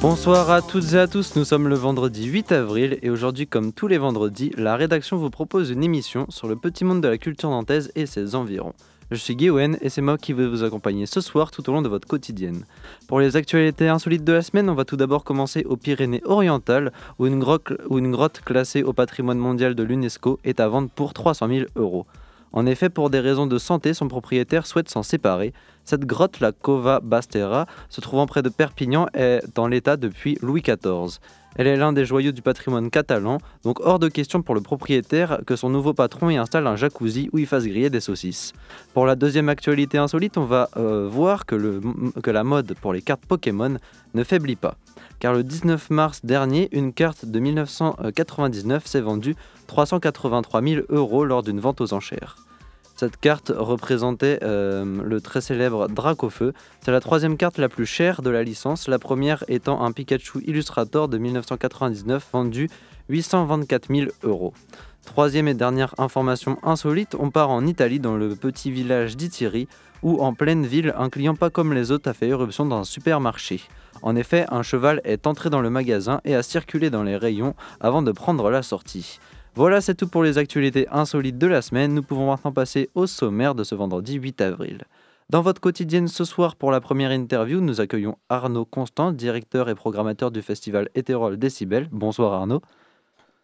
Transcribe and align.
Bonsoir 0.00 0.48
à 0.50 0.62
toutes 0.62 0.92
et 0.92 0.98
à 0.98 1.08
tous, 1.08 1.34
nous 1.34 1.44
sommes 1.44 1.66
le 1.66 1.74
vendredi 1.74 2.26
8 2.26 2.52
avril 2.52 3.00
et 3.02 3.10
aujourd'hui 3.10 3.48
comme 3.48 3.72
tous 3.72 3.88
les 3.88 3.98
vendredis, 3.98 4.52
la 4.56 4.76
rédaction 4.76 5.16
vous 5.16 5.28
propose 5.28 5.70
une 5.70 5.82
émission 5.82 6.26
sur 6.28 6.46
le 6.46 6.54
petit 6.54 6.84
monde 6.84 7.00
de 7.00 7.08
la 7.08 7.18
culture 7.18 7.50
nantaise 7.50 7.90
et 7.96 8.06
ses 8.06 8.36
environs. 8.36 8.74
Je 9.10 9.16
suis 9.16 9.34
Guéwen 9.34 9.76
et 9.80 9.88
c'est 9.88 10.00
moi 10.00 10.16
qui 10.16 10.32
vais 10.32 10.46
vous 10.46 10.62
accompagner 10.62 11.06
ce 11.06 11.20
soir 11.20 11.50
tout 11.50 11.68
au 11.68 11.72
long 11.72 11.82
de 11.82 11.88
votre 11.88 12.06
quotidienne. 12.06 12.64
Pour 13.08 13.18
les 13.18 13.34
actualités 13.34 13.88
insolites 13.88 14.22
de 14.22 14.32
la 14.32 14.42
semaine, 14.42 14.70
on 14.70 14.74
va 14.74 14.84
tout 14.84 14.96
d'abord 14.96 15.24
commencer 15.24 15.64
aux 15.64 15.76
Pyrénées 15.76 16.22
orientales 16.24 16.92
où 17.18 17.26
une, 17.26 17.40
grotte, 17.40 17.72
où 17.88 17.98
une 17.98 18.12
grotte 18.12 18.40
classée 18.42 18.84
au 18.84 18.92
patrimoine 18.92 19.38
mondial 19.38 19.74
de 19.74 19.82
l'UNESCO 19.82 20.38
est 20.44 20.60
à 20.60 20.68
vendre 20.68 20.90
pour 20.94 21.12
300 21.12 21.48
000 21.48 21.66
euros. 21.74 22.06
En 22.52 22.66
effet, 22.66 22.88
pour 22.88 23.10
des 23.10 23.20
raisons 23.20 23.46
de 23.46 23.58
santé, 23.58 23.94
son 23.94 24.08
propriétaire 24.08 24.66
souhaite 24.66 24.88
s'en 24.88 25.02
séparer. 25.02 25.52
Cette 25.88 26.04
grotte, 26.04 26.40
la 26.40 26.52
Cova 26.52 27.00
Bastera, 27.00 27.64
se 27.88 28.02
trouvant 28.02 28.26
près 28.26 28.42
de 28.42 28.50
Perpignan, 28.50 29.06
est 29.14 29.40
dans 29.54 29.66
l'état 29.66 29.96
depuis 29.96 30.36
Louis 30.42 30.60
XIV. 30.60 31.18
Elle 31.56 31.66
est 31.66 31.76
l'un 31.76 31.94
des 31.94 32.04
joyaux 32.04 32.32
du 32.32 32.42
patrimoine 32.42 32.90
catalan, 32.90 33.38
donc 33.64 33.80
hors 33.80 33.98
de 33.98 34.08
question 34.08 34.42
pour 34.42 34.54
le 34.54 34.60
propriétaire 34.60 35.40
que 35.46 35.56
son 35.56 35.70
nouveau 35.70 35.94
patron 35.94 36.28
y 36.28 36.36
installe 36.36 36.66
un 36.66 36.76
jacuzzi 36.76 37.30
où 37.32 37.38
il 37.38 37.46
fasse 37.46 37.64
griller 37.64 37.88
des 37.88 38.00
saucisses. 38.00 38.52
Pour 38.92 39.06
la 39.06 39.16
deuxième 39.16 39.48
actualité 39.48 39.96
insolite, 39.96 40.36
on 40.36 40.44
va 40.44 40.68
euh, 40.76 41.08
voir 41.10 41.46
que, 41.46 41.80
que 42.22 42.30
la 42.30 42.44
mode 42.44 42.74
pour 42.82 42.92
les 42.92 43.00
cartes 43.00 43.24
Pokémon 43.24 43.78
ne 44.12 44.24
faiblit 44.24 44.56
pas. 44.56 44.74
Car 45.20 45.32
le 45.32 45.42
19 45.42 45.88
mars 45.88 46.20
dernier, 46.22 46.68
une 46.72 46.92
carte 46.92 47.24
de 47.24 47.38
1999 47.40 48.86
s'est 48.86 49.00
vendue 49.00 49.36
383 49.68 50.62
000 50.62 50.82
euros 50.90 51.24
lors 51.24 51.42
d'une 51.42 51.60
vente 51.60 51.80
aux 51.80 51.94
enchères. 51.94 52.36
Cette 52.98 53.16
carte 53.16 53.52
représentait 53.56 54.40
euh, 54.42 54.84
le 55.04 55.20
très 55.20 55.40
célèbre 55.40 55.86
Dracofeu. 55.86 56.52
C'est 56.80 56.90
la 56.90 56.98
troisième 56.98 57.36
carte 57.36 57.58
la 57.58 57.68
plus 57.68 57.86
chère 57.86 58.22
de 58.22 58.30
la 58.30 58.42
licence, 58.42 58.88
la 58.88 58.98
première 58.98 59.44
étant 59.46 59.84
un 59.84 59.92
Pikachu 59.92 60.40
Illustrator 60.48 61.06
de 61.06 61.16
1999 61.16 62.26
vendu 62.32 62.68
824 63.08 63.94
000 63.94 64.10
euros. 64.24 64.52
Troisième 65.06 65.46
et 65.46 65.54
dernière 65.54 65.94
information 65.98 66.58
insolite, 66.64 67.14
on 67.16 67.30
part 67.30 67.50
en 67.50 67.66
Italie 67.66 68.00
dans 68.00 68.16
le 68.16 68.34
petit 68.34 68.72
village 68.72 69.16
d'Itiri 69.16 69.68
où 70.02 70.20
en 70.20 70.34
pleine 70.34 70.66
ville, 70.66 70.92
un 70.98 71.08
client 71.08 71.36
pas 71.36 71.50
comme 71.50 71.72
les 71.72 71.92
autres 71.92 72.10
a 72.10 72.14
fait 72.14 72.28
éruption 72.28 72.66
dans 72.66 72.80
un 72.80 72.84
supermarché. 72.84 73.60
En 74.02 74.16
effet, 74.16 74.44
un 74.50 74.64
cheval 74.64 75.00
est 75.04 75.28
entré 75.28 75.50
dans 75.50 75.60
le 75.60 75.70
magasin 75.70 76.20
et 76.24 76.34
a 76.34 76.42
circulé 76.42 76.90
dans 76.90 77.04
les 77.04 77.16
rayons 77.16 77.54
avant 77.80 78.02
de 78.02 78.10
prendre 78.10 78.50
la 78.50 78.62
sortie. 78.62 79.20
Voilà, 79.54 79.80
c'est 79.80 79.94
tout 79.94 80.08
pour 80.08 80.22
les 80.22 80.38
actualités 80.38 80.86
insolites 80.88 81.38
de 81.38 81.46
la 81.46 81.62
semaine. 81.62 81.94
Nous 81.94 82.02
pouvons 82.02 82.28
maintenant 82.28 82.52
passer 82.52 82.90
au 82.94 83.06
sommaire 83.06 83.54
de 83.54 83.64
ce 83.64 83.74
vendredi 83.74 84.14
8 84.14 84.40
avril. 84.40 84.84
Dans 85.30 85.42
votre 85.42 85.60
quotidienne 85.60 86.08
ce 86.08 86.24
soir, 86.24 86.56
pour 86.56 86.70
la 86.70 86.80
première 86.80 87.12
interview, 87.12 87.60
nous 87.60 87.80
accueillons 87.80 88.16
Arnaud 88.28 88.64
Constant, 88.64 89.12
directeur 89.12 89.68
et 89.68 89.74
programmateur 89.74 90.30
du 90.30 90.40
festival 90.40 90.88
Hétérol 90.94 91.36
Décibel. 91.36 91.88
Bonsoir 91.92 92.32
Arnaud. 92.32 92.62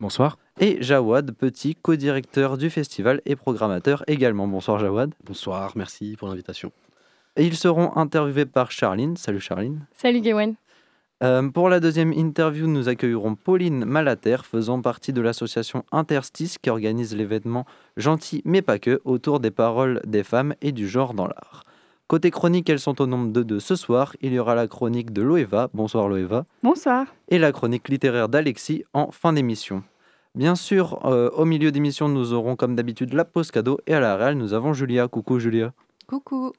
Bonsoir. 0.00 0.38
Et 0.60 0.78
Jawad 0.80 1.32
Petit, 1.32 1.74
co-directeur 1.74 2.56
du 2.58 2.70
festival 2.70 3.20
et 3.26 3.36
programmateur 3.36 4.02
également. 4.06 4.46
Bonsoir 4.46 4.78
Jawad. 4.78 5.12
Bonsoir, 5.24 5.72
merci 5.76 6.16
pour 6.18 6.28
l'invitation. 6.28 6.72
Et 7.36 7.44
ils 7.44 7.56
seront 7.56 7.96
interviewés 7.96 8.46
par 8.46 8.70
Charline. 8.70 9.16
Salut 9.16 9.40
Charline. 9.40 9.86
Salut 9.92 10.20
Gawain. 10.20 10.54
Euh, 11.22 11.48
pour 11.48 11.68
la 11.68 11.80
deuxième 11.80 12.12
interview, 12.12 12.66
nous 12.66 12.88
accueillerons 12.88 13.36
Pauline 13.36 13.84
Malater, 13.84 14.38
faisant 14.44 14.80
partie 14.80 15.12
de 15.12 15.20
l'association 15.20 15.84
Interstice 15.92 16.58
qui 16.58 16.70
organise 16.70 17.14
l'événement 17.14 17.66
Gentil 17.96 18.42
mais 18.44 18.62
pas 18.62 18.78
que 18.78 19.00
autour 19.04 19.38
des 19.38 19.52
paroles 19.52 20.00
des 20.04 20.24
femmes 20.24 20.54
et 20.60 20.72
du 20.72 20.88
genre 20.88 21.14
dans 21.14 21.26
l'art. 21.26 21.64
Côté 22.08 22.30
chronique, 22.30 22.68
elles 22.68 22.80
sont 22.80 23.00
au 23.00 23.06
nombre 23.06 23.32
de 23.32 23.42
deux 23.42 23.60
ce 23.60 23.76
soir. 23.76 24.14
Il 24.20 24.32
y 24.32 24.38
aura 24.38 24.54
la 24.54 24.66
chronique 24.66 25.12
de 25.12 25.22
Loeva. 25.22 25.70
Bonsoir 25.72 26.08
Loeva. 26.08 26.44
Bonsoir. 26.62 27.06
Et 27.28 27.38
la 27.38 27.52
chronique 27.52 27.88
littéraire 27.88 28.28
d'Alexis 28.28 28.84
en 28.92 29.10
fin 29.10 29.32
d'émission. 29.32 29.82
Bien 30.34 30.56
sûr, 30.56 31.00
euh, 31.06 31.30
au 31.30 31.44
milieu 31.44 31.70
d'émission, 31.70 32.08
nous 32.08 32.32
aurons 32.32 32.56
comme 32.56 32.74
d'habitude 32.74 33.14
la 33.14 33.24
pause 33.24 33.52
cadeau 33.52 33.78
et 33.86 33.94
à 33.94 34.00
la 34.00 34.16
réelle, 34.16 34.36
nous 34.36 34.52
avons 34.52 34.72
Julia. 34.72 35.06
Coucou 35.08 35.38
Julia. 35.38 35.72
Coucou. 36.06 36.52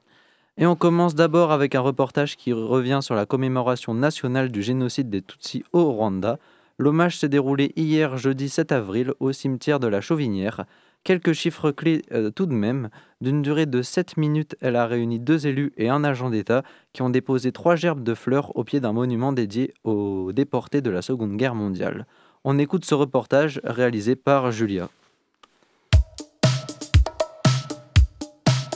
Et 0.57 0.65
on 0.65 0.77
commence 0.77 1.15
d'abord 1.15 1.51
avec 1.51 1.75
un 1.75 1.81
reportage 1.81 2.37
qui 2.37 2.53
revient 2.53 2.99
sur 3.01 3.13
la 3.13 3.25
commémoration 3.25 3.93
nationale 3.93 4.49
du 4.49 4.63
génocide 4.63 5.09
des 5.09 5.21
Tutsis 5.21 5.65
au 5.73 5.91
Rwanda. 5.91 6.39
L'hommage 6.77 7.17
s'est 7.17 7.27
déroulé 7.27 7.73
hier 7.75 8.15
jeudi 8.15 8.47
7 8.47 8.71
avril 8.71 9.11
au 9.19 9.33
cimetière 9.33 9.81
de 9.81 9.87
la 9.87 9.99
Chauvinière. 9.99 10.63
Quelques 11.03 11.33
chiffres 11.33 11.71
clés 11.71 12.03
euh, 12.13 12.31
tout 12.31 12.45
de 12.45 12.53
même. 12.53 12.89
D'une 13.19 13.41
durée 13.41 13.65
de 13.65 13.81
7 13.81 14.15
minutes, 14.15 14.55
elle 14.61 14.77
a 14.77 14.87
réuni 14.87 15.19
deux 15.19 15.45
élus 15.45 15.73
et 15.75 15.89
un 15.89 16.05
agent 16.05 16.29
d'État 16.29 16.63
qui 16.93 17.01
ont 17.01 17.09
déposé 17.09 17.51
trois 17.51 17.75
gerbes 17.75 18.03
de 18.03 18.13
fleurs 18.13 18.55
au 18.55 18.63
pied 18.63 18.79
d'un 18.79 18.93
monument 18.93 19.33
dédié 19.33 19.73
aux 19.83 20.31
déportés 20.31 20.79
de 20.79 20.89
la 20.89 21.01
Seconde 21.01 21.35
Guerre 21.35 21.55
mondiale. 21.55 22.07
On 22.45 22.57
écoute 22.59 22.85
ce 22.85 22.95
reportage 22.95 23.59
réalisé 23.65 24.15
par 24.15 24.51
Julia. 24.51 24.89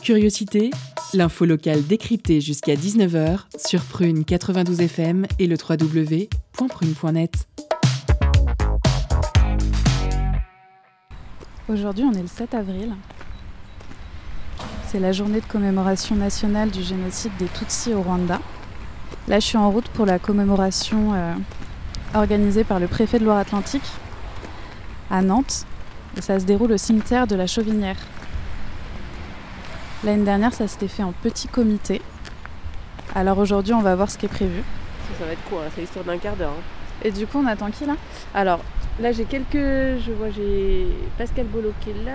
Curiosité, 0.01 0.71
L'info 1.13 1.45
locale 1.45 1.83
décryptée 1.85 2.41
jusqu'à 2.41 2.75
19h 2.75 3.39
sur 3.57 3.81
Prune 3.81 4.23
92 4.23 4.79
FM 4.81 5.25
et 5.39 5.47
le 5.47 5.55
www.prune.net. 5.55 7.47
Aujourd'hui, 11.67 12.05
on 12.05 12.13
est 12.13 12.21
le 12.21 12.27
7 12.27 12.53
avril. 12.53 12.93
C'est 14.87 14.99
la 14.99 15.11
journée 15.11 15.41
de 15.41 15.45
commémoration 15.45 16.15
nationale 16.15 16.69
du 16.69 16.83
génocide 16.83 17.31
des 17.39 17.47
Tutsis 17.47 17.93
au 17.93 18.01
Rwanda. 18.01 18.39
Là, 19.27 19.39
je 19.39 19.45
suis 19.45 19.57
en 19.57 19.71
route 19.71 19.87
pour 19.89 20.05
la 20.05 20.19
commémoration 20.19 21.13
euh, 21.13 21.33
organisée 22.13 22.63
par 22.63 22.79
le 22.79 22.87
préfet 22.87 23.19
de 23.19 23.25
Loire-Atlantique 23.25 23.83
à 25.09 25.21
Nantes. 25.21 25.65
Et 26.17 26.21
ça 26.21 26.39
se 26.39 26.45
déroule 26.45 26.71
au 26.71 26.77
cimetière 26.77 27.27
de 27.27 27.35
la 27.35 27.47
Chauvinière. 27.47 27.97
L'année 30.03 30.23
dernière, 30.23 30.53
ça 30.53 30.65
s'était 30.67 30.87
fait 30.87 31.03
en 31.03 31.11
petit 31.11 31.49
comité. 31.49 32.01
Alors 33.15 33.37
aujourd'hui, 33.37 33.73
on 33.73 33.81
va 33.81 33.95
voir 33.95 34.09
ce 34.09 34.17
qui 34.17 34.27
est 34.27 34.29
prévu. 34.29 34.63
Ça, 35.17 35.25
va 35.25 35.33
être 35.33 35.43
court, 35.43 35.59
hein, 35.59 35.69
c'est 35.75 35.81
l'histoire 35.81 36.05
d'un 36.05 36.17
quart 36.17 36.37
d'heure. 36.37 36.53
Hein. 36.57 36.63
Et 37.03 37.11
du 37.11 37.27
coup, 37.27 37.39
on 37.39 37.47
attend 37.47 37.69
qui 37.69 37.85
là? 37.85 37.95
Alors, 38.33 38.59
là, 39.01 39.11
j'ai 39.11 39.25
quelques. 39.25 39.55
Je 39.55 40.11
vois, 40.17 40.29
j'ai 40.29 40.87
Pascal 41.17 41.47
Bolo 41.47 41.73
qui 41.81 41.89
est 41.89 42.05
là, 42.05 42.11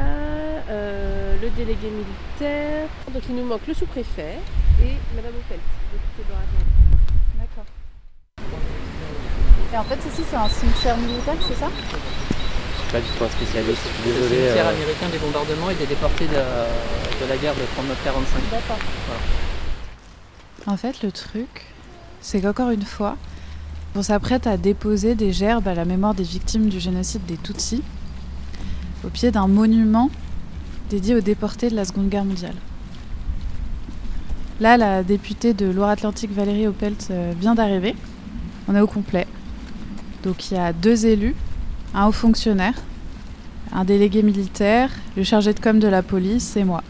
euh, 0.70 1.36
le 1.42 1.50
délégué 1.50 1.90
militaire. 1.90 2.88
Donc, 3.12 3.22
il 3.28 3.36
nous 3.36 3.44
manque 3.44 3.66
le 3.66 3.74
sous-préfet 3.74 4.38
et 4.82 4.94
Madame 5.14 5.32
Opelt, 5.38 5.60
D'accord. 7.38 7.64
Et 9.74 9.76
en 9.76 9.84
fait, 9.84 10.08
ici, 10.08 10.22
c'est 10.30 10.36
un 10.36 10.48
cimetière 10.48 10.96
militaire, 10.96 11.34
c'est 11.46 11.56
ça? 11.56 11.68
Pas 12.94 13.00
du 13.00 13.08
tout 13.18 13.24
un 13.24 13.28
spécialiste, 13.28 13.82
je 13.82 14.02
suis 14.02 14.12
désolé. 14.12 14.36
Le 14.36 14.42
cimetière 14.44 14.66
euh. 14.66 14.70
américain 14.70 15.08
des 15.10 15.18
bombardements 15.18 15.68
et 15.68 15.74
des 15.74 15.86
déportés 15.86 16.26
de, 16.26 16.30
de 16.30 17.28
la 17.28 17.36
guerre 17.36 17.54
de 17.54 17.62
39-45. 17.62 17.66
D'accord. 18.52 18.78
En 20.66 20.76
fait, 20.76 21.02
le 21.02 21.10
truc, 21.10 21.66
c'est 22.20 22.40
qu'encore 22.40 22.70
une 22.70 22.84
fois, 22.84 23.16
on 23.96 24.02
s'apprête 24.02 24.46
à 24.46 24.56
déposer 24.56 25.16
des 25.16 25.32
gerbes 25.32 25.66
à 25.66 25.74
la 25.74 25.84
mémoire 25.84 26.14
des 26.14 26.22
victimes 26.22 26.68
du 26.68 26.78
génocide 26.78 27.26
des 27.26 27.36
Tutsis 27.36 27.82
au 29.04 29.08
pied 29.08 29.32
d'un 29.32 29.48
monument 29.48 30.08
dédié 30.88 31.16
aux 31.16 31.20
déportés 31.20 31.70
de 31.70 31.74
la 31.74 31.84
Seconde 31.84 32.08
Guerre 32.08 32.24
mondiale. 32.24 32.54
Là, 34.60 34.76
la 34.76 35.02
députée 35.02 35.52
de 35.52 35.66
Loire-Atlantique, 35.66 36.30
Valérie 36.30 36.68
Opelt, 36.68 37.08
euh, 37.10 37.32
vient 37.40 37.56
d'arriver. 37.56 37.96
On 38.68 38.76
est 38.76 38.80
au 38.80 38.86
complet. 38.86 39.26
Donc 40.22 40.52
il 40.52 40.54
y 40.54 40.60
a 40.60 40.72
deux 40.72 41.06
élus 41.06 41.34
un 41.94 42.06
haut 42.08 42.12
fonctionnaire, 42.12 42.74
un 43.72 43.84
délégué 43.84 44.22
militaire, 44.22 44.90
le 45.16 45.22
chargé 45.22 45.54
de 45.54 45.60
com 45.60 45.78
de 45.78 45.86
la 45.86 46.02
police 46.02 46.56
et 46.56 46.64
moi. 46.64 46.82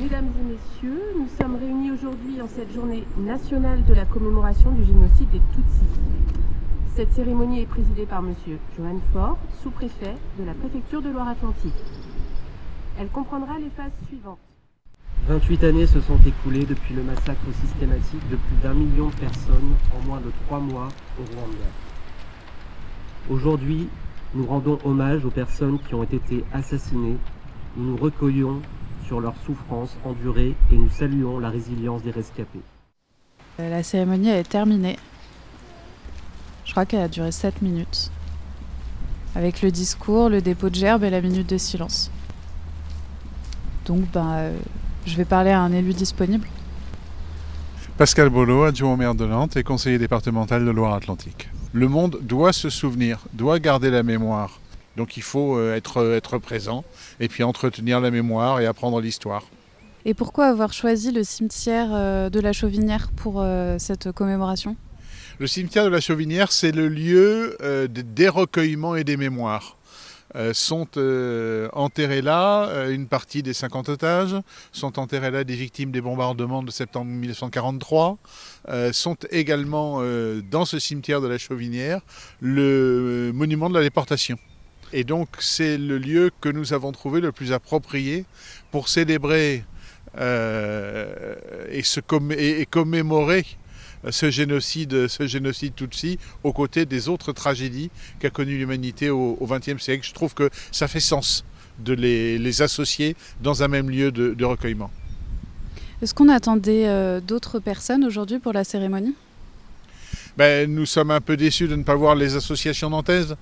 Mesdames 0.00 0.30
et 0.40 0.52
messieurs, 0.52 1.02
nous 1.18 1.28
sommes 1.38 1.56
réunis 1.56 1.90
aujourd'hui 1.90 2.40
en 2.40 2.48
cette 2.48 2.72
journée 2.72 3.04
nationale 3.18 3.84
de 3.84 3.92
la 3.92 4.06
commémoration 4.06 4.70
du 4.72 4.84
génocide 4.84 5.30
des 5.30 5.40
Tutsis. 5.52 6.00
Cette 6.96 7.12
cérémonie 7.12 7.60
est 7.60 7.66
présidée 7.66 8.06
par 8.06 8.20
M. 8.20 8.34
Johan 8.76 9.00
Faure, 9.12 9.36
sous-préfet 9.62 10.14
de 10.38 10.44
la 10.44 10.54
préfecture 10.54 11.02
de 11.02 11.10
Loire-Atlantique. 11.10 11.74
Elle 12.98 13.08
comprendra 13.08 13.58
les 13.58 13.70
phases 13.76 13.92
suivantes. 14.08 14.38
28 15.28 15.64
années 15.64 15.86
se 15.86 16.00
sont 16.00 16.18
écoulées 16.26 16.64
depuis 16.64 16.94
le 16.94 17.02
massacre 17.02 17.52
systématique 17.60 18.28
de 18.30 18.36
plus 18.36 18.56
d'un 18.62 18.74
million 18.74 19.08
de 19.08 19.14
personnes 19.14 19.74
en 19.94 20.06
moins 20.06 20.20
de 20.20 20.30
trois 20.46 20.60
mois 20.60 20.88
au 21.18 21.24
Rwanda. 21.34 21.83
Aujourd'hui, 23.30 23.88
nous 24.34 24.44
rendons 24.46 24.78
hommage 24.84 25.24
aux 25.24 25.30
personnes 25.30 25.78
qui 25.78 25.94
ont 25.94 26.02
été 26.02 26.44
assassinées. 26.52 27.16
Nous 27.76 27.92
nous 27.92 27.96
recueillons 27.96 28.60
sur 29.06 29.20
leurs 29.20 29.36
souffrances 29.46 29.96
endurées 30.04 30.54
et 30.70 30.76
nous 30.76 30.90
saluons 30.90 31.38
la 31.38 31.48
résilience 31.48 32.02
des 32.02 32.10
rescapés. 32.10 32.60
Euh, 33.60 33.70
La 33.70 33.82
cérémonie 33.82 34.28
est 34.28 34.48
terminée. 34.48 34.98
Je 36.66 36.72
crois 36.72 36.84
qu'elle 36.84 37.00
a 37.00 37.08
duré 37.08 37.32
7 37.32 37.62
minutes. 37.62 38.10
Avec 39.34 39.62
le 39.62 39.70
discours, 39.70 40.28
le 40.28 40.42
dépôt 40.42 40.68
de 40.68 40.74
gerbe 40.74 41.04
et 41.04 41.10
la 41.10 41.20
minute 41.20 41.48
de 41.48 41.58
silence. 41.58 42.10
Donc, 43.86 44.10
ben, 44.12 44.32
euh, 44.32 44.58
je 45.06 45.16
vais 45.16 45.24
parler 45.24 45.50
à 45.50 45.60
un 45.60 45.72
élu 45.72 45.94
disponible. 45.94 46.46
Pascal 47.96 48.28
Bolo, 48.28 48.64
adjoint 48.64 48.92
au 48.92 48.96
maire 48.96 49.14
de 49.14 49.24
Nantes 49.24 49.56
et 49.56 49.62
conseiller 49.62 49.98
départemental 49.98 50.64
de 50.64 50.70
Loire-Atlantique. 50.70 51.48
Le 51.76 51.88
monde 51.88 52.18
doit 52.22 52.52
se 52.52 52.70
souvenir, 52.70 53.18
doit 53.32 53.58
garder 53.58 53.90
la 53.90 54.04
mémoire. 54.04 54.60
Donc 54.96 55.16
il 55.16 55.24
faut 55.24 55.58
euh, 55.58 55.74
être, 55.74 56.14
être 56.14 56.38
présent 56.38 56.84
et 57.18 57.26
puis 57.26 57.42
entretenir 57.42 58.00
la 58.00 58.12
mémoire 58.12 58.60
et 58.60 58.66
apprendre 58.66 59.00
l'histoire. 59.00 59.42
Et 60.04 60.14
pourquoi 60.14 60.46
avoir 60.46 60.72
choisi 60.72 61.10
le 61.10 61.24
cimetière 61.24 61.88
euh, 61.92 62.30
de 62.30 62.38
la 62.38 62.52
Chauvinière 62.52 63.10
pour 63.16 63.40
euh, 63.42 63.76
cette 63.80 64.12
commémoration? 64.12 64.76
Le 65.40 65.48
cimetière 65.48 65.82
de 65.84 65.88
la 65.88 66.00
Chauvinière, 66.00 66.52
c'est 66.52 66.70
le 66.70 66.86
lieu 66.88 67.56
euh, 67.60 67.88
des- 67.88 68.04
des 68.04 68.28
recueillements 68.28 68.94
et 68.94 69.02
des 69.02 69.16
mémoires. 69.16 69.76
Euh, 70.36 70.52
sont 70.52 70.88
euh, 70.96 71.68
enterrés 71.74 72.20
là 72.20 72.68
euh, 72.68 72.92
une 72.92 73.06
partie 73.06 73.44
des 73.44 73.52
50 73.52 73.88
otages, 73.88 74.34
sont 74.72 74.98
enterrés 74.98 75.30
là 75.30 75.44
des 75.44 75.54
victimes 75.54 75.92
des 75.92 76.00
bombardements 76.00 76.64
de 76.64 76.72
septembre 76.72 77.06
1943, 77.12 78.18
euh, 78.68 78.92
sont 78.92 79.16
également 79.30 80.02
dans 80.50 80.64
ce 80.64 80.78
cimetière 80.78 81.20
de 81.20 81.28
la 81.28 81.38
Chauvinière 81.38 82.00
le 82.40 83.30
monument 83.32 83.68
de 83.70 83.74
la 83.74 83.82
déportation. 83.82 84.36
Et 84.92 85.04
donc 85.04 85.28
c'est 85.38 85.78
le 85.78 85.98
lieu 85.98 86.30
que 86.40 86.48
nous 86.48 86.72
avons 86.72 86.90
trouvé 86.90 87.20
le 87.20 87.30
plus 87.30 87.52
approprié 87.52 88.24
pour 88.72 88.88
célébrer 88.88 89.64
et, 90.16 91.82
se 91.82 92.00
et 92.36 92.66
commémorer 92.66 93.46
ce 94.10 94.30
génocide, 94.30 95.08
ce 95.08 95.26
génocide 95.26 95.74
Tutsi 95.74 96.18
aux 96.42 96.52
côtés 96.52 96.86
des 96.86 97.08
autres 97.08 97.32
tragédies 97.32 97.90
qu'a 98.18 98.30
connues 98.30 98.58
l'humanité 98.58 99.10
au 99.10 99.46
XXe 99.48 99.82
siècle. 99.82 100.06
Je 100.06 100.12
trouve 100.12 100.34
que 100.34 100.50
ça 100.72 100.88
fait 100.88 101.00
sens 101.00 101.44
de 101.78 101.92
les, 101.92 102.38
les 102.38 102.62
associer 102.62 103.16
dans 103.42 103.62
un 103.62 103.68
même 103.68 103.90
lieu 103.90 104.12
de, 104.12 104.34
de 104.34 104.44
recueillement. 104.44 104.90
Est-ce 106.02 106.14
qu'on 106.14 106.28
attendait 106.28 106.88
euh, 106.88 107.20
d'autres 107.20 107.58
personnes 107.58 108.04
aujourd'hui 108.04 108.38
pour 108.38 108.52
la 108.52 108.64
cérémonie? 108.64 109.14
Ben, 110.36 110.72
nous 110.72 110.86
sommes 110.86 111.10
un 111.10 111.20
peu 111.20 111.36
déçus 111.36 111.68
de 111.68 111.76
ne 111.76 111.82
pas 111.82 111.94
voir 111.94 112.14
les 112.16 112.34
associations 112.34 112.90
nantaises 112.90 113.36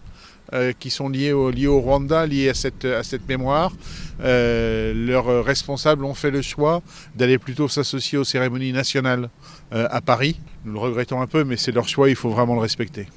euh, 0.53 0.73
qui 0.79 0.91
sont 0.91 1.09
liées 1.09 1.33
au, 1.33 1.51
liées 1.51 1.67
au 1.67 1.81
Rwanda, 1.81 2.27
liées 2.27 2.51
à 2.51 2.55
cette, 2.55 2.85
à 2.85 3.03
cette 3.03 3.27
mémoire. 3.27 3.73
Euh, 4.21 4.93
leurs 4.95 5.45
responsables 5.45 6.05
ont 6.05 6.15
fait 6.15 6.31
le 6.31 6.43
choix 6.43 6.83
d'aller 7.17 7.39
plutôt 7.39 7.69
s'associer 7.69 8.19
aux 8.19 8.25
cérémonies 8.25 8.73
nationales 8.73 9.31
à 9.73 10.01
Paris. 10.01 10.39
Nous 10.65 10.73
le 10.73 10.79
regrettons 10.79 11.21
un 11.21 11.27
peu, 11.27 11.45
mais 11.45 11.57
c'est 11.57 11.73
leur 11.73 11.89
choix, 11.89 12.09
il 12.09 12.17
faut 12.17 12.31
vraiment 12.31 12.55
le 12.55 12.61
respecter. 12.61 13.09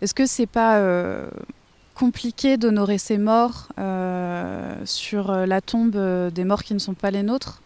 Est-ce 0.00 0.14
que 0.14 0.26
c'est 0.26 0.46
pas 0.46 0.76
euh, 0.78 1.26
compliqué 1.94 2.56
d'honorer 2.58 2.98
ces 2.98 3.16
morts 3.18 3.68
euh, 3.78 4.74
sur 4.84 5.30
euh, 5.30 5.46
la 5.46 5.60
tombe 5.60 5.96
euh, 5.96 6.30
des 6.30 6.44
morts 6.44 6.62
qui 6.64 6.74
ne 6.74 6.78
sont 6.78 6.94
pas 6.94 7.10
les 7.10 7.22
nôtres? 7.22 7.62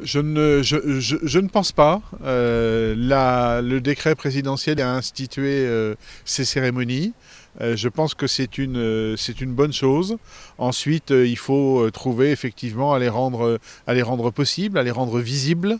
Je 0.00 0.20
ne, 0.20 0.62
je, 0.62 1.00
je- 1.00 1.16
je 1.20 1.38
ne 1.40 1.48
pense 1.48 1.72
pas. 1.72 2.00
Euh, 2.22 2.94
la- 2.96 3.60
le 3.62 3.80
décret 3.80 4.14
présidentiel 4.14 4.80
a 4.80 4.92
institué 4.94 5.66
euh, 5.66 5.96
ces 6.24 6.44
cérémonies. 6.44 7.12
Euh, 7.60 7.76
je 7.76 7.88
pense 7.88 8.14
que 8.14 8.26
c'est 8.26 8.58
une, 8.58 8.76
euh, 8.76 9.16
c'est 9.16 9.40
une 9.40 9.52
bonne 9.52 9.72
chose. 9.72 10.16
Ensuite, 10.58 11.10
euh, 11.10 11.26
il 11.26 11.36
faut 11.36 11.90
trouver 11.90 12.30
effectivement 12.30 12.92
à 12.94 12.98
les 12.98 13.08
rendre, 13.08 13.58
à 13.86 13.94
les 13.94 14.02
rendre 14.02 14.30
possibles, 14.30 14.78
à 14.78 14.82
les 14.82 14.90
rendre 14.90 15.18
visibles. 15.18 15.78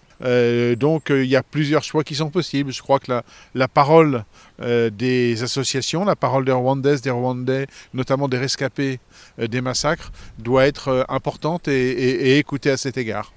Donc, 0.76 1.10
il 1.10 1.26
y 1.26 1.36
a 1.36 1.42
plusieurs 1.42 1.84
choix 1.84 2.02
qui 2.04 2.14
sont 2.14 2.30
possibles. 2.30 2.72
Je 2.72 2.82
crois 2.82 2.98
que 2.98 3.10
la, 3.12 3.22
la 3.54 3.69
parole 3.69 4.25
des 4.60 5.42
associations, 5.42 6.04
la 6.04 6.16
parole 6.16 6.44
des 6.44 6.52
Rwandaises, 6.52 7.00
des 7.02 7.10
Rwandais, 7.10 7.66
notamment 7.94 8.28
des 8.28 8.38
rescapés 8.38 8.98
des 9.38 9.60
massacres, 9.60 10.10
doit 10.38 10.66
être 10.66 11.06
importante 11.08 11.69
et- 11.69 11.90
et- 11.90 12.38
écoutée 12.38 12.70
à 12.70 12.76
cet 12.76 12.96
égard. 12.98 13.32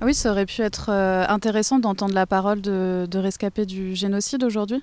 Ah 0.00 0.06
oui, 0.06 0.14
ça 0.14 0.32
aurait 0.32 0.46
pu 0.46 0.60
être 0.62 0.90
intéressant 0.90 1.78
d'entendre 1.78 2.14
la 2.14 2.26
parole 2.26 2.60
de, 2.60 3.06
de 3.08 3.18
rescapés 3.18 3.66
du 3.66 3.94
génocide 3.94 4.42
aujourd'hui? 4.42 4.82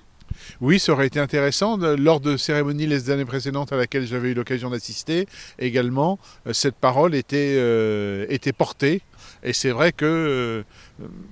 Oui, 0.60 0.78
ça 0.78 0.92
aurait 0.92 1.06
été 1.06 1.18
intéressant. 1.20 1.76
Lors 1.76 2.20
de 2.20 2.36
cérémonies 2.36 2.86
les 2.86 3.10
années 3.10 3.24
précédentes 3.24 3.72
à 3.72 3.76
laquelle 3.76 4.06
j'avais 4.06 4.30
eu 4.30 4.34
l'occasion 4.34 4.70
d'assister, 4.70 5.26
également, 5.58 6.18
euh, 6.46 6.52
cette 6.52 6.74
parole 6.76 7.14
était, 7.14 7.54
euh, 7.58 8.26
était 8.28 8.52
portée. 8.52 9.02
Et 9.42 9.52
c'est 9.52 9.70
vrai 9.70 9.92
que 9.92 10.04
euh, 10.04 10.62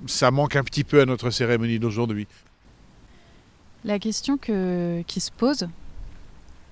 ça 0.06 0.30
manque 0.30 0.56
un 0.56 0.64
petit 0.64 0.84
peu 0.84 1.00
à 1.00 1.06
notre 1.06 1.30
cérémonie 1.30 1.78
d'aujourd'hui. 1.78 2.26
La 3.84 3.98
question 3.98 4.36
que- 4.36 5.02
qui 5.06 5.20
se 5.20 5.30
pose, 5.30 5.68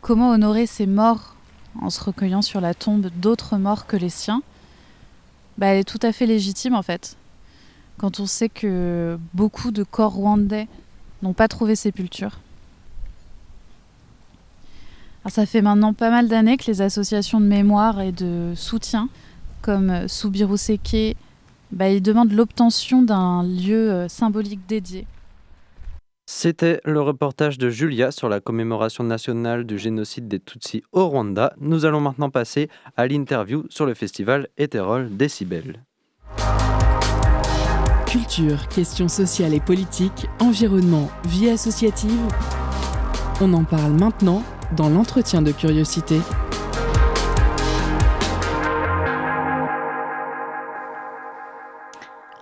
comment 0.01 0.31
honorer 0.31 0.67
ces 0.67 0.87
morts 0.87 1.35
en 1.81 1.91
se 1.91 2.03
recueillant 2.03 2.43
sur 2.43 2.61
la 2.61 2.75
tombe 2.75 3.09
d'autres 3.17 3.57
morts 3.57 3.87
que 3.87 3.97
les 3.97 4.11
siens, 4.11 4.43
bah, 5.59 5.69
elle 5.69 5.79
est 5.79 5.85
tout 5.89 5.99
à 6.03 6.13
fait 6.13 6.27
légitime 6.27 6.75
en 6.75 6.83
fait. 6.83 7.17
Quand 7.99 8.21
on 8.21 8.27
sait 8.27 8.49
que 8.49 9.19
beaucoup 9.35 9.71
de 9.71 9.83
corps 9.85 10.13
rwandais 10.13 10.69
n'ont 11.23 11.33
pas 11.33 11.49
trouvé 11.49 11.77
sépulture. 11.77 12.39
Ça 15.27 15.45
fait 15.45 15.61
maintenant 15.61 15.93
pas 15.93 16.11
mal 16.11 16.29
d'années 16.29 16.57
que 16.57 16.67
les 16.67 16.81
associations 16.81 17.39
de 17.39 17.45
mémoire 17.45 18.01
et 18.01 18.13
de 18.13 18.53
soutien, 18.57 19.09
comme 19.61 20.09
Subiru 20.09 20.57
Seke, 20.57 21.17
bah, 21.71 21.91
ils 21.91 22.03
demandent 22.03 22.33
l'obtention 22.33 23.03
d'un 23.03 23.43
lieu 23.43 23.93
euh, 23.93 24.09
symbolique 24.09 24.67
dédié. 24.67 25.07
C'était 26.31 26.81
le 26.85 27.01
reportage 27.01 27.59
de 27.59 27.71
Julia 27.71 28.11
sur 28.11 28.29
la 28.29 28.41
commémoration 28.41 29.03
nationale 29.05 29.65
du 29.65 29.79
génocide 29.79 30.29
des 30.29 30.41
Tutsis 30.41 30.83
au 30.93 31.09
Rwanda. 31.09 31.55
Nous 31.59 31.85
allons 31.85 32.01
maintenant 32.01 32.31
passer 32.31 32.69
à 32.97 33.07
l'interview 33.07 33.65
sur 33.71 33.87
le 33.87 33.95
festival 33.95 34.49
Hétérol 34.59 35.17
Décibel. 35.17 35.83
Culture, 38.11 38.69
questions 38.69 39.09
sociales 39.09 39.53
et 39.53 39.61
politiques, 39.61 40.29
environnement, 40.41 41.11
vie 41.27 41.51
associative. 41.51 42.19
On 43.43 43.53
en 43.53 43.65
parle 43.65 43.93
maintenant 43.93 44.43
dans 44.75 44.89
l'entretien 44.89 45.43
de 45.43 45.53
curiosité. 45.53 46.19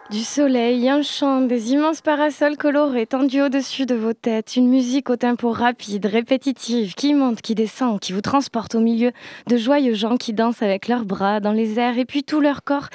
Du 0.08 0.20
soleil, 0.20 0.88
un 0.88 1.02
chant, 1.02 1.40
des 1.40 1.72
immenses 1.72 2.00
parasols 2.00 2.56
colorés 2.56 3.06
tendus 3.06 3.42
au-dessus 3.42 3.86
de 3.86 3.96
vos 3.96 4.12
têtes, 4.12 4.54
une 4.54 4.68
musique 4.68 5.10
au 5.10 5.16
tempo 5.16 5.50
rapide, 5.50 6.06
répétitive, 6.06 6.94
qui 6.94 7.12
monte, 7.12 7.42
qui 7.42 7.56
descend, 7.56 7.98
qui 7.98 8.12
vous 8.12 8.20
transporte 8.20 8.76
au 8.76 8.80
milieu 8.80 9.10
de 9.48 9.56
joyeux 9.56 9.94
gens 9.94 10.16
qui 10.16 10.32
dansent 10.32 10.62
avec 10.62 10.86
leurs 10.86 11.04
bras 11.04 11.40
dans 11.40 11.50
les 11.50 11.80
airs 11.80 11.98
et 11.98 12.04
puis 12.04 12.22
tout 12.22 12.40
leur 12.40 12.62
corps. 12.62 12.88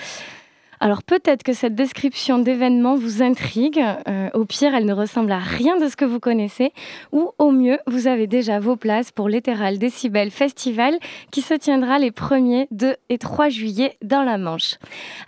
Alors 0.83 1.03
peut-être 1.03 1.43
que 1.43 1.53
cette 1.53 1.75
description 1.75 2.39
d'événement 2.39 2.95
vous 2.95 3.21
intrigue, 3.21 3.79
euh, 4.07 4.31
au 4.33 4.45
pire 4.45 4.73
elle 4.73 4.87
ne 4.87 4.93
ressemble 4.93 5.31
à 5.31 5.37
rien 5.37 5.77
de 5.77 5.87
ce 5.87 5.95
que 5.95 6.05
vous 6.05 6.19
connaissez, 6.19 6.73
ou 7.11 7.33
au 7.37 7.51
mieux 7.51 7.77
vous 7.85 8.07
avez 8.07 8.25
déjà 8.25 8.59
vos 8.59 8.75
places 8.75 9.11
pour 9.11 9.29
l'Etheral 9.29 9.77
Décibel 9.77 10.31
Festival 10.31 10.97
qui 11.29 11.43
se 11.43 11.53
tiendra 11.53 11.99
les 11.99 12.09
1er, 12.09 12.65
2 12.71 12.95
et 13.09 13.19
3 13.19 13.49
juillet 13.49 13.95
dans 14.01 14.23
la 14.23 14.39
Manche. 14.39 14.77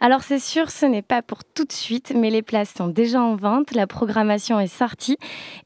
Alors 0.01 0.23
c'est 0.23 0.39
sûr, 0.39 0.71
ce 0.71 0.87
n'est 0.87 1.03
pas 1.03 1.21
pour 1.21 1.43
tout 1.43 1.65
de 1.65 1.71
suite, 1.71 2.13
mais 2.15 2.31
les 2.31 2.41
places 2.41 2.73
sont 2.75 2.87
déjà 2.87 3.21
en 3.21 3.35
vente, 3.35 3.75
la 3.75 3.85
programmation 3.85 4.59
est 4.59 4.65
sortie 4.65 5.17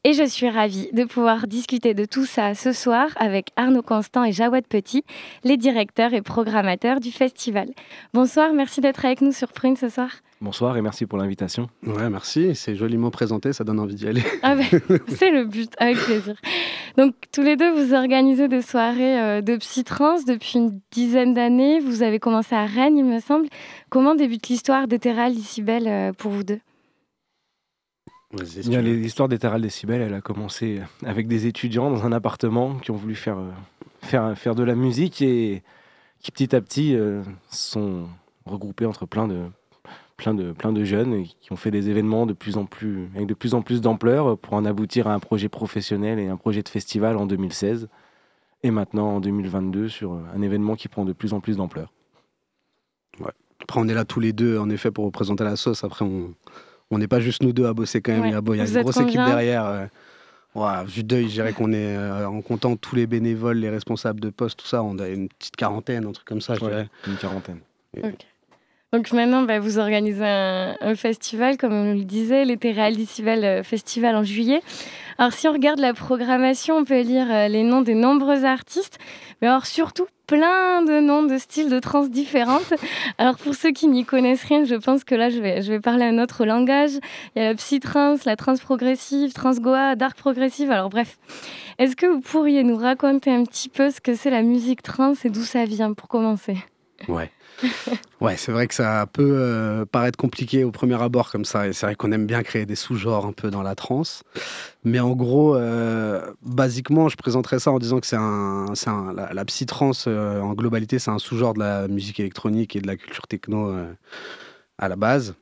et 0.04 0.12
je 0.12 0.24
suis 0.24 0.50
ravie 0.50 0.90
de 0.92 1.04
pouvoir 1.04 1.46
discuter 1.46 1.94
de 1.94 2.04
tout 2.04 2.26
ça 2.26 2.54
ce 2.54 2.72
soir 2.72 3.08
avec 3.16 3.52
Arnaud 3.56 3.80
Constant 3.80 4.24
et 4.24 4.32
Jawad 4.32 4.66
Petit, 4.66 5.04
les 5.44 5.56
directeurs 5.56 6.12
et 6.12 6.20
programmateurs 6.20 7.00
du 7.00 7.10
festival. 7.10 7.70
Bonsoir, 8.12 8.52
merci 8.52 8.82
d'être 8.82 9.06
avec 9.06 9.22
nous 9.22 9.32
sur 9.32 9.50
Prune 9.50 9.77
ce 9.78 9.88
soir. 9.88 10.10
Bonsoir 10.40 10.76
et 10.76 10.82
merci 10.82 11.06
pour 11.06 11.18
l'invitation. 11.18 11.68
Ouais, 11.86 12.10
merci. 12.10 12.54
C'est 12.54 12.74
joliment 12.74 13.10
présenté, 13.10 13.52
ça 13.52 13.64
donne 13.64 13.80
envie 13.80 13.94
d'y 13.94 14.06
aller. 14.06 14.22
Ah 14.42 14.54
ben, 14.54 14.64
c'est 15.08 15.30
le 15.30 15.44
but, 15.44 15.72
avec 15.78 15.96
plaisir. 15.98 16.34
Donc 16.96 17.14
tous 17.32 17.42
les 17.42 17.56
deux, 17.56 17.70
vous 17.72 17.94
organisez 17.94 18.48
des 18.48 18.62
soirées 18.62 19.20
euh, 19.20 19.40
de 19.40 19.56
psytrance 19.56 20.24
depuis 20.24 20.58
une 20.58 20.80
dizaine 20.90 21.34
d'années. 21.34 21.80
Vous 21.80 22.02
avez 22.02 22.18
commencé 22.18 22.54
à 22.54 22.66
Rennes, 22.66 22.98
il 22.98 23.04
me 23.04 23.20
semble. 23.20 23.48
Comment 23.90 24.14
débute 24.14 24.48
l'histoire 24.48 24.88
d'Etheral 24.88 25.34
Decibel 25.34 25.86
euh, 25.86 26.12
pour 26.12 26.32
vous 26.32 26.44
deux? 26.44 26.60
L'histoire 28.30 29.28
d'Etheral 29.28 29.62
Décibel, 29.62 30.02
elle 30.02 30.12
a 30.12 30.20
commencé 30.20 30.82
avec 31.02 31.28
des 31.28 31.46
étudiants 31.46 31.90
dans 31.90 32.04
un 32.04 32.12
appartement 32.12 32.74
qui 32.74 32.90
ont 32.90 32.96
voulu 32.96 33.14
faire, 33.14 33.38
euh, 33.38 33.50
faire, 34.02 34.36
faire 34.36 34.54
de 34.54 34.62
la 34.62 34.74
musique 34.74 35.22
et 35.22 35.62
qui 36.20 36.30
petit 36.30 36.54
à 36.54 36.60
petit 36.60 36.94
euh, 36.94 37.22
sont 37.50 38.06
regroupés 38.44 38.84
entre 38.84 39.06
plein 39.06 39.28
de, 39.28 39.46
plein 40.18 40.34
de, 40.34 40.52
plein 40.52 40.72
de 40.72 40.84
jeunes 40.84 41.24
qui 41.40 41.50
ont 41.52 41.56
fait 41.56 41.70
des 41.70 41.88
événements 41.88 42.26
de 42.26 42.34
plus 42.34 42.58
en 42.58 42.66
plus, 42.66 43.08
avec 43.14 43.26
de 43.26 43.32
plus 43.34 43.54
en 43.54 43.62
plus 43.62 43.80
d'ampleur 43.80 44.36
pour 44.36 44.52
en 44.52 44.66
aboutir 44.66 45.06
à 45.08 45.14
un 45.14 45.18
projet 45.20 45.48
professionnel 45.48 46.18
et 46.18 46.28
un 46.28 46.36
projet 46.36 46.62
de 46.62 46.68
festival 46.68 47.16
en 47.16 47.24
2016 47.24 47.88
et 48.64 48.70
maintenant 48.70 49.14
en 49.16 49.20
2022 49.20 49.88
sur 49.88 50.12
un 50.34 50.42
événement 50.42 50.74
qui 50.76 50.88
prend 50.88 51.04
de 51.06 51.12
plus 51.14 51.32
en 51.32 51.40
plus 51.40 51.56
d'ampleur. 51.56 51.92
Ouais. 53.20 53.30
Après, 53.62 53.80
on 53.80 53.88
est 53.88 53.94
là 53.94 54.04
tous 54.04 54.20
les 54.20 54.32
deux, 54.32 54.58
en 54.58 54.68
effet, 54.70 54.90
pour 54.90 55.04
représenter 55.06 55.44
la 55.44 55.56
sauce. 55.56 55.84
Après, 55.84 56.04
on 56.04 56.34
on 56.90 56.96
n'est 56.98 57.06
pas 57.08 57.20
juste 57.20 57.42
nous 57.42 57.52
deux 57.52 57.66
à 57.66 57.74
bosser 57.74 58.00
quand 58.00 58.12
même. 58.12 58.22
Ouais. 58.22 58.28
Il 58.28 58.32
y 58.32 58.34
a, 58.34 58.40
il 58.40 58.56
y 58.56 58.60
a 58.60 58.64
Vous 58.64 58.76
une 58.76 58.82
grosse 58.82 58.96
équipe 59.00 59.20
derrière. 59.24 59.64
euh. 59.66 59.86
Ouais, 60.54 60.84
vu 60.86 61.04
d'œil, 61.04 61.24
je 61.28 61.34
dirais 61.34 61.52
qu'on 61.52 61.70
est 61.72 61.96
euh, 61.96 62.26
en 62.26 62.40
comptant 62.40 62.74
tous 62.76 62.96
les 62.96 63.06
bénévoles, 63.06 63.58
les 63.58 63.68
responsables 63.68 64.18
de 64.20 64.30
poste, 64.30 64.58
tout 64.60 64.66
ça, 64.66 64.82
on 64.82 64.98
a 64.98 65.06
une 65.08 65.28
petite 65.28 65.54
quarantaine, 65.54 66.06
un 66.06 66.12
truc 66.12 66.26
comme 66.26 66.40
ça, 66.40 66.54
je 66.54 66.60
Ouais, 66.64 66.70
dirais. 66.70 66.88
une 67.06 67.16
quarantaine. 67.16 67.60
Donc 68.94 69.12
maintenant, 69.12 69.42
bah, 69.42 69.60
vous 69.60 69.78
organisez 69.78 70.24
un, 70.24 70.94
festival, 70.94 71.58
comme 71.58 71.74
on 71.74 71.92
le 71.92 72.04
disait, 72.04 72.46
l'été 72.46 72.72
Festival, 72.72 73.44
euh, 73.44 73.62
Festival 73.62 74.16
en 74.16 74.22
juillet. 74.22 74.62
Alors 75.18 75.34
si 75.34 75.46
on 75.46 75.52
regarde 75.52 75.78
la 75.78 75.92
programmation, 75.92 76.78
on 76.78 76.84
peut 76.84 77.02
lire 77.02 77.26
euh, 77.30 77.48
les 77.48 77.64
noms 77.64 77.82
des 77.82 77.94
nombreux 77.94 78.46
artistes, 78.46 78.98
mais 79.42 79.48
alors 79.48 79.66
surtout 79.66 80.06
plein 80.26 80.82
de 80.82 81.00
noms 81.00 81.22
de 81.22 81.36
styles 81.36 81.68
de 81.68 81.78
trans 81.80 82.06
différentes. 82.06 82.72
Alors 83.18 83.36
pour 83.36 83.54
ceux 83.54 83.72
qui 83.72 83.88
n'y 83.88 84.06
connaissent 84.06 84.44
rien, 84.44 84.64
je 84.64 84.76
pense 84.76 85.04
que 85.04 85.14
là, 85.14 85.28
je 85.28 85.40
vais, 85.40 85.60
je 85.60 85.70
vais 85.70 85.80
parler 85.80 86.04
un 86.04 86.18
autre 86.18 86.46
langage. 86.46 86.92
Il 87.36 87.42
y 87.42 87.44
a 87.44 87.48
la 87.50 87.54
psy-trans, 87.56 88.16
la 88.24 88.36
trans 88.36 88.56
progressive, 88.56 89.34
trans 89.34 89.52
goa, 89.52 89.96
dark 89.96 90.16
progressive. 90.16 90.70
Alors 90.70 90.88
bref, 90.88 91.18
est-ce 91.78 91.94
que 91.94 92.06
vous 92.06 92.20
pourriez 92.20 92.64
nous 92.64 92.76
raconter 92.76 93.30
un 93.30 93.44
petit 93.44 93.68
peu 93.68 93.90
ce 93.90 94.00
que 94.00 94.14
c'est 94.14 94.30
la 94.30 94.42
musique 94.42 94.80
trans 94.80 95.12
et 95.24 95.28
d'où 95.28 95.42
ça 95.42 95.66
vient 95.66 95.92
pour 95.92 96.08
commencer? 96.08 96.56
Ouais. 97.06 97.30
Ouais, 98.20 98.36
c'est 98.36 98.50
vrai 98.50 98.66
que 98.66 98.74
ça 98.74 99.06
peut 99.12 99.30
euh, 99.36 99.84
paraître 99.84 100.16
compliqué 100.16 100.64
au 100.64 100.72
premier 100.72 101.00
abord 101.00 101.30
comme 101.30 101.44
ça. 101.44 101.68
Et 101.68 101.72
c'est 101.72 101.86
vrai 101.86 101.94
qu'on 101.94 102.10
aime 102.10 102.26
bien 102.26 102.42
créer 102.42 102.66
des 102.66 102.74
sous-genres 102.74 103.26
un 103.26 103.32
peu 103.32 103.50
dans 103.50 103.62
la 103.62 103.76
trance. 103.76 104.22
Mais 104.84 105.00
en 105.00 105.12
gros, 105.14 105.54
euh, 105.56 106.32
basiquement, 106.42 107.08
je 107.08 107.16
présenterais 107.16 107.60
ça 107.60 107.70
en 107.72 107.78
disant 107.78 108.00
que 108.00 108.06
c'est 108.06 108.16
un, 108.16 108.66
un- 108.86 109.12
la, 109.12 109.32
la 109.34 109.44
psy-trance 109.44 110.06
euh, 110.08 110.40
en 110.40 110.54
globalité, 110.54 110.98
c'est 110.98 111.10
un 111.12 111.18
sous-genre 111.20 111.54
de 111.54 111.60
la 111.60 111.88
musique 111.88 112.20
électronique 112.20 112.76
et 112.76 112.80
de 112.80 112.88
la 112.88 112.96
culture 112.96 113.26
techno 113.28 113.70
euh, 113.70 113.92
à 114.78 114.88
la 114.88 114.96
base, 114.96 115.34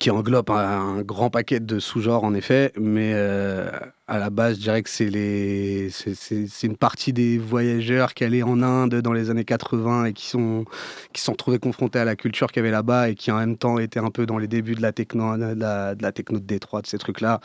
qui 0.00 0.10
englobe 0.10 0.50
un, 0.50 1.02
grand 1.02 1.30
paquet 1.30 1.60
de 1.60 1.78
sous-genres 1.78 2.24
en 2.24 2.34
effet. 2.34 2.72
Mais 2.78 3.12
euh, 3.14 3.70
à 4.06 4.18
la 4.18 4.30
base, 4.30 4.56
je 4.56 4.62
dirais 4.62 4.82
que 4.82 4.90
c'est 4.90 6.66
une 6.66 6.76
partie 6.76 7.12
des 7.12 7.38
voyageurs 7.38 8.14
qui 8.14 8.24
allaient 8.24 8.42
en 8.42 8.62
Inde 8.62 8.96
dans 8.96 9.12
les 9.12 9.30
années 9.30 9.44
80 9.44 10.06
et 10.06 10.12
qui 10.12 10.26
sont 10.26 10.64
qui 11.12 11.22
sont 11.22 11.32
retrouvés 11.32 11.58
confrontés 11.58 11.98
à 11.98 12.04
la 12.04 12.16
culture 12.16 12.48
qu'il 12.48 12.58
y 12.58 12.64
avait 12.64 12.70
là-bas 12.70 13.10
et 13.10 13.14
qui 13.14 13.30
en 13.30 13.38
même 13.38 13.56
temps 13.56 13.78
étaient 13.78 14.00
un 14.00 14.10
peu 14.10 14.26
dans 14.26 14.38
les 14.38 14.48
débuts 14.48 14.74
de 14.74 14.82
la 14.82 14.92
techno, 14.92 15.36
de 15.36 16.02
la 16.02 16.12
techno 16.12 16.38
de 16.38 16.44
Détroit, 16.44 16.82
de 16.82 16.86
ces 16.86 16.98
trucs-là, 16.98 17.40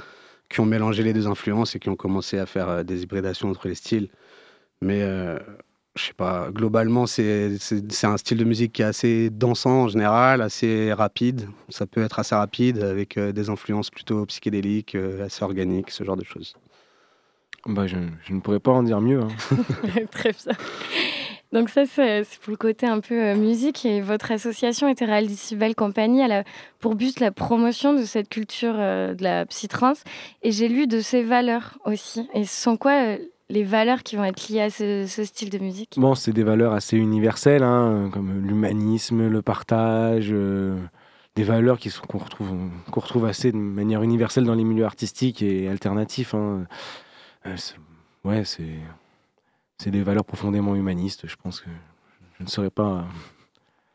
qui 0.50 0.60
ont 0.62 0.66
mélangé 0.66 1.04
les 1.04 1.14
deux 1.14 1.28
influences 1.28 1.76
et 1.76 1.80
qui 1.80 1.90
ont 1.90 1.96
commencé 1.96 2.40
à 2.40 2.46
faire 2.46 2.70
euh, 2.70 2.84
des 2.84 3.04
hybridations 3.04 3.50
entre 3.50 3.68
les 3.68 3.76
styles. 3.76 4.10
Mais 4.82 5.02
euh, 5.04 5.38
je 5.96 6.04
sais 6.04 6.14
pas, 6.14 6.50
globalement, 6.52 7.08
c'est 7.08 7.58
un 8.04 8.18
style 8.18 8.38
de 8.38 8.44
musique 8.44 8.74
qui 8.74 8.82
est 8.82 8.86
assez 8.86 9.30
dansant 9.30 9.84
en 9.84 9.88
général, 9.88 10.42
assez 10.42 10.94
rapide. 10.94 11.50
Ça 11.70 11.86
peut 11.86 12.02
être 12.02 12.20
assez 12.20 12.36
rapide 12.36 12.82
avec 12.84 13.18
euh, 13.18 13.32
des 13.32 13.50
influences 13.50 13.90
plutôt 13.90 14.26
psychédéliques, 14.26 14.96
euh, 14.96 15.26
assez 15.26 15.44
organiques, 15.44 15.92
ce 15.92 16.04
genre 16.04 16.18
de 16.18 16.24
choses. 16.24 16.56
Bah, 17.66 17.88
je, 17.88 17.98
je 18.24 18.34
ne 18.34 18.40
pourrais 18.40 18.60
pas 18.60 18.72
en 18.72 18.84
dire 18.84 19.02
mieux. 19.02 19.22
hein. 19.22 19.28
Très 20.12 20.32
bien. 20.32 20.54
Donc 21.52 21.70
ça, 21.70 21.86
c'est 21.88 22.24
pour 22.42 22.52
le 22.52 22.58
côté 22.58 22.86
un 22.86 23.00
peu 23.00 23.16
euh, 23.16 23.36
musique. 23.36 23.86
Et 23.86 24.02
votre 24.02 24.32
association 24.32 24.88
Ethereal 24.88 25.28
Decibel 25.28 25.74
Company 25.76 26.22
elle 26.22 26.32
a 26.32 26.44
pour 26.80 26.96
but 26.96 27.20
la 27.20 27.32
promotion 27.32 27.94
de 27.94 28.04
cette 28.04 28.30
culture 28.30 28.76
euh, 28.78 29.16
de 29.16 29.24
la 29.24 29.46
psytrance. 29.48 30.04
Et 30.44 30.52
j'ai 30.52 30.68
lu 30.68 30.86
de 30.86 31.00
ses 31.00 31.24
valeurs 31.24 31.80
aussi. 31.86 32.30
Et 32.36 32.46
sont 32.46 32.78
quoi 32.78 32.92
euh, 33.04 33.18
les 33.50 33.64
valeurs 33.64 34.04
qui 34.04 34.16
vont 34.16 34.24
être 34.24 34.48
liées 34.50 34.62
à 34.62 34.70
ce, 34.70 35.06
ce 35.08 35.24
style 35.24 35.50
de 35.50 35.58
musique? 35.58 35.96
Bon, 35.98 36.16
c'est 36.16 36.32
des 36.34 36.44
valeurs 36.44 36.74
assez 36.74 36.98
universelles, 36.98 37.64
hein, 37.64 38.10
comme 38.14 38.46
l'humanisme, 38.46 39.28
le 39.28 39.42
partage, 39.42 40.30
euh, 40.32 40.78
des 41.36 41.44
valeurs 41.44 41.80
qui 41.80 41.90
sont 41.90 42.06
qu'on 42.06 42.20
retrouve, 42.20 42.52
qu'on 42.92 43.00
retrouve 43.00 43.26
assez 43.26 43.52
de 43.52 43.58
manière 43.58 44.04
universelle 44.04 44.44
dans 44.46 44.56
les 44.56 44.64
milieux 44.64 44.86
artistiques 44.86 45.42
et 45.42 45.68
alternatifs. 45.68 46.34
hein. 46.34 46.66
Euh, 47.46 47.56
c'est- 47.58 47.76
ouais, 48.24 48.44
c'est 48.46 48.76
c'est 49.82 49.92
des 49.92 50.04
valeurs 50.04 50.26
profondément 50.26 50.76
humanistes. 50.76 51.26
Je 51.28 51.36
pense 51.42 51.62
que 51.62 51.70
je 52.38 52.44
ne 52.44 52.50
saurais 52.50 52.70
pas 52.70 53.06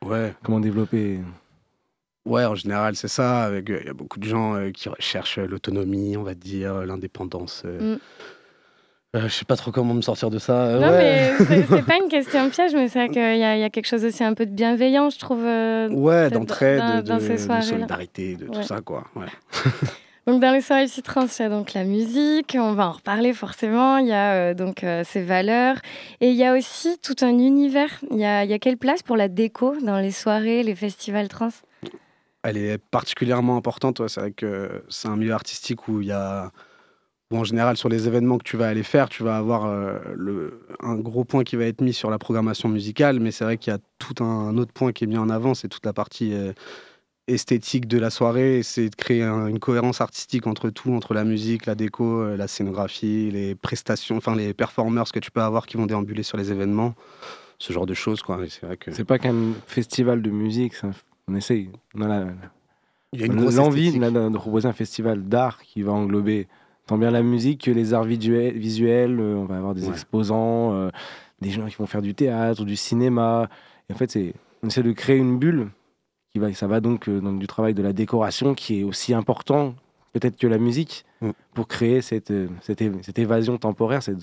euh, 0.02 0.08
Ouais. 0.08 0.34
comment 0.42 0.58
développer. 0.60 1.20
Ouais, 2.24 2.46
en 2.46 2.54
général, 2.54 2.96
c'est 2.96 3.08
ça. 3.08 3.48
Euh, 3.48 3.60
il 3.66 3.86
y 3.86 3.88
a 3.90 3.92
beaucoup 3.92 4.18
de 4.18 4.24
gens 4.24 4.70
qui 4.72 4.88
recherchent 4.88 5.38
l'autonomie, 5.38 6.16
on 6.16 6.22
va 6.22 6.34
dire, 6.34 6.86
l'indépendance. 6.86 7.64
Mm. 7.64 7.96
Euh, 9.14 9.22
je 9.28 9.28
sais 9.28 9.44
pas 9.44 9.56
trop 9.56 9.70
comment 9.70 9.94
me 9.94 10.02
sortir 10.02 10.28
de 10.30 10.38
ça. 10.38 10.62
Euh, 10.66 10.80
Non, 10.80 10.88
ouais. 10.88 11.32
mais 11.48 11.62
c'est 11.68 11.82
pas 11.86 11.96
une 12.02 12.08
question 12.08 12.50
piège, 12.50 12.72
mais 12.74 12.88
c'est 12.88 12.98
vrai 12.98 13.08
qu'il 13.08 13.22
y, 13.38 13.44
a- 13.44 13.56
il 13.56 13.60
y 13.60 13.64
a 13.64 13.70
quelque 13.70 13.86
chose 13.86 14.04
aussi 14.04 14.24
un 14.24 14.34
peu 14.34 14.44
de 14.44 14.50
bienveillant, 14.50 15.08
je 15.10 15.18
trouve. 15.18 15.44
euh, 15.44 15.88
Ouais, 15.90 16.30
d'entraide, 16.30 16.78
dans- 16.80 16.96
de, 16.96 17.02
dans 17.02 17.20
ces 17.20 17.34
de 17.34 17.36
soirées-là. 17.36 17.62
solidarité, 17.66 18.36
de 18.36 18.46
Ouais. 18.48 18.50
tout 18.56 18.62
ça, 18.64 18.80
quoi. 18.80 19.04
Ouais. 19.14 19.26
Donc 20.26 20.40
dans 20.40 20.52
les 20.52 20.62
soirées 20.62 20.86
psytrance, 20.86 21.38
il 21.38 21.42
y 21.42 21.44
a 21.44 21.48
donc 21.50 21.74
la 21.74 21.84
musique, 21.84 22.56
on 22.58 22.72
va 22.72 22.88
en 22.88 22.92
reparler 22.92 23.34
forcément, 23.34 23.98
il 23.98 24.06
y 24.08 24.12
a 24.12 24.32
euh, 24.32 24.54
donc 24.54 24.82
euh, 24.82 25.04
ses 25.04 25.22
valeurs, 25.22 25.76
et 26.22 26.30
il 26.30 26.34
y 26.34 26.44
a 26.46 26.54
aussi 26.54 26.96
tout 27.02 27.14
un 27.20 27.28
univers. 27.38 27.90
Il 28.10 28.16
y 28.16 28.24
a, 28.24 28.42
il 28.42 28.50
y 28.50 28.54
a 28.54 28.58
quelle 28.58 28.78
place 28.78 29.02
pour 29.02 29.18
la 29.18 29.28
déco 29.28 29.76
dans 29.82 29.98
les 29.98 30.12
soirées, 30.12 30.62
les 30.62 30.74
festivals 30.74 31.28
trans? 31.28 31.50
Elle 32.42 32.56
est 32.56 32.78
particulièrement 32.78 33.58
importante. 33.58 34.00
C'est 34.08 34.20
vrai 34.20 34.30
que 34.32 34.82
c'est 34.88 35.08
un 35.08 35.16
milieu 35.16 35.34
artistique 35.34 35.88
où 35.88 36.00
il 36.00 36.06
y 36.08 36.12
a. 36.12 36.50
où 37.34 37.38
en 37.38 37.44
général, 37.44 37.76
sur 37.76 37.88
les 37.88 38.06
événements 38.06 38.38
que 38.38 38.44
tu 38.44 38.56
vas 38.56 38.68
aller 38.68 38.82
faire, 38.84 39.08
tu 39.08 39.22
vas 39.24 39.36
avoir 39.36 39.66
euh, 39.66 39.98
le, 40.14 40.60
un 40.80 40.94
gros 40.94 41.24
point 41.24 41.42
qui 41.44 41.56
va 41.56 41.64
être 41.64 41.80
mis 41.80 41.92
sur 41.92 42.10
la 42.10 42.18
programmation 42.18 42.68
musicale, 42.68 43.18
mais 43.20 43.30
c'est 43.32 43.44
vrai 43.44 43.58
qu'il 43.58 43.72
y 43.72 43.76
a 43.76 43.80
tout 43.98 44.22
un, 44.22 44.56
autre 44.56 44.72
point 44.72 44.92
qui 44.92 45.04
est 45.04 45.06
mis 45.06 45.18
en 45.18 45.28
avant, 45.28 45.54
c'est 45.54 45.68
toute 45.68 45.84
la 45.84 45.92
partie 45.92 46.32
euh, 46.34 46.52
esthétique 47.26 47.86
de 47.88 47.98
la 47.98 48.10
soirée. 48.10 48.62
C'est 48.62 48.88
de 48.90 48.94
créer 48.94 49.22
un- 49.22 49.46
une 49.46 49.58
cohérence 49.58 50.00
artistique 50.00 50.46
entre 50.46 50.70
tout, 50.70 50.92
entre 50.92 51.14
la 51.14 51.24
musique, 51.24 51.66
la 51.66 51.74
déco, 51.74 52.20
euh, 52.20 52.36
la 52.36 52.46
scénographie, 52.48 53.30
les 53.30 53.54
prestations, 53.54 54.16
enfin 54.16 54.36
les 54.36 54.54
performers 54.54 55.10
que 55.12 55.18
tu 55.18 55.30
peux 55.30 55.40
avoir 55.42 55.66
qui 55.66 55.76
vont 55.76 55.86
déambuler 55.86 56.22
sur 56.22 56.36
les 56.36 56.52
événements, 56.52 56.94
ce 57.58 57.72
genre 57.72 57.86
de 57.86 57.94
choses. 57.94 58.22
Quoi. 58.22 58.38
C'est 58.48 58.66
vrai 58.66 58.76
que 58.76 58.92
C'est 58.92 59.04
pas 59.04 59.18
qu'un 59.18 59.52
festival 59.66 60.22
de 60.22 60.30
musique, 60.30 60.74
on 61.28 61.34
essaye. 61.34 61.70
On 61.94 62.02
a 62.02 62.08
la- 62.08 62.26
il 63.12 63.20
y 63.20 63.22
a 63.22 63.26
une 63.26 63.34
On 63.34 63.38
a 63.38 63.40
grosse 63.42 63.54
l'envie 63.56 63.98
de 63.98 64.36
proposer 64.36 64.68
un 64.68 64.72
festival 64.72 65.22
d'art 65.22 65.62
qui 65.62 65.82
va 65.82 65.92
englober 65.92 66.48
tant 66.86 66.98
bien 66.98 67.10
la 67.10 67.22
musique 67.22 67.64
que 67.64 67.70
les 67.70 67.94
arts 67.94 68.04
visuels. 68.04 68.56
visuels. 68.58 69.18
euh, 69.20 69.36
on 69.36 69.44
va 69.44 69.56
avoir 69.56 69.74
des 69.74 69.84
Ouais. 69.86 69.92
exposants, 69.92 70.72
euh, 70.74 70.90
des 71.40 71.50
gens 71.50 71.66
qui 71.66 71.76
vont 71.76 71.86
faire 71.86 72.02
du 72.02 72.14
théâtre, 72.14 72.64
du 72.64 72.76
cinéma. 72.76 73.48
Et 73.88 73.92
en 73.92 73.96
fait, 73.96 74.10
c'est, 74.10 74.34
on 74.62 74.68
essaie 74.68 74.82
de 74.82 74.92
créer 74.92 75.16
une 75.16 75.38
bulle. 75.38 75.68
Qui 76.32 76.40
va, 76.40 76.52
ça 76.52 76.66
va 76.66 76.80
donc 76.80 77.08
euh, 77.08 77.20
dans 77.20 77.32
du 77.32 77.46
travail 77.46 77.74
de 77.74 77.82
la 77.82 77.92
décoration 77.92 78.54
qui 78.54 78.80
est 78.80 78.82
aussi 78.82 79.14
important 79.14 79.74
peut-être 80.12 80.36
que 80.36 80.46
la 80.46 80.58
musique 80.58 81.04
Mm. 81.20 81.30
pour 81.54 81.68
créer 81.68 82.02
cette, 82.02 82.32
cette, 82.60 82.82
cette 83.04 83.18
évasion 83.18 83.56
temporaire, 83.56 84.02
cette, 84.02 84.18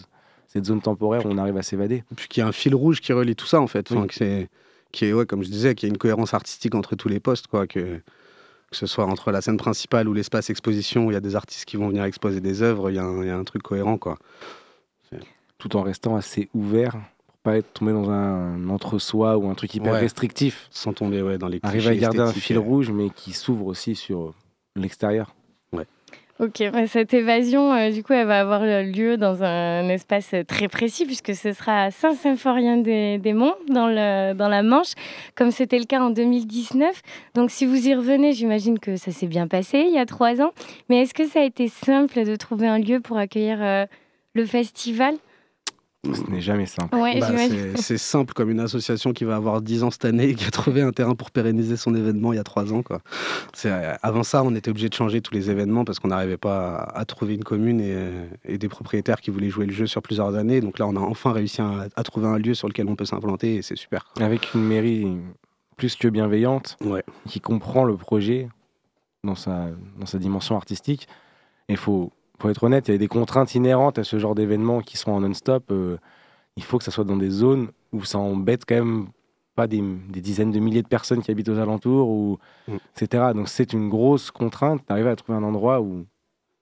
cette 0.48 0.66
zone 0.66 0.82
temporaire 0.82 1.26
où 1.26 1.30
on 1.30 1.38
arrive 1.38 1.56
à 1.58 1.64
s'évader. 1.64 2.04
puis 2.16 2.28
qu'il 2.28 2.42
y 2.42 2.44
a 2.44 2.48
un 2.48 2.52
fil 2.52 2.76
rouge 2.76 3.00
qui 3.02 3.12
relie 3.14 3.36
tout 3.36 3.46
ça 3.48 3.60
en 3.62 3.68
fait 3.68 3.90
enfin, 3.92 4.02
Oui. 4.02 4.08
que 4.08 4.14
c'est 4.14 4.50
qui 4.92 5.06
est 5.06 5.14
ouais 5.14 5.26
comme 5.26 5.42
je 5.42 5.50
disais 5.50 5.74
qu'il 5.74 5.88
y 5.88 5.90
a 5.90 5.94
une 5.94 5.98
cohérence 5.98 6.34
artistique 6.34 6.76
entre 6.76 6.96
tous 6.98 7.08
les 7.08 7.20
postes 7.22 7.48
quoi 7.48 7.66
que 7.66 8.02
que 8.72 8.78
ce 8.78 8.88
soit 8.88 9.06
entre 9.06 9.32
la 9.32 9.42
scène 9.42 9.58
principale 9.58 10.08
ou 10.08 10.14
l'espace 10.14 10.50
exposition 10.50 11.06
où 11.06 11.12
il 11.12 11.14
y 11.14 11.18
a 11.18 11.22
des 11.22 11.36
artistes 11.36 11.66
qui 11.66 11.76
vont 11.76 11.90
venir 11.90 12.06
exposer 12.06 12.40
des 12.40 12.62
œuvres 12.62 12.90
il 12.90 12.96
y, 12.96 13.00
a 13.00 13.04
un- 13.04 13.22
il 13.22 13.28
y 13.28 13.30
a 13.30 13.38
un 13.38 13.44
truc 13.44 13.62
cohérent 13.62 13.98
quoi 13.98 14.18
tout 15.58 15.76
en 15.76 15.84
restant 15.84 16.16
assez 16.16 16.50
ouvert 16.56 16.94
pour 17.28 17.36
pas 17.44 17.58
être 17.58 17.72
tombé 17.74 17.92
dans 17.92 18.10
un 18.10 18.68
entre-soi 18.70 19.38
ou 19.38 19.48
un 19.50 19.54
truc 19.56 19.76
hyper 19.76 19.94
Ouais. 19.94 20.00
restrictif. 20.00 20.68
sans 20.72 20.94
tomber 20.94 21.22
ouais, 21.22 21.38
dans 21.38 21.48
les 21.50 21.60
Arriver 21.62 21.90
à 21.90 21.96
garder 21.96 22.20
un 22.20 22.32
fil 22.34 22.58
rouge, 22.58 22.90
mais 22.92 23.10
qui 23.10 23.34
s'ouvre 23.34 23.66
aussi 23.68 23.96
sur 23.96 24.34
l'extérieur. 24.76 25.36
Ok, 26.42 26.64
cette 26.88 27.14
évasion, 27.14 27.72
euh, 27.72 27.92
du 27.92 28.02
coup, 28.02 28.14
elle 28.14 28.26
va 28.26 28.40
avoir 28.40 28.64
lieu 28.66 29.16
dans 29.16 29.44
un 29.44 29.88
espace 29.90 30.34
très 30.48 30.68
précis, 30.68 31.06
puisque 31.06 31.36
ce 31.36 31.54
sera 31.54 31.84
à 31.84 31.92
Saint-Symphorien-des-Monts, 31.92 33.54
dans 33.70 33.86
la 33.88 34.64
Manche, 34.64 34.94
comme 35.36 35.52
c'était 35.52 35.78
le 35.78 35.86
cas 35.86 36.02
en 36.02 36.10
2019. 36.10 37.00
Donc, 37.36 37.52
si 37.52 37.68
vous 37.68 37.88
y 37.88 37.94
revenez, 37.94 38.34
j'imagine 38.34 38.80
que 38.80 38.96
ça 38.96 39.12
s'est 39.12 39.28
bien 39.28 39.48
passé 39.48 39.86
il 39.88 39.94
y 39.94 40.00
a 40.00 40.08
trois 40.08 40.42
ans. 40.42 40.52
Mais 40.90 41.04
est-ce 41.04 41.14
que 41.14 41.28
ça 41.28 41.42
a 41.42 41.44
été 41.44 41.68
simple 41.68 42.24
de 42.24 42.36
trouver 42.36 42.68
un 42.68 42.80
lieu 42.80 43.02
pour 43.02 43.18
accueillir 43.18 43.60
euh, 43.62 43.86
le 44.34 44.46
festival? 44.48 45.18
Ce 46.04 46.30
n'est 46.32 46.42
jamais 46.42 46.66
simple. 46.66 46.96
Ouais, 46.96 47.20
Bah, 47.20 47.30
c'est 47.76 47.98
simple 48.00 48.34
comme 48.34 48.50
une 48.50 48.60
association 48.60 49.14
qui 49.14 49.24
va 49.24 49.36
avoir 49.36 49.62
10 49.62 49.84
ans 49.84 49.92
cette 49.92 50.06
année 50.06 50.30
et 50.30 50.36
qui 50.36 50.46
a 50.46 50.50
trouvé 50.50 50.82
un 50.82 50.92
terrain 50.92 51.14
pour 51.14 51.30
pérenniser 51.30 51.78
son 51.78 51.94
événement 51.94 52.34
il 52.34 52.38
y 52.38 52.40
a 52.40 52.44
3 52.44 52.74
ans. 52.74 52.82
Quoi. 52.82 53.02
Euh, 53.66 53.94
avant 54.02 54.24
ça, 54.24 54.44
on 54.44 54.56
était 54.56 54.72
obligé 54.72 54.90
de 54.90 54.96
changer 54.96 55.22
tous 55.22 55.34
les 55.36 55.52
événements 55.52 55.86
parce 55.86 56.00
qu'on 56.00 56.08
n'arrivait 56.08 56.38
pas 56.38 56.76
à, 56.78 57.00
à 57.02 57.06
trouver 57.06 57.36
une 57.36 57.44
commune 57.44 57.80
et, 57.80 57.92
euh, 57.94 58.26
et 58.46 58.58
des 58.58 58.68
propriétaires 58.68 59.22
qui 59.22 59.30
voulaient 59.30 59.52
jouer 59.52 59.68
le 59.68 59.74
jeu 59.74 59.86
sur 59.86 60.02
plusieurs 60.02 60.34
années. 60.36 60.60
Donc 60.60 60.80
là, 60.80 60.88
on 60.88 60.96
a 60.96 61.00
enfin 61.00 61.34
réussi 61.34 61.62
à, 61.62 61.88
à 61.96 62.04
trouver 62.04 62.26
un 62.28 62.40
lieu 62.40 62.56
sur 62.56 62.68
lequel 62.68 62.88
on 62.88 62.96
peut 62.96 63.06
s'implanter 63.06 63.58
et 63.58 63.62
c'est 63.62 63.76
super. 63.78 64.06
quoi. 64.06 64.26
Avec 64.26 64.56
une 64.56 64.64
mairie 64.64 65.08
plus 65.78 65.96
que 65.96 66.08
bienveillante, 66.08 66.78
Ouais. 66.84 67.04
qui 67.28 67.40
comprend 67.42 67.84
le 67.84 67.96
projet 67.96 68.50
dans 69.24 69.36
sa, 69.36 69.68
dans 70.00 70.08
sa 70.08 70.18
dimension 70.18 70.56
artistique. 70.56 71.08
Il 71.70 71.78
faut, 71.78 72.12
faut 72.42 72.50
être 72.50 72.64
honnête, 72.64 72.88
il 72.88 72.92
y 72.92 72.96
a 72.96 72.98
des 72.98 73.08
contraintes 73.08 73.54
inhérentes 73.56 74.00
à 74.00 74.04
ce 74.04 74.18
genre 74.20 74.36
d'événements 74.36 74.82
qui 74.82 74.98
sont 74.98 75.12
en 75.12 75.22
non-stop. 75.22 75.72
euh, 75.72 75.98
il 76.58 76.64
faut 76.64 76.78
que 76.78 76.84
ça 76.84 76.92
soit 76.92 77.04
dans 77.06 77.16
des 77.18 77.30
zones 77.30 77.70
où 77.94 78.04
ça 78.04 78.18
embête 78.20 78.64
quand 78.68 78.76
même 78.76 79.08
pas 79.56 79.68
des, 79.68 79.82
des 80.10 80.22
dizaines 80.22 80.52
de 80.52 80.60
milliers 80.60 80.82
de 80.82 80.88
personnes 80.88 81.22
qui 81.22 81.30
habitent 81.32 81.50
aux 81.50 81.58
alentours, 81.60 82.08
ou, 82.10 82.38
Mm. 82.68 82.76
etc. 82.96 83.34
Donc 83.34 83.48
c'est 83.50 83.74
une 83.74 83.90
grosse 83.90 84.32
contrainte 84.32 84.82
d'arriver 84.88 85.10
à 85.10 85.16
trouver 85.16 85.38
un 85.38 85.44
endroit 85.44 85.82
où, 85.82 86.00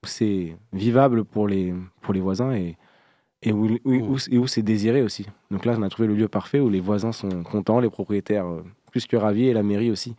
où 0.03 0.05
c'est 0.05 0.55
vivable 0.73 1.23
pour 1.25 1.47
les, 1.47 1.73
pour 2.01 2.13
les 2.13 2.19
voisins 2.21 2.51
et, 2.53 2.77
et 3.41 3.51
où, 3.51 3.65
où, 3.85 3.93
où- 3.93 4.17
et 4.31 4.37
où 4.37 4.47
c'est 4.47 4.61
désiré 4.61 5.01
aussi. 5.01 5.25
Donc 5.51 5.65
là, 5.65 5.75
on 5.77 5.81
a 5.83 5.89
trouvé 5.89 6.07
le 6.07 6.15
lieu 6.15 6.27
parfait 6.27 6.59
où 6.59 6.69
les 6.69 6.79
voisins 6.81 7.11
sont 7.11 7.43
contents, 7.43 7.79
les 7.79 7.89
propriétaires 7.89 8.47
euh, 8.47 8.63
plus 8.91 9.05
que 9.07 9.15
ravis 9.17 9.47
et 9.47 9.53
la 9.53 9.63
mairie 9.63 9.91
aussi. 9.91 10.15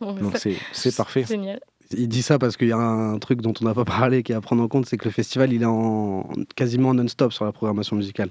Bon, 0.00 0.14
Donc 0.14 0.36
c'est 0.72 0.96
parfait. 0.96 1.24
Génial. 1.24 1.60
Il 1.92 2.08
dit 2.08 2.22
ça 2.22 2.38
parce 2.38 2.56
qu'il 2.56 2.68
y 2.68 2.72
a 2.72 2.76
un 2.78 3.18
truc 3.18 3.40
dont 3.42 3.52
on 3.60 3.64
n'a 3.64 3.74
pas 3.74 3.84
parlé 3.84 4.22
qui 4.22 4.32
est 4.32 4.36
à 4.36 4.40
prendre 4.40 4.62
en 4.62 4.68
compte, 4.68 4.86
c'est 4.86 4.96
que 4.96 5.06
le 5.06 5.10
festival 5.10 5.52
il 5.52 5.62
est 5.62 5.66
en 5.66 6.28
quasiment 6.56 6.94
non-stop 6.94 7.32
sur 7.32 7.44
la 7.44 7.52
programmation 7.52 7.96
musicale. 7.96 8.30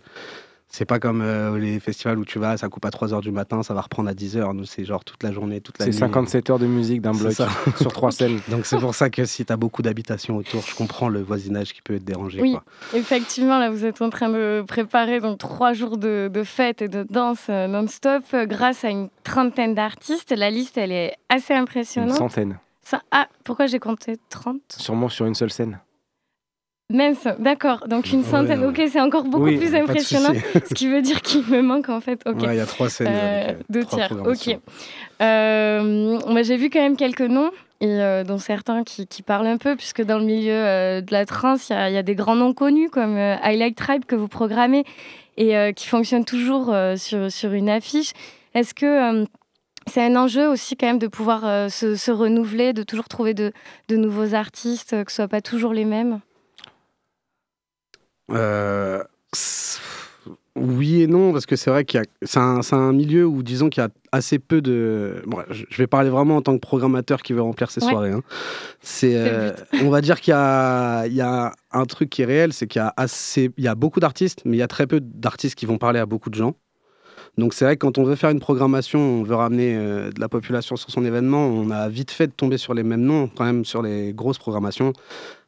C'est 0.71 0.85
pas 0.85 0.99
comme 0.99 1.21
euh, 1.23 1.57
les 1.57 1.79
festivals 1.79 2.19
où 2.19 2.25
tu 2.25 2.37
vas, 2.37 2.55
ça 2.55 2.69
coupe 2.69 2.85
à 2.85 2.89
3h 2.89 3.21
du 3.21 3.31
matin, 3.31 3.63
ça 3.63 3.73
va 3.73 3.81
reprendre 3.81 4.07
à 4.07 4.13
10h. 4.13 4.53
Nous, 4.53 4.65
c'est 4.65 4.85
genre 4.85 5.03
toute 5.03 5.23
la 5.23 5.31
journée, 5.31 5.61
toute 5.61 5.79
la 5.79 5.85
C'est 5.85 5.91
nuit. 5.91 5.97
57 5.97 6.49
heures 6.51 6.59
de 6.59 6.67
musique 6.67 7.01
d'un 7.01 7.11
C'est 7.13 7.23
bloc 7.43 7.49
sur 7.81 7.91
trois 7.91 8.11
scènes. 8.11 8.39
Donc 8.49 8.67
c'est 8.67 8.77
pour 8.77 8.93
ça 8.93 9.09
que 9.09 9.25
si 9.25 9.43
tu 9.45 9.51
as 9.51 9.57
beaucoup 9.57 9.81
d'habitations 9.81 10.37
autour, 10.37 10.61
je 10.61 10.75
comprends 10.75 11.09
le 11.09 11.23
voisinage 11.23 11.73
qui 11.73 11.81
peut 11.81 11.95
être 11.95 12.05
dérangé. 12.05 12.39
Oui, 12.39 12.51
quoi. 12.51 12.63
effectivement, 12.93 13.57
là, 13.57 13.71
vous 13.71 13.83
êtes 13.83 13.99
en 14.03 14.11
train 14.11 14.29
de 14.29 14.63
préparer 14.67 15.19
donc 15.21 15.39
trois 15.39 15.73
jours 15.73 15.97
de, 15.97 16.29
de 16.31 16.43
fêtes 16.43 16.83
et 16.83 16.87
de 16.87 17.01
danse 17.09 17.47
euh, 17.49 17.65
non-stop 17.65 18.23
euh, 18.35 18.45
grâce 18.45 18.85
à 18.85 18.91
une 18.91 19.09
trentaine 19.23 19.73
d'artistes. 19.73 20.31
La 20.37 20.51
liste, 20.51 20.77
elle 20.77 20.91
est 20.91 21.13
assez 21.29 21.53
Une 21.55 21.61
impressionnante. 21.61 22.15
centaine. 22.15 22.59
Ça, 22.89 23.03
ah, 23.11 23.27
pourquoi 23.43 23.67
j'ai 23.67 23.77
compté 23.77 24.17
30 24.31 24.61
Sûrement 24.77 25.09
sur 25.09 25.27
une 25.27 25.35
seule 25.35 25.51
scène. 25.51 25.79
Mince, 26.91 27.27
d'accord. 27.37 27.87
Donc 27.87 28.11
une 28.11 28.23
centaine. 28.33 28.61
ouais. 28.61 28.65
Ok, 28.67 28.81
c'est 28.91 28.99
encore 28.99 29.25
beaucoup 29.25 29.43
Oui, 29.45 29.57
plus 29.57 29.75
impressionnant. 29.75 30.33
ce 30.65 30.73
qui 30.73 30.87
veut 30.87 31.03
dire 31.03 31.21
qu'il 31.21 31.45
me 31.45 31.61
manque 31.61 31.89
en 31.89 32.01
fait. 32.01 32.19
Ok. 32.25 32.41
Ouais, 32.41 32.55
il 32.55 32.57
y 32.57 32.59
a 32.59 32.65
trois 32.65 32.89
scènes. 32.89 33.07
Euh, 33.09 33.49
euh, 33.51 33.53
deux 33.69 33.85
tiers, 33.85 34.11
ok. 34.25 34.57
Euh, 35.21 36.19
moi, 36.27 36.41
j'ai 36.41 36.57
vu 36.57 36.71
quand 36.71 36.79
même 36.79 36.97
quelques 36.97 37.21
noms, 37.21 37.51
et 37.81 37.87
euh, 37.87 38.23
dont 38.23 38.39
certains 38.39 38.83
qui, 38.83 39.05
qui 39.05 39.21
parlent 39.21 39.45
un 39.45 39.57
peu, 39.57 39.75
puisque 39.75 40.01
dans 40.03 40.17
le 40.17 40.25
milieu 40.25 41.01
de 41.03 41.11
la 41.11 41.25
trance, 41.27 41.69
il 41.69 41.73
y, 41.73 41.75
a- 41.75 41.89
il 41.89 41.93
y 41.93 41.97
a 41.97 42.03
des 42.03 42.15
grands 42.15 42.35
noms 42.35 42.53
connus 42.53 42.89
comme 42.89 43.17
Highlight 43.17 43.75
Tribe 43.75 44.05
que 44.05 44.15
vous 44.15 44.27
programmez 44.27 44.83
et 45.37 45.73
qui 45.75 45.87
fonctionne 45.87 46.25
toujours 46.25 46.73
sur, 46.97 47.31
sur 47.31 47.53
une 47.53 47.69
affiche. 47.69 48.13
Est-ce 48.55 48.73
que 48.73 49.25
c'est 49.87 50.03
un 50.05 50.15
enjeu 50.15 50.47
aussi 50.47 50.75
quand 50.75 50.87
même 50.87 50.99
de 50.99 51.07
pouvoir 51.07 51.45
euh, 51.45 51.69
se, 51.69 51.95
se 51.95 52.11
renouveler, 52.11 52.73
de 52.73 52.83
toujours 52.83 53.07
trouver 53.07 53.33
de, 53.33 53.51
de 53.87 53.95
nouveaux 53.95 54.33
artistes, 54.35 54.93
euh, 54.93 55.03
que 55.03 55.11
ce 55.11 55.17
soit 55.17 55.27
pas 55.27 55.41
toujours 55.41 55.73
les 55.73 55.85
mêmes 55.85 56.19
Euh, 58.31 59.03
oui 60.55 61.01
et 61.01 61.07
non, 61.07 61.31
parce 61.31 61.45
que 61.45 61.55
c'est 61.55 61.69
vrai 61.71 61.85
qu'il 61.85 61.99
y 61.99 62.03
a, 62.03 62.05
c'est 62.23 62.39
un, 62.39 62.61
c'est 62.61 62.75
un 62.75 62.91
milieu 62.91 63.25
où 63.25 63.41
disons 63.43 63.69
qu'il 63.69 63.81
y 63.81 63.85
a 63.85 63.89
assez 64.11 64.39
peu 64.39 64.61
de. 64.61 65.23
Bon, 65.25 65.39
je 65.49 65.77
vais 65.77 65.87
parler 65.87 66.09
vraiment 66.09 66.35
en 66.37 66.41
tant 66.41 66.53
que 66.53 66.59
programmateur 66.59 67.21
qui 67.21 67.33
veut 67.33 67.41
remplir 67.41 67.71
ses 67.71 67.81
Ouais. 67.83 67.89
soirées. 67.89 68.11
hein. 68.11 68.21
C'est, 68.81 69.11
C'est 69.11 69.31
le 69.81 69.85
on 69.87 69.89
va 69.89 70.01
dire 70.01 70.19
qu'il 70.19 70.31
y 70.31 70.35
a, 70.37 71.05
il 71.07 71.13
y 71.13 71.21
a 71.21 71.53
un 71.71 71.85
truc 71.85 72.09
qui 72.09 72.21
est 72.23 72.25
réel, 72.25 72.51
c'est 72.53 72.67
qu'il 72.67 72.79
y 72.81 72.83
a 72.83 72.93
assez, 72.97 73.51
il 73.57 73.63
y 73.63 73.67
a 73.67 73.75
beaucoup 73.75 73.99
d'artistes, 73.99 74.41
mais 74.45 74.57
il 74.57 74.59
y 74.59 74.63
a 74.63 74.67
très 74.67 74.85
peu 74.85 74.99
d'artistes 74.99 75.55
qui 75.55 75.65
vont 75.65 75.77
parler 75.77 75.99
à 75.99 76.05
beaucoup 76.05 76.29
de 76.29 76.35
gens. 76.35 76.53
Donc 77.37 77.53
c'est 77.53 77.63
vrai 77.65 77.75
que 77.75 77.85
quand 77.85 77.97
on 77.97 78.03
veut 78.03 78.15
faire 78.15 78.29
une 78.31 78.39
programmation, 78.39 78.99
on 78.99 79.23
veut 79.23 79.35
ramener 79.35 79.75
euh, 79.75 80.11
de 80.11 80.19
la 80.19 80.27
population 80.29 80.75
sur 80.75 80.89
son 80.91 81.05
événement, 81.05 81.47
on 81.47 81.69
a 81.71 81.87
vite 81.89 82.11
fait 82.11 82.27
de 82.27 82.31
tomber 82.33 82.57
sur 82.57 82.73
les 82.73 82.83
mêmes 82.83 83.01
noms 83.03 83.27
quand 83.35 83.45
même 83.45 83.63
sur 83.65 83.81
les 83.81 84.13
grosses 84.13 84.37
programmations. 84.39 84.93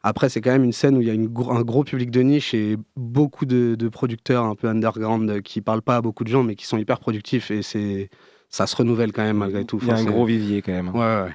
Après, 0.04 0.30
c'est 0.30 0.42
quand 0.42 0.52
même 0.52 0.64
une 0.64 0.72
scène 0.72 0.98
où 0.98 1.02
il 1.02 1.08
y 1.08 1.12
a 1.12 1.14
une 1.14 1.28
gro- 1.28 1.52
un 1.52 1.62
gros 1.62 1.84
public 1.84 2.10
de 2.12 2.22
niche 2.22 2.54
et 2.54 2.78
beaucoup 2.96 3.46
de, 3.46 3.76
de 3.76 3.90
producteurs 3.90 4.46
un 4.46 4.56
peu 4.56 4.68
underground 4.68 5.42
qui 5.42 5.62
parlent 5.62 5.82
pas 5.84 5.98
à 5.98 6.02
beaucoup 6.02 6.24
de 6.24 6.30
gens, 6.30 6.44
mais 6.44 6.56
qui 6.56 6.66
sont 6.66 6.78
hyper 6.78 7.00
productifs 7.00 7.52
et 7.52 7.62
c'est 7.62 8.10
ça 8.50 8.68
se 8.68 8.76
renouvelle 8.76 9.12
quand 9.14 9.24
même 9.24 9.38
malgré 9.38 9.64
tout. 9.64 9.80
Il 9.82 9.88
y 9.88 9.92
a 9.92 9.94
Enfin, 9.94 10.04
un 10.04 10.12
gros 10.12 10.26
vivier 10.26 10.62
quand 10.62 10.72
même. 10.74 10.90
ouais. 10.94 11.32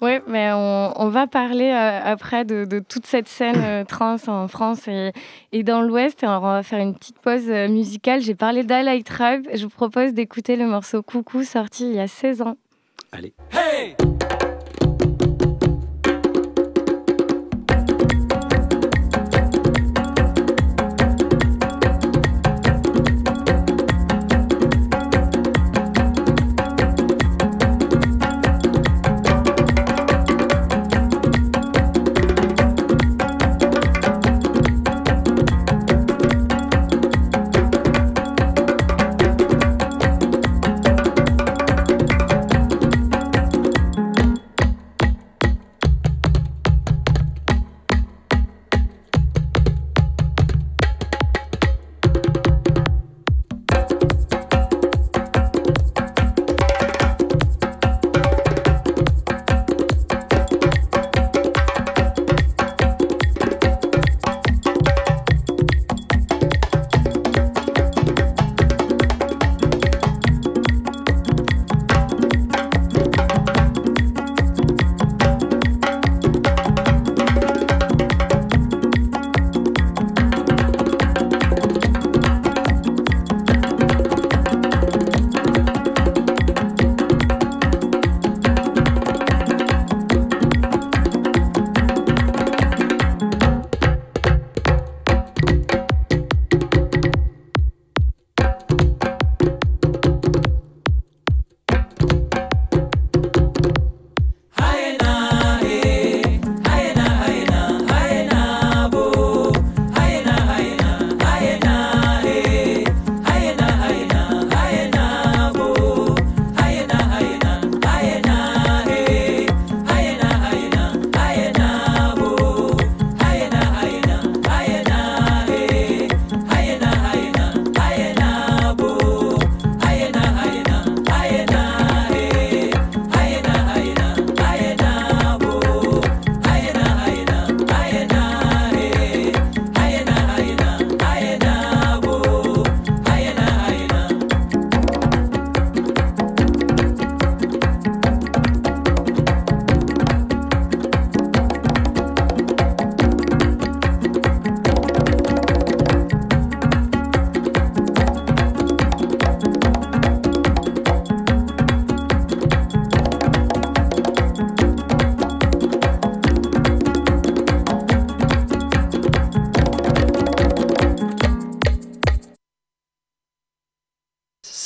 Oui, 0.00 0.18
mais 0.26 0.52
on, 0.52 0.92
on 0.96 1.08
va 1.08 1.26
parler 1.26 1.70
euh, 1.70 2.00
après 2.04 2.44
de, 2.44 2.64
de 2.64 2.78
toute 2.78 3.06
cette 3.06 3.28
scène 3.28 3.60
euh, 3.62 3.84
trans 3.84 4.16
en 4.26 4.48
France 4.48 4.86
et, 4.88 5.12
et 5.52 5.62
dans 5.62 5.80
l'Ouest. 5.82 6.22
Alors, 6.22 6.42
on 6.42 6.52
va 6.52 6.62
faire 6.62 6.80
une 6.80 6.94
petite 6.94 7.18
pause 7.18 7.48
euh, 7.48 7.68
musicale. 7.68 8.20
J'ai 8.20 8.34
parlé 8.34 8.62
d'Alight 8.64 9.06
Tribe. 9.06 9.46
Je 9.52 9.64
vous 9.64 9.70
propose 9.70 10.12
d'écouter 10.12 10.56
le 10.56 10.66
morceau 10.66 11.02
Coucou, 11.02 11.42
sorti 11.44 11.88
il 11.90 11.96
y 11.96 12.00
a 12.00 12.08
16 12.08 12.42
ans. 12.42 12.56
Allez. 13.12 13.34
Coucou, 13.50 14.47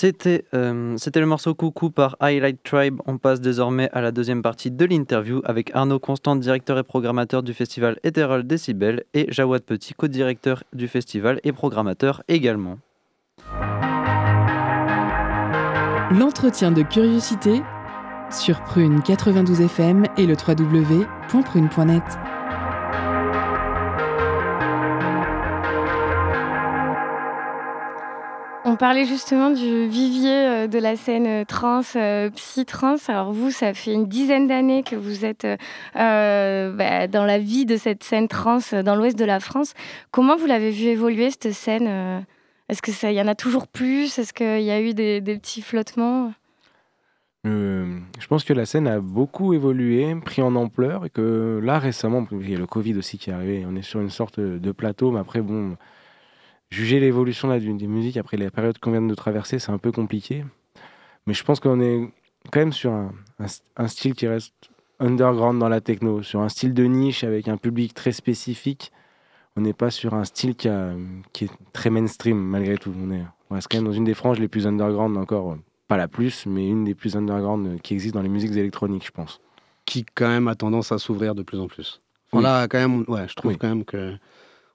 C'était 0.03 0.45
euh, 0.53 0.97
c'était 0.97 1.21
le 1.21 1.27
morceau 1.27 1.55
Coucou 1.55 1.91
par 1.91 2.17
Highlight 2.19 2.61
Tribe. 2.65 3.01
On 3.07 3.19
passe 3.19 3.41
désormais 3.41 3.89
à 3.93 4.01
la 4.01 4.11
deuxième 4.11 4.43
partie 4.43 4.73
de 4.73 4.85
l'interview 4.85 5.41
avec 5.45 5.71
Arnaud 5.77 6.01
Constant, 6.01 6.35
directeur 6.35 6.77
et 6.77 6.83
programmateur 6.83 7.45
du 7.45 7.55
festival 7.55 8.01
Ethereal 8.03 8.45
Decibel, 8.45 9.05
et 9.15 9.27
Jawad 9.31 9.63
Petit, 9.63 9.95
co-directeur 9.95 10.65
du 10.73 10.89
festival 10.89 11.39
et 11.45 11.53
programmateur 11.53 12.25
également. 12.27 12.79
L'entretien 16.11 16.73
de 16.73 16.83
curiosité 16.83 17.63
sur 18.29 18.61
Prune 18.65 19.03
92 19.03 19.61
FM 19.61 20.07
et 20.17 20.27
le 20.27 20.35
www.prune.net. 20.35 22.03
Parlait 28.83 29.05
justement 29.05 29.51
du 29.51 29.87
vivier 29.87 30.35
euh, 30.35 30.67
de 30.67 30.77
la 30.77 30.97
scène 30.97 31.29
euh, 31.29 31.45
trans, 31.45 31.83
euh, 31.95 32.31
psy-trans. 32.31 32.97
Alors 33.07 33.33
vous, 33.33 33.53
ça 33.53 33.75
fait 33.75 33.93
une 33.93 34.09
dizaine 34.09 34.49
d'années 34.49 34.83
que 34.83 34.97
vous 34.97 35.25
êtes 35.25 35.47
bah, 35.95 37.07
dans 37.07 37.25
la 37.25 37.39
vie 37.39 37.65
de 37.65 37.77
cette 37.77 38.03
scène 38.03 38.27
trans 38.27 38.59
dans 38.85 38.97
l'ouest 38.97 39.17
de 39.17 39.25
la 39.25 39.39
France. 39.39 39.75
Comment 40.11 40.35
vous 40.35 40.47
l'avez 40.47 40.73
vu 40.73 40.87
évoluer 40.87 41.31
cette 41.31 41.53
scène 41.53 42.25
Est-ce 42.69 42.83
ça, 42.91 43.13
y 43.13 43.21
en 43.21 43.29
a 43.29 43.37
toujours 43.37 43.69
plus? 43.69 44.19
Est-ce 44.19 44.33
qu'il 44.33 44.63
y 44.63 44.73
a 44.73 44.81
eu 44.81 44.95
des, 44.95 45.21
petits 45.21 45.63
flottements? 45.63 46.33
Je 47.45 48.27
pense 48.29 48.43
que 48.43 48.53
la 48.53 48.67
scène 48.67 48.89
a 48.89 48.99
beaucoup 48.99 49.55
évolué, 49.55 50.13
pris 50.25 50.43
en 50.43 50.57
ampleur, 50.57 51.07
et 51.07 51.11
que 51.11 51.61
là 51.63 51.79
récemment, 51.79 52.27
il 52.33 52.51
y 52.51 52.57
a 52.57 52.59
le 52.59 52.67
Covid 52.67 52.97
aussi 52.97 53.17
qui 53.17 53.31
est 53.31 53.33
arrivé, 53.33 53.65
on 53.65 53.77
est 53.77 53.83
sur 53.83 54.01
une 54.01 54.11
sorte 54.11 54.41
de 54.41 54.73
plateau, 54.73 55.13
mais 55.13 55.21
après, 55.21 55.41
bon, 55.41 55.77
juger 56.73 56.99
l'évolution 57.01 57.49
là, 57.49 57.61
des 57.61 57.87
musiques 57.87 58.17
après 58.17 58.37
la 58.37 58.51
période 58.51 58.79
qu'on 58.79 58.93
vient 58.93 59.03
de 59.03 59.15
traverser, 59.15 59.59
c'est 59.59 59.71
un 59.73 59.79
peu 59.79 59.93
compliqué. 59.93 60.45
Mais 61.27 61.35
je 61.35 61.45
pense 61.45 61.61
qu'on 61.61 61.81
est 61.81 62.09
quand 62.51 62.61
même 62.61 62.73
sur 62.73 62.93
un, 62.93 63.13
un 63.39 63.47
st- 63.47 63.63
un 63.77 63.89
style 63.89 64.15
qui 64.15 64.27
reste 64.27 64.55
underground 64.99 65.59
dans 65.61 65.69
la 65.69 65.81
techno, 65.81 66.23
sur 66.23 66.41
un 66.41 66.49
style 66.49 66.73
de 66.75 66.85
niche 66.85 67.25
avec 67.25 67.47
un 67.49 67.57
public 67.57 67.93
très 67.95 68.13
spécifique. 68.13 68.91
On 69.57 69.61
n'est 69.61 69.75
pas 69.75 69.91
sur 69.91 70.15
un 70.15 70.25
style 70.25 70.55
qui, 70.57 70.69
a- 70.69 70.95
qui 71.33 71.45
est 71.45 71.51
très 71.73 71.91
mainstream 71.91 72.39
malgré 72.39 72.79
tout. 72.79 72.93
On, 72.99 73.11
est, 73.11 73.25
on 73.51 73.55
reste 73.55 73.69
quand 73.71 73.77
même 73.79 73.85
dans 73.87 73.93
une 73.93 74.05
des 74.05 74.15
franges 74.15 74.39
les 74.41 74.49
plus 74.49 74.67
underground 74.67 75.17
encore, 75.19 75.57
pas 75.89 75.99
la 75.99 76.09
plus, 76.09 76.47
mais 76.47 76.67
une 76.69 76.85
des 76.85 76.95
plus 76.95 77.17
underground 77.17 77.81
qui 77.83 77.93
existe 77.93 78.15
dans 78.15 78.23
les 78.23 78.31
musiques 78.31 78.53
électroniques, 78.53 79.05
je 79.07 79.11
pense. 79.13 79.41
Qui 79.85 80.07
quand 80.15 80.29
même 80.29 80.49
a 80.49 80.55
tendance 80.55 80.91
à 80.91 80.99
s'ouvrir 80.99 81.35
de 81.35 81.43
plus 81.43 81.59
en 81.61 81.67
plus. 81.67 82.01
Oui. 82.33 82.43
Là, 82.43 82.67
quand 82.67 82.79
même, 82.79 83.05
ouais, 83.09 83.29
je 83.29 83.35
trouve 83.35 83.51
Oui. 83.53 83.59
quand 83.59 83.69
même 83.69 83.85
que 83.85 84.17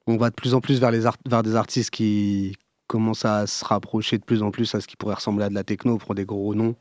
on 0.08 0.17
va 0.17 0.30
de 0.30 0.36
plus 0.36 0.54
en 0.54 0.62
plus 0.62 0.80
vers, 0.80 0.91
les 0.91 1.06
art- 1.06 1.17
vers 1.28 1.43
des 1.43 1.56
artistes 1.56 1.89
qui 1.91 2.56
commencent 2.88 3.26
à 3.26 3.48
se 3.48 3.65
rapprocher 3.65 4.17
de 4.17 4.24
plus 4.24 4.41
en 4.43 4.52
plus 4.52 4.74
à 4.74 4.82
ce 4.82 4.88
qui 4.88 4.96
pourrait 4.96 5.15
ressembler 5.15 5.46
à 5.46 5.50
de 5.50 5.54
la 5.56 5.63
techno 5.63 5.98
pour 5.98 6.15
des 6.15 6.26
gros 6.26 6.56
noms. 6.56 6.76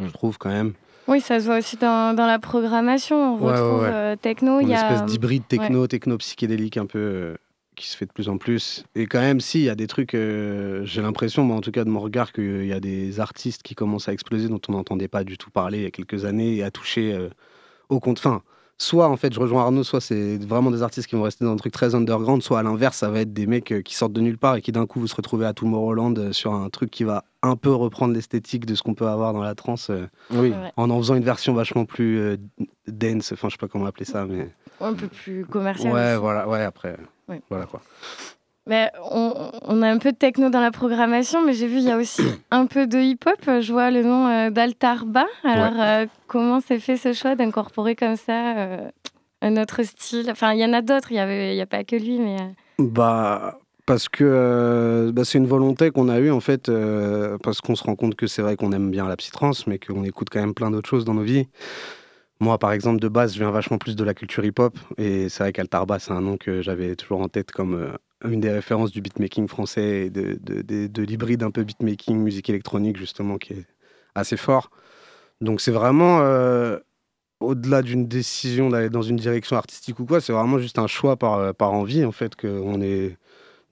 Je 0.00 0.08
trouve 0.10 0.38
quand 0.38 0.50
même. 0.50 0.74
Oui, 1.08 1.20
ça 1.20 1.40
se 1.40 1.46
voit 1.46 1.56
aussi 1.58 1.76
dans, 1.76 2.14
dans 2.14 2.26
la 2.26 2.38
programmation. 2.38 3.34
On 3.34 3.38
Ouais, 3.38 3.52
retrouve 3.52 3.82
ouais. 3.82 3.90
euh, 3.90 4.16
techno. 4.16 4.60
Il 4.60 4.64
une 4.64 4.68
y 4.70 4.74
a 4.74 4.82
espèce 4.92 5.06
d'hybride 5.06 5.48
techno, 5.48 5.86
techno 5.86 6.18
psychédélique 6.18 6.76
un 6.76 6.84
peu 6.86 6.98
euh, 6.98 7.36
qui 7.74 7.88
se 7.88 7.96
fait 7.96 8.04
de 8.04 8.12
plus 8.12 8.28
en 8.28 8.36
plus. 8.36 8.84
Et 8.94 9.06
quand 9.06 9.20
même, 9.20 9.40
si, 9.40 9.60
il 9.60 9.64
y 9.64 9.70
a 9.70 9.74
des 9.74 9.86
trucs, 9.86 10.14
euh, 10.14 10.84
j'ai 10.84 11.00
l'impression, 11.00 11.44
moi 11.44 11.56
en 11.56 11.62
tout 11.62 11.70
cas 11.72 11.84
de 11.84 11.88
mon 11.90 12.00
regard, 12.00 12.32
qu'il 12.32 12.66
y 12.66 12.72
a 12.74 12.80
des 12.80 13.18
artistes 13.20 13.62
qui 13.62 13.74
commencent 13.74 14.08
à 14.08 14.12
exploser 14.12 14.48
dont 14.48 14.60
on 14.68 14.72
n'entendait 14.72 15.08
pas 15.08 15.24
du 15.24 15.38
tout 15.38 15.50
parler 15.50 15.78
il 15.78 15.84
y 15.84 15.86
a 15.86 15.90
quelques 15.90 16.26
années 16.26 16.56
et 16.56 16.62
à 16.62 16.70
toucher 16.70 17.14
euh, 17.14 17.30
au 17.88 17.98
compte. 18.00 18.18
Enfin, 18.18 18.42
soit 18.80 19.08
en 19.08 19.16
fait, 19.16 19.32
je 19.34 19.40
rejoins 19.40 19.62
Arnaud, 19.62 19.82
soit 19.84 20.00
c'est 20.00 20.38
vraiment 20.38 20.70
des 20.70 20.82
artistes 20.82 21.08
qui 21.08 21.16
vont 21.16 21.22
rester 21.22 21.44
dans 21.44 21.52
un 21.52 21.56
truc 21.56 21.72
très 21.72 21.94
underground, 21.94 22.42
soit 22.42 22.60
à 22.60 22.62
l'inverse, 22.62 22.96
ça 22.98 23.10
va 23.10 23.20
être 23.20 23.32
des 23.32 23.46
mecs 23.46 23.72
euh, 23.72 23.82
qui 23.82 23.94
sortent 23.94 24.12
de 24.12 24.20
nulle 24.20 24.38
part 24.38 24.56
et 24.56 24.62
qui 24.62 24.70
d'un 24.72 24.86
coup 24.86 25.00
vous 25.00 25.08
se 25.08 25.16
retrouvez 25.16 25.46
à 25.46 25.52
Tomorrowland 25.52 26.14
euh, 26.18 26.32
sur 26.32 26.52
un 26.54 26.68
truc 26.70 26.90
qui 26.90 27.02
va 27.04 27.24
un 27.42 27.56
peu 27.56 27.72
reprendre 27.72 28.14
l'esthétique 28.14 28.66
de 28.66 28.74
ce 28.74 28.82
qu'on 28.82 28.94
peut 28.94 29.06
avoir 29.08 29.32
dans 29.32 29.42
la 29.42 29.54
trance. 29.54 29.90
euh, 29.90 30.06
Oui. 30.30 30.52
En 30.76 30.90
en 30.90 30.98
faisant 30.98 31.14
une 31.16 31.24
version 31.24 31.54
vachement 31.54 31.84
plus 31.84 32.18
euh, 32.18 32.36
dense, 32.86 33.32
enfin 33.32 33.48
je 33.48 33.54
sais 33.54 33.58
pas 33.58 33.68
comment 33.68 33.86
appeler 33.86 34.04
ça, 34.06 34.24
mais 34.26 34.48
un 34.80 34.94
peu 34.94 35.08
plus 35.08 35.44
commercial. 35.44 35.92
ouais, 35.92 36.12
aussi. 36.12 36.20
voilà, 36.20 36.48
ouais, 36.48 36.62
après, 36.62 36.96
Ouais. 37.28 37.42
voilà 37.50 37.66
quoi. 37.66 37.82
On, 39.10 39.50
on 39.62 39.82
a 39.82 39.88
un 39.88 39.98
peu 39.98 40.12
de 40.12 40.16
techno 40.16 40.50
dans 40.50 40.60
la 40.60 40.70
programmation, 40.70 41.44
mais 41.44 41.52
j'ai 41.52 41.66
vu 41.66 41.78
il 41.78 41.84
y 41.84 41.90
a 41.90 41.96
aussi 41.96 42.22
un 42.50 42.66
peu 42.66 42.86
de 42.86 42.98
hip-hop. 42.98 43.60
Je 43.60 43.72
vois 43.72 43.90
le 43.90 44.02
nom 44.02 44.26
euh, 44.26 44.50
d'Altarba. 44.50 45.26
Alors, 45.44 45.80
euh, 45.80 46.06
comment 46.26 46.60
s'est 46.60 46.78
fait 46.78 46.96
ce 46.96 47.12
choix 47.12 47.34
d'incorporer 47.34 47.96
comme 47.96 48.16
ça 48.16 48.56
euh, 48.56 48.90
un 49.42 49.56
autre 49.56 49.82
style? 49.82 50.30
Enfin, 50.30 50.52
il 50.52 50.60
y 50.60 50.64
en 50.64 50.72
a 50.72 50.82
d'autres, 50.82 51.12
il 51.12 51.54
n'y 51.54 51.60
a 51.60 51.66
pas 51.66 51.84
que 51.84 51.96
lui, 51.96 52.18
mais... 52.18 52.36
Bah 52.78 53.58
parce 53.86 54.10
que 54.10 55.10
bah, 55.14 55.24
c'est 55.24 55.38
une 55.38 55.46
volonté 55.46 55.90
qu'on 55.90 56.10
a 56.10 56.18
eue 56.18 56.30
en 56.30 56.40
fait, 56.40 56.70
parce 57.42 57.62
qu'on 57.62 57.74
se 57.74 57.82
rend 57.82 57.96
compte 57.96 58.16
que 58.16 58.26
c'est 58.26 58.42
vrai 58.42 58.54
qu'on 58.54 58.72
aime 58.72 58.90
bien 58.90 59.08
la 59.08 59.16
psytrance, 59.16 59.66
mais 59.66 59.78
qu'on 59.78 60.04
écoute 60.04 60.28
quand 60.30 60.40
même 60.40 60.52
plein 60.52 60.70
d'autres 60.70 60.90
choses 60.90 61.06
dans 61.06 61.14
nos 61.14 61.22
vies. 61.22 61.48
Moi, 62.38 62.58
par 62.58 62.72
exemple, 62.72 63.00
de 63.00 63.08
base, 63.08 63.32
je 63.32 63.38
viens 63.38 63.50
vachement 63.50 63.78
plus 63.78 63.96
de 63.96 64.04
la 64.04 64.12
culture 64.12 64.44
hip-hop, 64.44 64.78
et 64.98 65.30
c'est 65.30 65.42
vrai 65.42 65.52
qu'Altarba, 65.54 65.98
c'est 65.98 66.12
un 66.12 66.20
nom 66.20 66.36
que 66.36 66.60
j'avais 66.60 66.96
toujours 66.96 67.22
en 67.22 67.28
tête 67.28 67.50
comme 67.50 67.96
une 68.24 68.40
des 68.40 68.50
références 68.50 68.90
du 68.90 69.00
beatmaking 69.00 69.46
français 69.48 70.06
et 70.06 70.10
de, 70.10 70.38
de, 70.42 70.62
de- 70.62 70.86
de 70.88 71.02
l'hybride 71.02 71.42
un 71.42 71.50
peu 71.50 71.62
beatmaking, 71.64 72.18
musique 72.18 72.48
électronique, 72.50 72.96
justement, 72.96 73.38
qui 73.38 73.52
est 73.52 73.66
assez 74.14 74.36
fort. 74.36 74.70
Donc, 75.40 75.60
c'est 75.60 75.70
vraiment, 75.70 76.20
euh, 76.22 76.78
au-delà 77.40 77.82
d'une 77.82 78.08
décision 78.08 78.70
d'aller 78.70 78.90
dans 78.90 79.02
une 79.02 79.16
direction 79.16 79.56
artistique 79.56 80.00
ou 80.00 80.04
quoi, 80.04 80.20
c'est 80.20 80.32
vraiment 80.32 80.58
juste 80.58 80.78
un 80.80 80.88
choix 80.88 81.16
par, 81.16 81.34
euh, 81.34 81.52
par 81.52 81.72
envie, 81.72 82.04
en 82.04 82.10
fait, 82.12 82.34
qu'on 82.34 82.80
est 82.80 83.16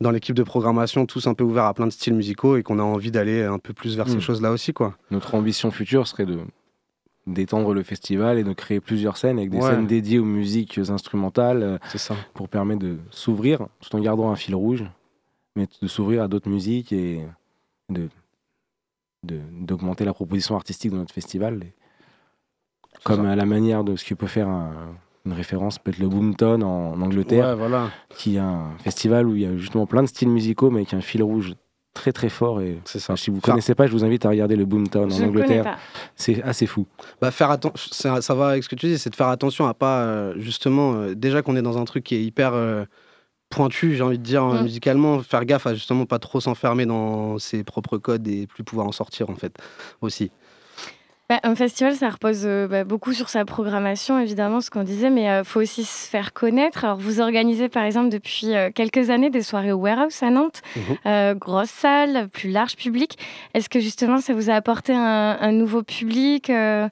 dans 0.01 0.11
l'équipe 0.13 0.37
de 0.37 0.43
programmation 0.45 1.07
tous 1.07 1.27
un 1.27 1.35
peu 1.35 1.43
ouverts 1.43 1.65
à 1.65 1.75
plein 1.75 1.87
de 1.87 1.93
styles 1.93 2.15
musicaux 2.15 2.57
et 2.57 2.63
qu'on 2.63 2.79
a 2.79 2.83
envie 2.83 3.11
d'aller 3.11 3.43
un 3.43 3.59
peu 3.59 3.73
plus 3.73 3.97
vers 3.97 4.09
ces 4.09 4.19
Mm. 4.19 4.21
choses-là 4.21 4.53
aussi, 4.53 4.73
quoi. 4.73 4.95
Notre 5.11 5.35
ambition 5.35 5.71
future 5.73 6.07
serait 6.07 6.27
de 6.27 6.39
d'étendre 7.27 7.75
le 7.75 7.83
festival 7.83 8.39
et 8.39 8.45
de 8.45 8.53
créer 8.53 8.81
plusieurs 8.81 9.17
scènes 9.17 9.39
avec 9.39 9.51
des 9.51 9.59
Ouais. 9.59 9.71
scènes 9.71 9.87
dédiées 9.87 10.19
aux 10.21 10.25
musiques 10.25 10.79
instrumentales 10.79 11.63
euh, 11.63 11.79
ça. 11.97 12.15
pour 12.35 12.49
permettre 12.49 12.81
de 12.81 12.99
s'ouvrir 13.11 13.67
tout 13.81 13.95
en 13.97 14.01
gardant 14.01 14.31
un 14.31 14.37
fil 14.37 14.55
rouge, 14.55 14.85
mais 15.57 15.67
de 15.83 15.89
s'ouvrir 15.89 16.23
à 16.23 16.29
d'autres 16.29 16.49
musiques 16.49 16.93
et 16.93 17.25
de 17.89 18.09
d'augmenter 19.25 20.05
la 20.05 20.15
proposition 20.15 20.55
artistique 20.55 20.93
de 20.93 20.97
notre 20.99 21.13
festival. 21.13 21.61
Comme 23.03 23.27
à 23.27 23.35
la 23.35 23.45
manière 23.45 23.83
de 23.83 23.97
ce 23.97 24.05
que 24.05 24.15
peut 24.15 24.29
faire 24.29 24.49
un- 24.49 24.95
une 25.25 25.33
référence, 25.33 25.81
peut-être 25.81 25.99
le 25.99 26.09
Boomtown 26.09 26.63
en, 26.63 26.93
en 26.93 27.01
Angleterre, 27.03 27.49
Ouais, 27.49 27.55
voilà. 27.57 27.91
qui 28.11 28.37
est 28.37 28.39
un 28.39 28.71
festival 28.79 29.27
où 29.27 29.35
il 29.35 29.43
y 29.43 29.47
a 29.47 29.57
justement 29.57 29.87
plein 29.87 30.03
de 30.03 30.07
styles 30.07 30.29
musicaux, 30.29 30.71
mais 30.71 30.81
avec 30.83 30.95
un 30.95 31.01
fil 31.01 31.25
rouge 31.25 31.55
très 31.97 32.13
très 32.13 32.29
fort. 32.29 32.61
Et 32.61 32.79
ça. 32.85 33.17
si 33.17 33.31
vous 33.31 33.37
ne 33.37 33.41
Faire- 33.41 33.55
connaissez 33.55 33.75
pas, 33.75 33.87
je 33.87 33.93
vous 33.93 34.05
invite 34.05 34.25
à 34.27 34.29
regarder 34.29 34.55
le 34.55 34.65
Boomtown 34.67 35.11
en 35.13 35.17
je 35.17 35.25
Angleterre. 35.25 35.79
C'est 36.15 36.43
assez 36.43 36.67
fou. 36.67 36.87
Bah, 37.21 37.31
faire 37.31 37.51
atten- 37.51 37.73
ça, 37.75 38.21
ça 38.23 38.35
va 38.35 38.49
avec 38.51 38.63
ce 38.65 38.69
que 38.69 38.77
tu 38.77 38.87
dis, 38.87 38.99
c'est 38.99 39.11
de 39.11 39.17
faire 39.17 39.29
attention 39.29 39.67
à 39.67 39.75
pas, 39.75 40.01
euh, 40.03 40.35
justement, 40.37 40.95
euh, 40.95 41.15
déjà 41.15 41.43
qu'on 41.43 41.57
est 41.57 41.63
dans 41.63 41.79
un 41.79 41.85
truc 41.85 42.05
qui 42.05 42.15
est 42.15 42.23
hyper 42.23 42.53
euh, 42.55 42.85
pointu, 43.49 43.95
j'ai 43.97 44.03
envie 44.03 44.19
de 44.19 44.23
dire, 44.25 44.45
euh, 44.45 44.61
Mm. 44.61 44.65
musicalement, 44.65 45.21
faire 45.21 45.45
gaffe 45.45 45.67
à 45.67 45.75
justement 45.75 46.05
pas 46.05 46.19
trop 46.19 46.41
s'enfermer 46.41 46.85
dans 46.87 47.39
ses 47.39 47.65
propres 47.65 47.97
codes 47.99 48.27
et 48.29 48.47
plus 48.47 48.65
pouvoir 48.65 48.87
en 48.87 48.93
sortir, 48.93 49.31
en 49.31 49.35
fait, 49.37 49.57
aussi. 50.01 50.31
Bah, 51.29 51.41
un 51.43 51.57
festival, 51.57 51.97
ça 51.97 52.09
repose 52.09 52.43
euh, 52.45 52.69
bah, 52.69 52.85
beaucoup 52.85 53.13
sur 53.13 53.29
sa 53.29 53.45
programmation, 53.45 54.21
évidemment, 54.21 54.61
ce 54.61 54.71
qu'on 54.71 54.85
disait, 54.85 55.11
mais 55.11 55.25
il 55.41 55.45
faut 55.45 55.61
aussi 55.61 55.83
se 55.85 56.09
faire 56.09 56.33
connaître. 56.33 56.85
Alors, 56.85 56.99
vous 56.99 57.21
organisez, 57.21 57.69
par 57.69 57.83
exemple, 57.83 58.11
depuis 58.11 58.55
euh, 58.55 58.71
quelques 58.73 59.11
années 59.11 59.31
des 59.31 59.43
soirées 59.43 59.73
au 59.73 59.79
Warehouse 59.79 60.23
à 60.23 60.31
Nantes. 60.31 60.63
Euh, 61.05 61.35
grosse 61.35 61.71
salle, 61.71 62.29
plus 62.29 62.51
large 62.51 62.77
public. 62.77 63.19
Est-ce 63.55 63.69
que 63.69 63.81
justement, 63.81 64.19
ça 64.19 64.35
vous 64.35 64.51
a 64.51 64.55
apporté 64.55 64.93
un, 64.95 65.37
un 65.41 65.51
nouveau 65.53 65.83
public 65.83 66.49
euh, 66.49 66.89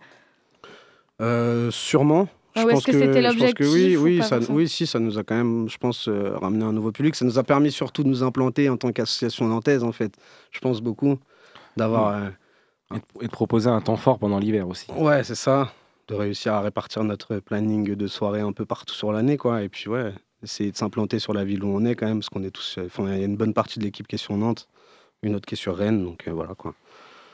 Euh, 1.21 1.71
sûrement. 1.71 2.27
Ah, 2.57 2.61
Je 2.61 2.67
ou 2.67 2.69
est-ce 2.71 2.75
pense 2.75 2.85
que 2.87 2.93
c'était 2.93 3.07
que 3.07 3.19
l'objectif 3.19 3.67
oui, 3.73 3.97
ou 3.97 4.03
oui, 4.03 4.23
ça, 4.23 4.39
oui, 4.49 4.69
si, 4.69 4.87
ça 4.87 4.99
nous 4.99 5.17
a 5.19 5.23
quand 5.25 5.35
même, 5.37 5.69
je 5.69 5.77
pense, 5.79 6.09
euh, 6.09 6.37
ramené 6.41 6.65
un 6.65 6.73
nouveau 6.73 6.91
public. 6.93 7.15
Ça 7.15 7.25
nous 7.25 7.39
a 7.39 7.43
permis 7.45 7.71
surtout 7.71 8.03
de 8.03 8.09
nous 8.09 8.23
implanter 8.25 8.69
en 8.69 8.77
tant 8.77 8.91
qu'association 8.93 9.47
nantaise, 9.47 9.85
en 9.85 9.93
fait. 9.93 10.13
Je 10.51 10.59
pense 10.61 10.81
beaucoup 10.81 11.19
d'avoir. 11.77 12.09
euh, 12.17 12.29
Et 12.93 13.27
de, 13.27 13.31
proposer 13.31 13.71
un 13.71 13.81
temps 13.81 13.97
fort 13.97 14.19
pendant 14.19 14.39
l'hiver 14.39 14.69
aussi. 14.69 14.87
Ouais, 14.93 15.25
c'est 15.25 15.35
ça. 15.35 15.73
De 16.09 16.15
réussir 16.15 16.53
à 16.53 16.61
répartir 16.61 17.03
notre 17.03 17.39
planning 17.39 17.95
de 17.95 18.07
soirée 18.07 18.41
un 18.41 18.53
peu 18.53 18.67
partout 18.67 18.95
sur 18.95 19.11
l'année, 19.13 19.37
quoi. 19.37 19.63
Et 19.63 19.69
puis, 19.69 19.89
ouais, 19.89 20.13
essayer 20.43 20.71
de 20.71 20.77
s'implanter 20.77 21.19
sur 21.19 21.33
la 21.33 21.45
ville 21.45 21.65
où 21.65 21.69
on 21.69 21.85
est, 21.85 21.95
quand 21.95 22.07
même, 22.07 22.19
parce 22.19 22.29
qu'on 22.29 22.43
est 22.45 22.51
tous. 22.51 22.77
euh, 22.79 22.87
Enfin, 22.87 23.05
il 23.13 23.19
y 23.19 23.23
a 23.23 23.27
une 23.27 23.37
bonne 23.37 23.55
partie 23.55 23.79
de 23.79 23.85
l'équipe 23.85 24.07
qui 24.07 24.17
est 24.17 24.19
sur 24.19 24.37
Nantes, 24.37 24.69
une 25.23 25.35
autre 25.35 25.47
qui 25.47 25.55
est 25.55 25.59
sur 25.59 25.77
Rennes, 25.77 26.05
donc 26.05 26.29
euh, 26.29 26.33
voilà, 26.33 26.55
quoi. 26.55 26.75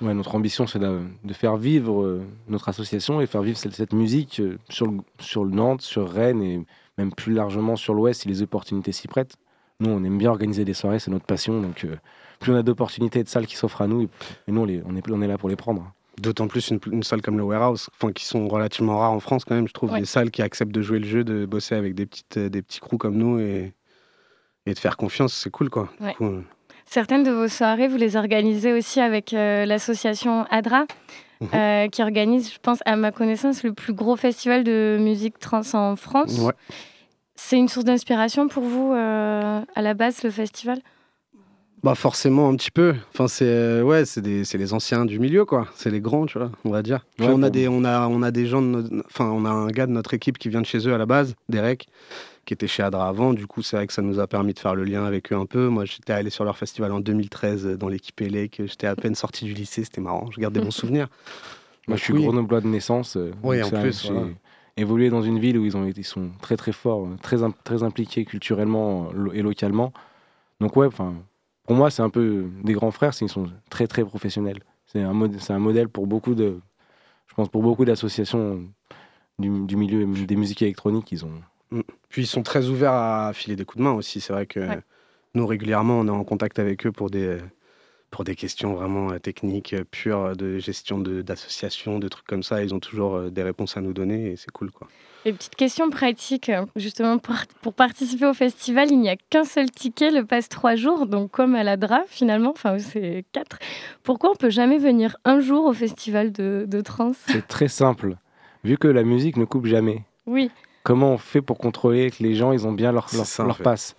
Ouais, 0.00 0.14
notre 0.14 0.34
ambition, 0.34 0.66
c'est 0.66 0.78
de, 0.78 1.00
de 1.24 1.32
faire 1.34 1.56
vivre 1.56 2.00
euh, 2.02 2.22
notre 2.48 2.68
association 2.70 3.20
et 3.20 3.26
faire 3.26 3.42
vivre 3.42 3.58
cette, 3.58 3.74
cette 3.74 3.92
musique 3.92 4.40
euh, 4.40 4.56
sur 4.70 4.86
le, 4.86 4.98
sur 5.18 5.44
le 5.44 5.50
Nantes, 5.50 5.82
sur 5.82 6.08
Rennes 6.08 6.42
et 6.42 6.64
même 6.96 7.12
plus 7.12 7.34
largement 7.34 7.76
sur 7.76 7.92
l'Ouest 7.92 8.22
si 8.22 8.28
les 8.28 8.40
opportunités 8.40 8.92
s'y 8.92 9.08
prêtent. 9.08 9.36
Nous, 9.80 9.90
on 9.90 10.02
aime 10.04 10.16
bien 10.16 10.30
organiser 10.30 10.64
des 10.64 10.74
soirées, 10.74 11.00
c'est 11.00 11.10
notre 11.10 11.26
passion. 11.26 11.60
Donc, 11.60 11.86
plus 12.40 12.52
on 12.52 12.56
a 12.56 12.62
d'opportunités 12.62 13.20
et 13.20 13.22
de 13.24 13.28
salles 13.28 13.46
qui 13.46 13.54
s'offrent 13.56 13.82
à 13.82 13.86
nous, 13.86 14.02
et, 14.02 14.08
et 14.48 14.52
nous, 14.52 14.62
on, 14.62 14.64
les- 14.64 14.82
on 14.86 14.96
est, 14.96 15.08
on 15.10 15.22
est 15.22 15.28
là 15.28 15.38
pour 15.38 15.48
les 15.48 15.56
prendre. 15.56 15.92
D'autant 16.18 16.48
plus 16.48 16.68
une, 16.70 16.80
une 16.90 17.02
salle 17.02 17.22
comme 17.22 17.36
le 17.38 17.44
Warehouse, 17.44 17.88
enfin, 17.94 18.12
qui 18.12 18.24
sont 18.24 18.48
relativement 18.48 18.98
rares 18.98 19.12
en 19.12 19.20
France, 19.20 19.44
quand 19.44 19.54
même, 19.54 19.68
je 19.68 19.72
trouve. 19.72 19.92
Ouais. 19.92 20.00
Des 20.00 20.06
salles 20.06 20.30
qui 20.30 20.42
acceptent 20.42 20.72
de 20.72 20.82
jouer 20.82 20.98
le 20.98 21.06
jeu, 21.06 21.22
de 21.22 21.46
bosser 21.46 21.76
avec 21.76 21.94
des, 21.94 22.04
petites, 22.06 22.36
euh, 22.36 22.48
des 22.48 22.62
petits 22.62 22.80
crews 22.80 22.98
comme 22.98 23.16
nous 23.16 23.38
et, 23.38 23.72
et 24.66 24.74
de 24.74 24.78
faire 24.78 24.96
confiance, 24.96 25.32
c'est 25.34 25.50
cool, 25.50 25.70
quoi. 25.70 25.88
Du 26.00 26.06
Ouais. 26.06 26.14
coup, 26.14 26.24
euh, 26.24 26.42
certaines 26.84 27.22
de 27.22 27.30
vos 27.30 27.48
soirées, 27.48 27.88
vous 27.88 27.96
les 27.96 28.16
organisez 28.16 28.72
aussi 28.72 29.00
avec 29.00 29.32
euh, 29.32 29.64
l'association 29.66 30.44
ADRA, 30.50 30.86
Mhm. 31.42 31.48
euh, 31.54 31.88
qui 31.88 32.02
organise, 32.02 32.52
je 32.52 32.58
pense, 32.58 32.80
à 32.84 32.96
ma 32.96 33.12
connaissance, 33.12 33.62
le 33.62 33.72
plus 33.72 33.94
gros 33.94 34.14
festival 34.16 34.62
de 34.62 34.98
musique 35.00 35.38
trans 35.38 35.62
en 35.72 35.96
France. 35.96 36.38
Ouais. 36.38 36.52
C'est 37.34 37.56
une 37.56 37.68
source 37.68 37.86
d'inspiration 37.86 38.46
pour 38.48 38.62
vous, 38.64 38.92
euh, 38.92 39.62
à 39.74 39.80
la 39.80 39.94
base, 39.94 40.22
le 40.22 40.30
festival? 40.30 40.80
Bah 41.82 41.94
forcément 41.94 42.48
un 42.50 42.56
petit 42.56 42.70
peu. 42.70 42.94
Enfin 43.14 43.26
c'est 43.26 43.46
euh, 43.46 43.82
ouais 43.82 44.04
c'est 44.04 44.20
des 44.20 44.44
c'est 44.44 44.58
les 44.58 44.74
anciens 44.74 45.06
du 45.06 45.18
milieu 45.18 45.46
quoi. 45.46 45.66
C'est 45.74 45.90
les 45.90 46.00
grands 46.00 46.26
tu 46.26 46.38
vois 46.38 46.50
on 46.64 46.70
va 46.70 46.82
dire. 46.82 47.06
Puis 47.16 47.26
Ouais, 47.26 47.32
on 47.34 47.38
a 47.42 47.46
pour- 47.46 47.50
des 47.52 47.68
on 47.68 47.84
a 47.84 48.06
on 48.08 48.22
a 48.22 48.30
des 48.30 48.46
gens 48.46 48.60
de 48.60 48.66
notre- 48.66 49.06
enfin 49.06 49.30
on 49.30 49.46
a 49.46 49.50
un 49.50 49.68
gars 49.68 49.86
de 49.86 49.92
notre 49.92 50.12
équipe 50.12 50.36
qui 50.36 50.50
vient 50.50 50.60
de 50.60 50.66
chez 50.66 50.86
eux 50.86 50.92
à 50.92 50.98
la 50.98 51.06
base 51.06 51.34
Derek 51.48 51.86
qui 52.44 52.52
était 52.52 52.66
chez 52.66 52.82
Adra 52.82 53.08
avant. 53.08 53.32
Du 53.32 53.46
coup 53.46 53.62
c'est 53.62 53.76
vrai 53.76 53.86
que 53.86 53.94
ça 53.94 54.02
nous 54.02 54.18
a 54.20 54.26
permis 54.26 54.52
de 54.52 54.58
faire 54.58 54.74
le 54.74 54.84
lien 54.84 55.06
avec 55.06 55.32
eux 55.32 55.36
un 55.36 55.46
peu. 55.46 55.68
Moi 55.68 55.86
j'étais 55.86 56.12
allé 56.12 56.28
sur 56.28 56.44
leur 56.44 56.58
festival 56.58 56.92
en 56.92 57.00
2013 57.00 57.66
dans 57.78 57.88
l'équipe 57.88 58.20
Elec. 58.20 58.60
J'étais 58.66 58.86
à 58.86 58.94
peine 58.94 59.14
sorti 59.14 59.46
du 59.46 59.54
lycée 59.54 59.82
c'était 59.84 60.02
marrant. 60.02 60.28
Je 60.32 60.38
garde 60.40 60.52
des 60.52 60.60
bons 60.60 60.70
souvenirs. 60.70 61.08
Moi, 61.88 61.96
je 61.96 62.02
suis 62.04 62.12
Oui. 62.12 62.22
grenoblois 62.24 62.60
de 62.60 62.68
naissance. 62.68 63.16
euh, 63.16 63.32
Oui, 63.42 63.60
en 63.62 63.70
plus, 63.70 64.04
voilà. 64.10 64.26
évolué 64.76 65.08
dans 65.10 65.22
une 65.22 65.40
ville 65.40 65.58
où 65.58 65.64
ils, 65.64 65.76
ont, 65.76 65.86
été- 65.86 66.02
sont 66.04 66.28
très 66.40 66.56
très 66.56 66.70
forts, 66.72 67.06
euh, 67.06 67.16
très, 67.22 67.38
très 67.64 67.82
impliqués 67.82 68.24
culturellement 68.26 69.10
euh, 69.16 69.32
et 69.32 69.42
localement. 69.42 69.92
Donc 70.60 70.76
ouais, 70.76 70.86
enfin, 70.86 71.14
pour 71.66 71.76
moi, 71.76 71.90
c'est 71.90 72.02
un 72.02 72.10
peu 72.10 72.46
des 72.64 72.72
grands 72.72 72.90
frères, 72.90 73.14
c'est- 73.14 73.24
ils 73.24 73.28
sont 73.28 73.48
très 73.70 73.86
très 73.86 74.04
professionnels. 74.04 74.60
C'est 74.86 75.00
un, 75.02 75.12
mod- 75.12 75.36
un 75.48 75.58
modèle 75.58 75.88
pour 75.88 76.06
beaucoup 76.06 76.34
de, 76.34 76.58
je 77.28 77.34
pense 77.34 77.48
pour 77.48 77.62
beaucoup 77.62 77.84
d'associations 77.84 78.64
du, 79.38 79.66
du 79.66 79.76
milieu 79.76 80.04
des 80.26 80.36
musiques 80.36 80.62
électroniques. 80.62 81.12
Ils 81.12 81.24
ont 81.24 81.32
Puis 82.08 82.22
ils 82.22 82.26
sont 82.26 82.42
très 82.42 82.66
ouverts 82.66 82.92
à 82.92 83.32
filer 83.32 83.54
des 83.56 83.64
coups 83.64 83.78
de 83.78 83.84
main 83.84 83.92
aussi. 83.92 84.20
C'est 84.20 84.32
vrai 84.32 84.46
que 84.46 84.60
Ouais. 84.60 84.80
nous 85.34 85.46
régulièrement 85.46 86.00
on 86.00 86.06
est 86.08 86.10
en 86.10 86.24
contact 86.24 86.58
avec 86.58 86.86
eux 86.86 86.92
pour 86.92 87.08
des 87.10 87.38
pour 88.10 88.24
des 88.24 88.34
questions 88.34 88.74
vraiment 88.74 89.12
euh, 89.12 89.18
techniques, 89.18 89.74
pures 89.90 90.36
de 90.36 90.58
gestion 90.58 90.98
de- 90.98 91.22
d'association, 91.22 91.98
de, 91.98 92.08
trucs 92.08 92.26
comme 92.26 92.42
ça. 92.42 92.62
Ils 92.62 92.74
ont 92.74 92.80
toujours 92.80 93.14
euh, 93.16 93.30
des 93.30 93.42
réponses 93.42 93.76
à 93.76 93.80
nous 93.80 93.92
donner 93.92 94.32
et 94.32 94.36
c'est 94.36 94.50
cool 94.50 94.70
quoi. 94.70 94.88
Et 95.26 95.32
petite 95.34 95.54
question 95.54 95.90
pratique, 95.90 96.48
euh, 96.48 96.64
justement, 96.76 97.18
pour, 97.18 97.34
pour 97.60 97.74
participer 97.74 98.24
au 98.26 98.32
festival, 98.32 98.90
il 98.90 98.98
n'y 99.00 99.10
a 99.10 99.16
qu'un 99.16 99.44
seul 99.44 99.70
ticket, 99.70 100.10
le 100.10 100.24
passe 100.24 100.48
trois 100.48 100.76
jours, 100.76 101.06
donc 101.06 101.30
comme 101.30 101.54
à 101.54 101.62
la 101.62 101.76
DRA 101.76 102.02
finalement, 102.06 102.50
enfin 102.50 102.78
c'est 102.78 103.24
quatre. 103.32 103.58
Pourquoi 104.02 104.30
on 104.32 104.34
peut 104.36 104.50
jamais 104.50 104.78
venir 104.78 105.16
un 105.24 105.40
jour 105.40 105.66
au 105.66 105.72
festival 105.74 106.32
de, 106.32 106.64
de 106.66 106.80
trans? 106.80 107.12
C'est 107.26 107.46
très 107.46 107.68
simple. 107.68 108.16
Vu 108.64 108.76
que 108.76 108.88
la 108.88 109.04
musique 109.04 109.36
ne 109.36 109.44
coupe 109.44 109.66
jamais, 109.66 110.04
Oui, 110.26 110.50
comment 110.82 111.12
on 111.12 111.18
fait 111.18 111.42
pour 111.42 111.58
contrôler 111.58 112.10
que 112.10 112.22
les 112.22 112.34
gens 112.34 112.52
ils 112.52 112.66
ont 112.66 112.72
bien 112.72 112.90
leur, 112.90 113.06
leur, 113.14 113.26
ça, 113.26 113.44
leur 113.44 113.58
passe? 113.58 113.94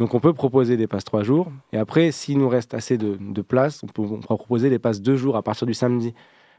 Donc 0.00 0.14
on 0.14 0.18
peut 0.20 0.32
proposer 0.32 0.76
des 0.76 0.86
passes 0.88 1.04
trois 1.04 1.22
jours. 1.22 1.52
Et 1.72 1.76
après, 1.76 2.10
s'il 2.10 2.38
nous 2.38 2.48
reste 2.48 2.74
assez 2.74 2.96
de, 2.98 3.16
de 3.20 3.42
place, 3.42 3.82
on 3.84 3.86
peut, 3.86 4.02
on 4.02 4.18
pourra 4.20 4.36
proposer 4.36 4.68
des 4.70 4.78
passes 4.80 5.00
deux 5.02 5.14
jours 5.16 5.36
à 5.36 5.42
partir 5.42 5.66
du 5.66 5.74
samedi. 5.74 6.08
Et 6.08 6.14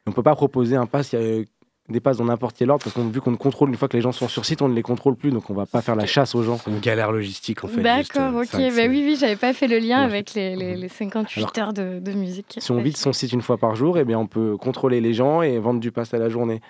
on 0.07 0.11
peut 0.13 0.23
pas 0.23 0.35
proposer 0.35 0.75
un 0.75 0.85
pass, 0.85 1.13
euh, 1.15 1.43
des 1.89 1.99
passes 1.99 2.17
dans 2.17 2.25
n'importe 2.25 2.55
quel 2.55 2.69
ordre, 2.69 2.83
parce 2.83 2.95
qu'on 2.95 3.07
vu 3.09 3.19
qu'on 3.19 3.35
contrôle, 3.35 3.69
une 3.69 3.75
fois 3.75 3.87
que 3.87 3.97
les 3.97 4.01
gens 4.01 4.11
sont 4.11 4.27
sur 4.27 4.45
site, 4.45 4.61
on 4.61 4.69
ne 4.69 4.75
les 4.75 4.83
contrôle 4.83 5.15
plus. 5.15 5.31
Donc 5.31 5.49
on 5.49 5.55
va 5.55 5.65
pas 5.65 5.81
faire 5.81 5.95
la 5.95 6.05
chasse 6.05 6.35
aux 6.35 6.43
gens. 6.43 6.59
C'est 6.63 6.69
une 6.69 6.79
galère 6.79 7.11
logistique 7.11 7.63
en 7.63 7.67
fait. 7.67 7.81
d'accord, 7.81 8.37
euh, 8.37 8.43
ok. 8.43 8.51
Bah 8.53 8.83
oui, 8.87 9.03
oui, 9.05 9.17
j'avais 9.19 9.35
pas 9.35 9.53
fait 9.53 9.67
le 9.67 9.79
lien 9.79 9.99
Ouais. 10.01 10.05
avec 10.05 10.35
les, 10.35 10.55
les, 10.55 10.75
les 10.75 10.87
58 10.87 11.41
Alors, 11.41 11.51
heures 11.57 11.73
de, 11.73 11.99
de 11.99 12.11
musique. 12.11 12.57
Si 12.59 12.71
on 12.71 12.79
vide 12.79 12.95
son 12.95 13.11
site 13.11 13.33
une 13.33 13.41
fois 13.41 13.57
par 13.57 13.75
jour, 13.75 13.97
eh 13.97 14.05
bien 14.05 14.19
on 14.19 14.27
peut 14.27 14.55
contrôler 14.55 15.01
les 15.01 15.13
gens 15.15 15.41
et 15.41 15.57
vendre 15.57 15.79
du 15.79 15.91
pass 15.91 16.13
à 16.13 16.19
la 16.19 16.29
journée. 16.29 16.61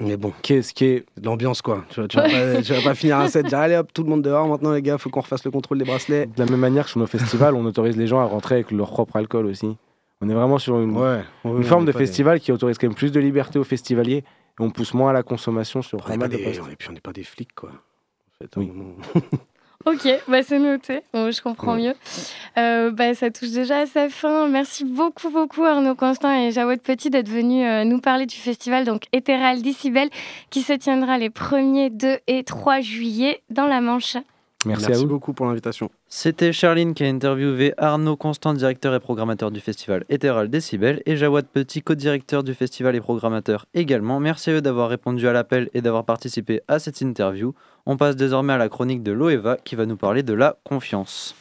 Mais 0.00 0.16
bon, 0.16 0.32
Qu'est-ce 0.42 0.72
qui 0.72 0.84
est 0.84 1.06
de 1.16 1.26
l'ambiance 1.26 1.60
quoi. 1.60 1.84
Tu, 1.90 2.00
vas- 2.00 2.06
tu 2.08 2.16
vas 2.16 2.22
pas, 2.28 2.62
tu 2.62 2.72
vas 2.72 2.82
pas 2.82 2.94
finir 2.94 3.18
un 3.18 3.28
set, 3.28 3.46
dire 3.46 3.58
allez 3.58 3.76
hop, 3.76 3.92
tout 3.92 4.04
le 4.04 4.10
monde 4.10 4.22
dehors 4.22 4.46
maintenant 4.46 4.72
les 4.72 4.80
gars, 4.82 4.96
faut 4.96 5.10
qu'on 5.10 5.20
refasse 5.22 5.44
le 5.44 5.50
contrôle 5.50 5.78
des 5.78 5.84
bracelets. 5.84 6.26
de 6.26 6.32
la 6.38 6.46
même 6.46 6.60
manière 6.60 6.84
que 6.84 6.90
sur 6.90 7.00
nos 7.00 7.06
festivals, 7.08 7.54
on 7.54 7.64
autorise 7.64 7.96
les 7.96 8.06
gens 8.06 8.20
à 8.20 8.24
rentrer 8.24 8.56
avec 8.56 8.70
leur 8.70 8.90
propre 8.90 9.16
alcool 9.16 9.46
aussi. 9.46 9.76
On 10.20 10.28
est 10.28 10.34
vraiment 10.34 10.58
sur 10.58 10.78
une, 10.80 10.96
Ouais. 10.96 11.20
une 11.44 11.64
forme 11.64 11.84
de 11.84 11.92
festival 11.92 12.38
qui 12.40 12.52
autorise 12.52 12.78
quand 12.78 12.86
même 12.86 12.94
plus 12.96 13.10
de 13.12 13.20
liberté 13.20 13.58
aux 13.58 13.64
festivaliers 13.64 14.18
et 14.18 14.24
on 14.62 14.70
pousse 14.70 14.94
moins 14.94 15.10
à 15.10 15.12
la 15.12 15.22
consommation 15.24 15.82
sur 15.82 15.98
On 16.08 16.18
pas, 16.18 16.28
des... 16.28 16.36
est- 16.42 16.76
puis 16.76 16.88
on 16.90 16.92
n'est 16.92 17.00
pas 17.00 17.12
des 17.12 17.24
flics 17.24 17.54
quoi. 17.54 17.70
En 17.70 18.44
fait, 18.44 18.56
Oui. 18.56 18.70
Ok, 19.86 20.08
bah 20.26 20.42
c'est 20.42 20.58
noté, 20.58 21.00
Bon, 21.14 21.30
je 21.30 21.40
comprends 21.40 21.76
mieux. 21.76 21.94
Euh, 22.58 22.90
bah, 22.90 23.14
ça 23.14 23.30
touche 23.30 23.50
déjà 23.50 23.78
à 23.80 23.86
sa 23.86 24.08
fin. 24.08 24.48
Merci 24.48 24.84
beaucoup, 24.84 25.30
beaucoup 25.30 25.64
Arnaud 25.64 25.94
Constant 25.94 26.32
et 26.32 26.50
Jawad 26.50 26.80
Petit 26.80 27.10
d'être 27.10 27.28
venus 27.28 27.64
euh, 27.64 27.84
nous 27.84 28.00
parler 28.00 28.26
du 28.26 28.36
festival 28.36 28.84
donc 28.84 29.04
Éthéral 29.12 29.62
Decibel 29.62 30.10
qui 30.50 30.62
se 30.62 30.72
tiendra 30.72 31.16
les 31.16 31.30
1er, 31.30 31.90
2 31.96 32.18
et 32.26 32.42
3 32.42 32.80
juillet 32.80 33.40
dans 33.50 33.66
la 33.66 33.80
Manche. 33.80 34.14
Merci, 34.66 34.86
Merci 34.86 34.92
à 34.92 34.98
vous. 34.98 35.06
beaucoup 35.06 35.32
pour 35.32 35.46
l'invitation. 35.46 35.90
C'était 36.10 36.54
Charline 36.54 36.94
qui 36.94 37.04
a 37.04 37.06
interviewé 37.06 37.74
Arnaud 37.76 38.16
Constant, 38.16 38.54
directeur 38.54 38.94
et 38.94 39.00
programmateur 39.00 39.50
du 39.50 39.60
festival 39.60 40.04
Ethereal 40.08 40.48
Décibel, 40.48 41.02
et 41.04 41.18
Jawad 41.18 41.44
Petit, 41.46 41.82
co-directeur 41.82 42.42
du 42.42 42.54
festival 42.54 42.96
et 42.96 43.00
programmateur 43.02 43.66
également. 43.74 44.18
Merci 44.18 44.48
à 44.48 44.54
eux 44.54 44.62
d'avoir 44.62 44.88
répondu 44.88 45.28
à 45.28 45.34
l'appel 45.34 45.68
et 45.74 45.82
d'avoir 45.82 46.04
participé 46.04 46.62
à 46.66 46.78
cette 46.78 47.02
interview. 47.02 47.54
On 47.84 47.98
passe 47.98 48.16
désormais 48.16 48.54
à 48.54 48.58
la 48.58 48.70
chronique 48.70 49.02
de 49.02 49.12
Loeva 49.12 49.58
qui 49.62 49.76
va 49.76 49.84
nous 49.84 49.98
parler 49.98 50.22
de 50.22 50.32
la 50.32 50.56
confiance. 50.64 51.34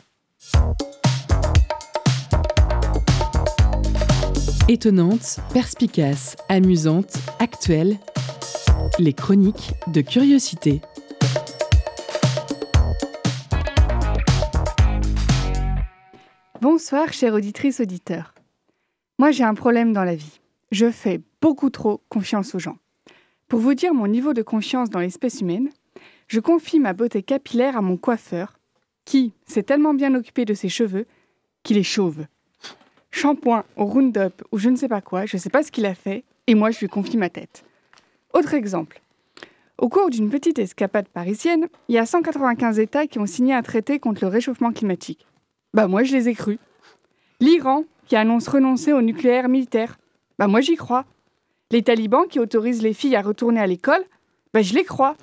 Étonnante, 4.67 5.39
perspicace, 5.53 6.35
amusante, 6.49 7.17
actuelle. 7.39 7.97
Les 8.99 9.13
chroniques 9.13 9.71
de 9.87 10.01
curiosité. 10.01 10.81
Bonsoir, 16.59 17.13
chère 17.13 17.35
auditrice, 17.35 17.81
auditeur. 17.81 18.33
Moi, 19.19 19.29
j'ai 19.29 19.43
un 19.43 19.53
problème 19.53 19.93
dans 19.93 20.03
la 20.03 20.15
vie. 20.15 20.39
Je 20.71 20.89
fais 20.89 21.21
beaucoup 21.39 21.69
trop 21.69 22.01
confiance 22.09 22.55
aux 22.55 22.59
gens. 22.59 22.79
Pour 23.47 23.59
vous 23.59 23.75
dire 23.75 23.93
mon 23.93 24.07
niveau 24.07 24.33
de 24.33 24.41
confiance 24.41 24.89
dans 24.89 24.99
l'espèce 24.99 25.41
humaine, 25.41 25.69
je 26.27 26.39
confie 26.39 26.79
ma 26.79 26.93
beauté 26.93 27.21
capillaire 27.21 27.77
à 27.77 27.81
mon 27.81 27.95
coiffeur, 27.95 28.57
qui 29.05 29.33
s'est 29.45 29.61
tellement 29.61 29.93
bien 29.93 30.15
occupé 30.15 30.45
de 30.45 30.55
ses 30.55 30.67
cheveux 30.67 31.05
qu'il 31.61 31.77
est 31.77 31.83
chauve. 31.83 32.25
Shampoing 33.11 33.63
au 33.75 33.85
Roundup 33.85 34.43
ou 34.51 34.57
je 34.57 34.69
ne 34.69 34.77
sais 34.77 34.89
pas 34.89 35.01
quoi, 35.01 35.27
je 35.27 35.37
ne 35.37 35.41
sais 35.41 35.51
pas 35.51 35.61
ce 35.61 35.71
qu'il 35.71 35.85
a 35.85 35.93
fait, 35.93 36.23
et 36.47 36.55
moi 36.55 36.71
je 36.71 36.79
lui 36.79 36.87
confie 36.87 37.17
ma 37.17 37.29
tête. 37.29 37.65
Autre 38.33 38.55
exemple. 38.55 38.99
Au 39.77 39.89
cours 39.89 40.09
d'une 40.09 40.31
petite 40.31 40.57
escapade 40.57 41.07
parisienne, 41.07 41.67
il 41.87 41.93
y 41.93 41.99
a 41.99 42.07
195 42.07 42.79
États 42.79 43.05
qui 43.05 43.19
ont 43.19 43.27
signé 43.27 43.53
un 43.53 43.61
traité 43.61 43.99
contre 43.99 44.23
le 44.23 44.29
réchauffement 44.29 44.71
climatique. 44.71 45.27
Bah 45.77 45.87
moi 45.87 46.01
je 46.01 46.11
les 46.11 46.27
ai 46.27 46.33
crus. 46.33 46.57
L'Iran 47.39 47.83
qui 48.07 48.15
annonce 48.15 48.47
renoncer 48.47 48.93
au 48.93 49.03
nucléaire 49.03 49.47
militaire. 49.47 49.99
Bah 50.39 50.47
moi 50.47 50.59
j'y 50.59 50.75
crois. 50.75 51.05
Les 51.69 51.83
talibans 51.83 52.27
qui 52.27 52.39
autorisent 52.39 52.81
les 52.81 52.95
filles 52.95 53.15
à 53.15 53.21
retourner 53.21 53.59
à 53.59 53.67
l'école. 53.67 54.03
Bah 54.55 54.63
je 54.63 54.73
les 54.73 54.83
crois. 54.83 55.15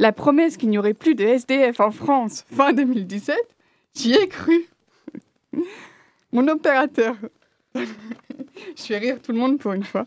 La 0.00 0.10
promesse 0.10 0.56
qu'il 0.56 0.70
n'y 0.70 0.78
aurait 0.78 0.92
plus 0.92 1.14
de 1.14 1.22
SDF 1.22 1.78
en 1.78 1.92
France 1.92 2.44
fin 2.52 2.72
2017, 2.72 3.36
j'y 3.94 4.14
ai 4.14 4.26
cru. 4.26 4.66
Mon 6.32 6.48
opérateur. 6.48 7.14
je 7.76 7.82
fais 8.74 8.98
rire 8.98 9.22
tout 9.22 9.30
le 9.30 9.38
monde 9.38 9.60
pour 9.60 9.72
une 9.72 9.84
fois. 9.84 10.06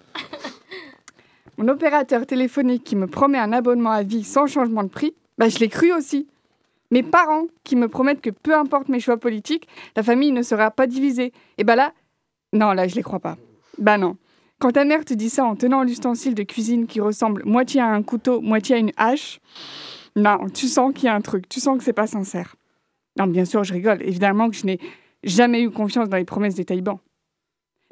Mon 1.57 1.69
opérateur 1.69 2.25
téléphonique 2.25 2.83
qui 2.83 2.97
me 2.97 3.07
promet 3.07 3.37
un 3.37 3.53
abonnement 3.53 3.91
à 3.91 4.03
vie 4.03 4.25
sans 4.25 4.45
changement 4.45 4.83
de 4.83 4.89
prix, 4.89 5.15
bah 5.37 5.47
je 5.47 5.59
l'ai 5.59 5.69
cru 5.69 5.93
aussi. 5.93 6.27
Mes 6.91 7.03
parents 7.03 7.45
qui 7.63 7.75
me 7.75 7.87
promettent 7.87 8.21
que 8.21 8.29
peu 8.29 8.55
importe 8.55 8.89
mes 8.89 8.99
choix 8.99 9.17
politiques, 9.17 9.67
la 9.95 10.03
famille 10.03 10.31
ne 10.31 10.41
sera 10.41 10.71
pas 10.71 10.87
divisée. 10.87 11.33
Et 11.57 11.63
bah 11.63 11.75
là, 11.75 11.93
non, 12.53 12.71
là, 12.73 12.87
je 12.87 12.95
les 12.95 13.03
crois 13.03 13.19
pas. 13.19 13.37
Bah 13.77 13.97
non. 13.97 14.17
Quand 14.59 14.71
ta 14.71 14.85
mère 14.85 15.03
te 15.03 15.13
dit 15.13 15.29
ça 15.29 15.43
en 15.45 15.55
tenant 15.55 15.83
l'ustensile 15.83 16.33
de 16.33 16.43
cuisine 16.43 16.87
qui 16.87 17.01
ressemble 17.01 17.43
moitié 17.45 17.81
à 17.81 17.87
un 17.87 18.01
couteau, 18.03 18.39
moitié 18.39 18.75
à 18.75 18.79
une 18.79 18.91
hache, 18.95 19.39
non, 20.15 20.47
tu 20.53 20.67
sens 20.67 20.93
qu'il 20.93 21.05
y 21.05 21.07
a 21.09 21.15
un 21.15 21.21
truc, 21.21 21.49
tu 21.49 21.59
sens 21.59 21.77
que 21.77 21.83
c'est 21.83 21.91
pas 21.91 22.07
sincère. 22.07 22.55
Non, 23.17 23.27
bien 23.27 23.45
sûr, 23.45 23.63
je 23.63 23.73
rigole. 23.73 24.01
Évidemment 24.01 24.49
que 24.49 24.55
je 24.55 24.65
n'ai 24.65 24.79
jamais 25.23 25.61
eu 25.61 25.71
confiance 25.71 26.07
dans 26.07 26.17
les 26.17 26.25
promesses 26.25 26.55
des 26.55 26.65
talibans. 26.65 26.99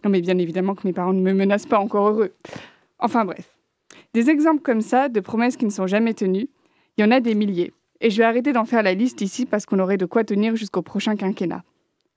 Non, 0.04 0.10
mais 0.10 0.22
bien 0.22 0.38
évidemment 0.38 0.76
que 0.76 0.88
mes 0.88 0.94
parents 0.94 1.14
ne 1.14 1.22
me 1.22 1.34
menacent 1.34 1.66
pas, 1.66 1.80
encore 1.80 2.08
heureux. 2.10 2.34
Enfin 3.00 3.26
bref. 3.26 3.50
Des 4.14 4.30
exemples 4.30 4.62
comme 4.62 4.82
ça, 4.82 5.10
de 5.10 5.20
promesses 5.20 5.58
qui 5.58 5.66
ne 5.66 5.70
sont 5.70 5.88
jamais 5.88 6.14
tenues, 6.14 6.48
il 6.98 7.02
y 7.02 7.04
en 7.04 7.12
a 7.12 7.20
des 7.20 7.36
milliers. 7.36 7.74
Et 8.04 8.10
je 8.10 8.18
vais 8.18 8.26
arrêter 8.26 8.52
d'en 8.52 8.66
faire 8.66 8.84
la 8.84 8.94
liste 8.94 9.22
ici 9.22 9.46
parce 9.46 9.66
qu'on 9.66 9.80
aurait 9.80 9.96
de 9.96 10.06
quoi 10.06 10.26
tenir 10.26 10.58
jusqu'au 10.58 10.82
prochain 10.82 11.16
quinquennat. 11.16 11.64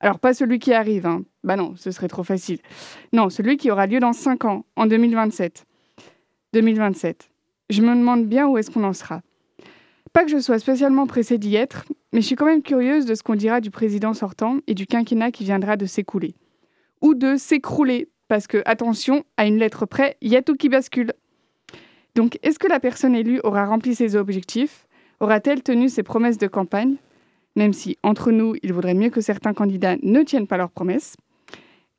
Alors 0.01 0.19
pas 0.19 0.33
celui 0.33 0.59
qui 0.59 0.73
arrive, 0.73 1.05
hein. 1.05 1.23
Bah 1.45 1.55
non, 1.55 1.75
ce 1.77 1.91
serait 1.91 2.09
trop 2.09 2.23
facile. 2.23 2.59
Non, 3.13 3.29
celui 3.29 3.55
qui 3.55 3.71
aura 3.71 3.87
lieu 3.87 4.01
dans 4.01 4.11
5 4.11 4.43
ans, 4.43 4.65
en 4.75 4.85
2027. 4.85 5.65
2027. 6.51 7.29
Je 7.69 7.81
me 7.81 7.95
demande 7.95 8.25
bien 8.25 8.49
où 8.49 8.57
est-ce 8.57 8.69
qu'on 8.69 8.83
en 8.83 8.91
sera. 8.91 9.21
Pas 10.11 10.25
que 10.25 10.29
je 10.29 10.39
sois 10.39 10.59
spécialement 10.59 11.07
pressée 11.07 11.37
d'y 11.37 11.55
être, 11.55 11.85
mais 12.11 12.19
je 12.19 12.27
suis 12.27 12.35
quand 12.35 12.45
même 12.45 12.63
curieuse 12.63 13.05
de 13.05 13.15
ce 13.15 13.23
qu'on 13.23 13.35
dira 13.35 13.61
du 13.61 13.71
président 13.71 14.13
sortant 14.13 14.57
et 14.67 14.73
du 14.73 14.87
quinquennat 14.87 15.31
qui 15.31 15.45
viendra 15.45 15.77
de 15.77 15.85
s'écouler. 15.85 16.35
Ou 17.01 17.13
de 17.13 17.37
s'écrouler, 17.37 18.09
parce 18.27 18.47
que, 18.47 18.61
attention, 18.65 19.23
à 19.37 19.47
une 19.47 19.57
lettre 19.57 19.85
près, 19.85 20.17
il 20.19 20.31
y 20.31 20.35
a 20.35 20.41
tout 20.41 20.55
qui 20.55 20.67
bascule. 20.67 21.13
Donc, 22.15 22.39
est-ce 22.43 22.59
que 22.59 22.67
la 22.67 22.79
personne 22.79 23.15
élue 23.15 23.39
aura 23.43 23.65
rempli 23.65 23.95
ses 23.95 24.15
objectifs? 24.15 24.86
Aura-t-elle 25.19 25.63
tenu 25.63 25.89
ses 25.89 26.03
promesses 26.03 26.37
de 26.37 26.47
campagne? 26.47 26.95
Même 27.55 27.73
si, 27.73 27.97
entre 28.03 28.31
nous, 28.31 28.55
il 28.61 28.71
vaudrait 28.71 28.93
mieux 28.93 29.09
que 29.09 29.21
certains 29.21 29.53
candidats 29.53 29.95
ne 30.03 30.21
tiennent 30.21 30.47
pas 30.47 30.57
leurs 30.57 30.69
promesses. 30.69 31.15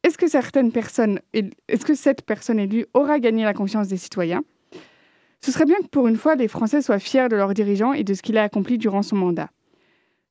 Est-ce 0.05 0.17
que, 0.17 0.27
est-ce 0.27 1.85
que 1.85 1.95
cette 1.95 2.23
personne 2.23 2.59
élue 2.59 2.87
aura 2.95 3.19
gagné 3.19 3.43
la 3.43 3.55
confiance 3.55 3.89
des 3.89 3.97
citoyens? 3.97 4.45
Ce 5.41 5.51
serait 5.51 5.65
bien 5.65 5.79
que 5.79 5.89
pour 5.89 6.07
une 6.07 6.17
fois, 6.17 6.37
les 6.37 6.49
Français 6.49 6.83
soient 6.83 7.01
fiers 7.01 7.29
de 7.29 7.37
leur 7.37 7.55
dirigeant 7.55 7.93
et 7.93 8.05
de 8.05 8.15
ce 8.15 8.23
qu'il 8.23 8.39
a 8.39 8.45
accompli 8.45 8.79
durant 8.79 9.03
son 9.03 9.17
mandat. 9.17 9.51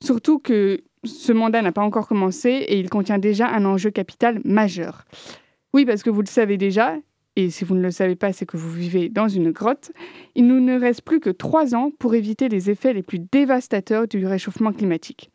Surtout 0.02 0.39
que 0.39 0.82
ce 1.04 1.34
mandat 1.34 1.62
n'a 1.62 1.71
pas 1.71 1.82
encore 1.82 2.08
commencé 2.08 2.50
et 2.50 2.80
il 2.80 2.89
contient 2.89 3.17
déjà 3.17 3.47
un 3.50 3.65
enjeu 3.65 3.89
capital 3.91 4.39
majeur. 4.45 5.06
Oui, 5.73 5.86
parce 5.86 6.04
que 6.04 6.10
vous 6.10 6.21
le 6.21 6.28
savez 6.28 6.58
déjà, 6.58 6.95
et 7.38 7.52
si 7.52 7.63
vous 7.63 7.76
ne 7.76 7.84
le 7.84 7.91
savez 7.91 8.15
pas, 8.15 8.34
c'est 8.34 8.47
que 8.47 8.58
vous 8.58 8.71
vivez 8.71 9.10
dans 9.10 9.28
une 9.28 9.52
grotte, 9.52 9.91
il 10.34 10.47
nous 10.47 10.60
ne 10.60 10.78
reste 10.78 11.04
plus 11.04 11.19
que 11.19 11.30
trois 11.30 11.76
ans 11.76 11.91
pour 12.00 12.15
éviter 12.15 12.50
les 12.50 12.71
effets 12.71 12.93
les 12.93 13.04
plus 13.04 13.19
dévastateurs 13.19 14.08
du 14.08 14.26
réchauffement 14.26 14.73
climatique. 14.73 15.30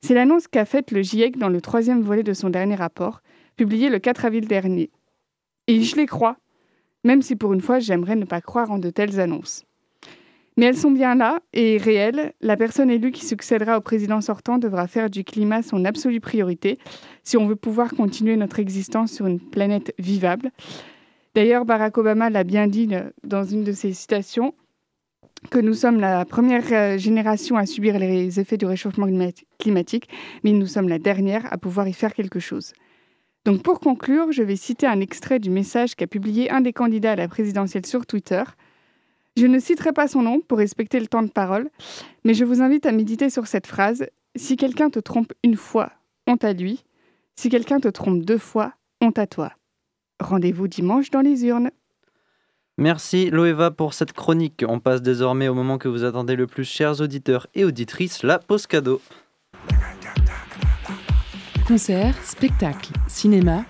C'est 0.00 0.14
l'annonce 0.14 0.48
qu'a 0.48 0.64
faite 0.64 0.90
le 0.90 1.00
GIEC 1.00 1.38
dans 1.38 1.48
le 1.48 1.60
troisième 1.60 2.02
volet 2.02 2.24
de 2.24 2.32
son 2.32 2.50
dernier 2.50 2.74
rapport, 2.74 3.22
publié 3.54 3.88
le 3.88 4.00
4 4.00 4.24
avril 4.24 4.48
dernier. 4.48 4.90
Et 5.68 5.82
je 5.82 5.94
les 5.94 6.06
crois, 6.06 6.38
même 7.04 7.22
si 7.22 7.36
pour 7.36 7.52
une 7.52 7.60
fois 7.60 7.78
j'aimerais 7.78 8.16
ne 8.16 8.24
pas 8.24 8.40
croire 8.40 8.72
en 8.72 8.80
de 8.80 8.90
telles 8.90 9.20
annonces. 9.20 9.64
Mais 10.56 10.66
elles 10.66 10.76
sont 10.76 10.90
bien 10.90 11.14
là 11.14 11.38
et 11.52 11.76
réelles. 11.76 12.32
La 12.40 12.56
personne 12.56 12.90
élue 12.90 13.12
qui 13.12 13.24
succédera 13.24 13.78
au 13.78 13.80
président 13.80 14.20
sortant 14.20 14.58
devra 14.58 14.88
faire 14.88 15.08
du 15.08 15.22
climat 15.22 15.62
son 15.62 15.84
absolue 15.84 16.20
priorité 16.20 16.80
si 17.22 17.36
on 17.36 17.46
veut 17.46 17.56
pouvoir 17.56 17.94
continuer 17.94 18.36
notre 18.36 18.58
existence 18.58 19.12
sur 19.12 19.26
une 19.26 19.38
planète 19.38 19.94
vivable. 20.00 20.50
D'ailleurs, 21.34 21.64
Barack 21.64 21.96
Obama 21.96 22.28
l'a 22.30 22.44
bien 22.44 22.66
dit 22.66 22.88
dans 23.24 23.44
une 23.44 23.64
de 23.64 23.72
ses 23.72 23.92
citations, 23.92 24.54
que 25.50 25.58
nous 25.58 25.74
sommes 25.74 25.98
la 25.98 26.24
première 26.24 26.72
euh, 26.72 26.98
génération 26.98 27.56
à 27.56 27.66
subir 27.66 27.98
les 27.98 28.38
effets 28.38 28.56
du 28.56 28.66
réchauffement 28.66 29.08
climatique, 29.58 30.08
mais 30.44 30.52
nous 30.52 30.66
sommes 30.66 30.88
la 30.88 30.98
dernière 30.98 31.52
à 31.52 31.58
pouvoir 31.58 31.88
y 31.88 31.92
faire 31.92 32.14
quelque 32.14 32.40
chose. 32.40 32.72
Donc 33.44 33.62
pour 33.62 33.80
conclure, 33.80 34.30
je 34.30 34.42
vais 34.42 34.56
citer 34.56 34.86
un 34.86 35.00
extrait 35.00 35.40
du 35.40 35.50
message 35.50 35.96
qu'a 35.96 36.06
publié 36.06 36.50
un 36.50 36.60
des 36.60 36.72
candidats 36.72 37.12
à 37.12 37.16
la 37.16 37.26
présidentielle 37.26 37.86
sur 37.86 38.06
Twitter. 38.06 38.42
Je 39.36 39.46
ne 39.46 39.58
citerai 39.58 39.92
pas 39.92 40.06
son 40.06 40.22
nom 40.22 40.40
pour 40.40 40.58
respecter 40.58 41.00
le 41.00 41.08
temps 41.08 41.22
de 41.22 41.30
parole, 41.30 41.70
mais 42.24 42.34
je 42.34 42.44
vous 42.44 42.62
invite 42.62 42.86
à 42.86 42.92
méditer 42.92 43.30
sur 43.30 43.46
cette 43.46 43.66
phrase. 43.66 44.06
Si 44.36 44.56
quelqu'un 44.56 44.90
te 44.90 45.00
trompe 45.00 45.32
une 45.42 45.56
fois, 45.56 45.90
honte 46.28 46.44
à 46.44 46.52
lui. 46.52 46.84
Si 47.34 47.48
quelqu'un 47.48 47.80
te 47.80 47.88
trompe 47.88 48.24
deux 48.24 48.38
fois, 48.38 48.74
honte 49.00 49.18
à 49.18 49.26
toi. 49.26 49.52
Rendez-vous 50.22 50.68
dimanche 50.68 51.10
dans 51.10 51.20
les 51.20 51.44
urnes. 51.44 51.70
Merci 52.78 53.28
Loeva 53.30 53.70
pour 53.70 53.92
cette 53.92 54.12
chronique. 54.12 54.64
On 54.66 54.80
passe 54.80 55.02
désormais 55.02 55.48
au 55.48 55.54
moment 55.54 55.78
que 55.78 55.88
vous 55.88 56.04
attendez 56.04 56.36
le 56.36 56.46
plus, 56.46 56.64
chers 56.64 57.00
auditeurs 57.00 57.46
et 57.54 57.64
auditrices, 57.64 58.22
la 58.22 58.38
pause 58.38 58.66
cadeau. 58.66 59.00
Concert, 61.66 62.14
spectacle, 62.24 62.92
cinéma. 63.08 63.64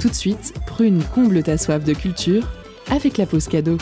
Tout 0.00 0.08
de 0.08 0.14
suite, 0.14 0.54
prune 0.66 1.02
comble 1.14 1.42
ta 1.42 1.58
soif 1.58 1.84
de 1.84 1.94
culture 1.94 2.44
avec 2.90 3.18
la 3.18 3.26
pause 3.26 3.48
cadeau. 3.48 3.78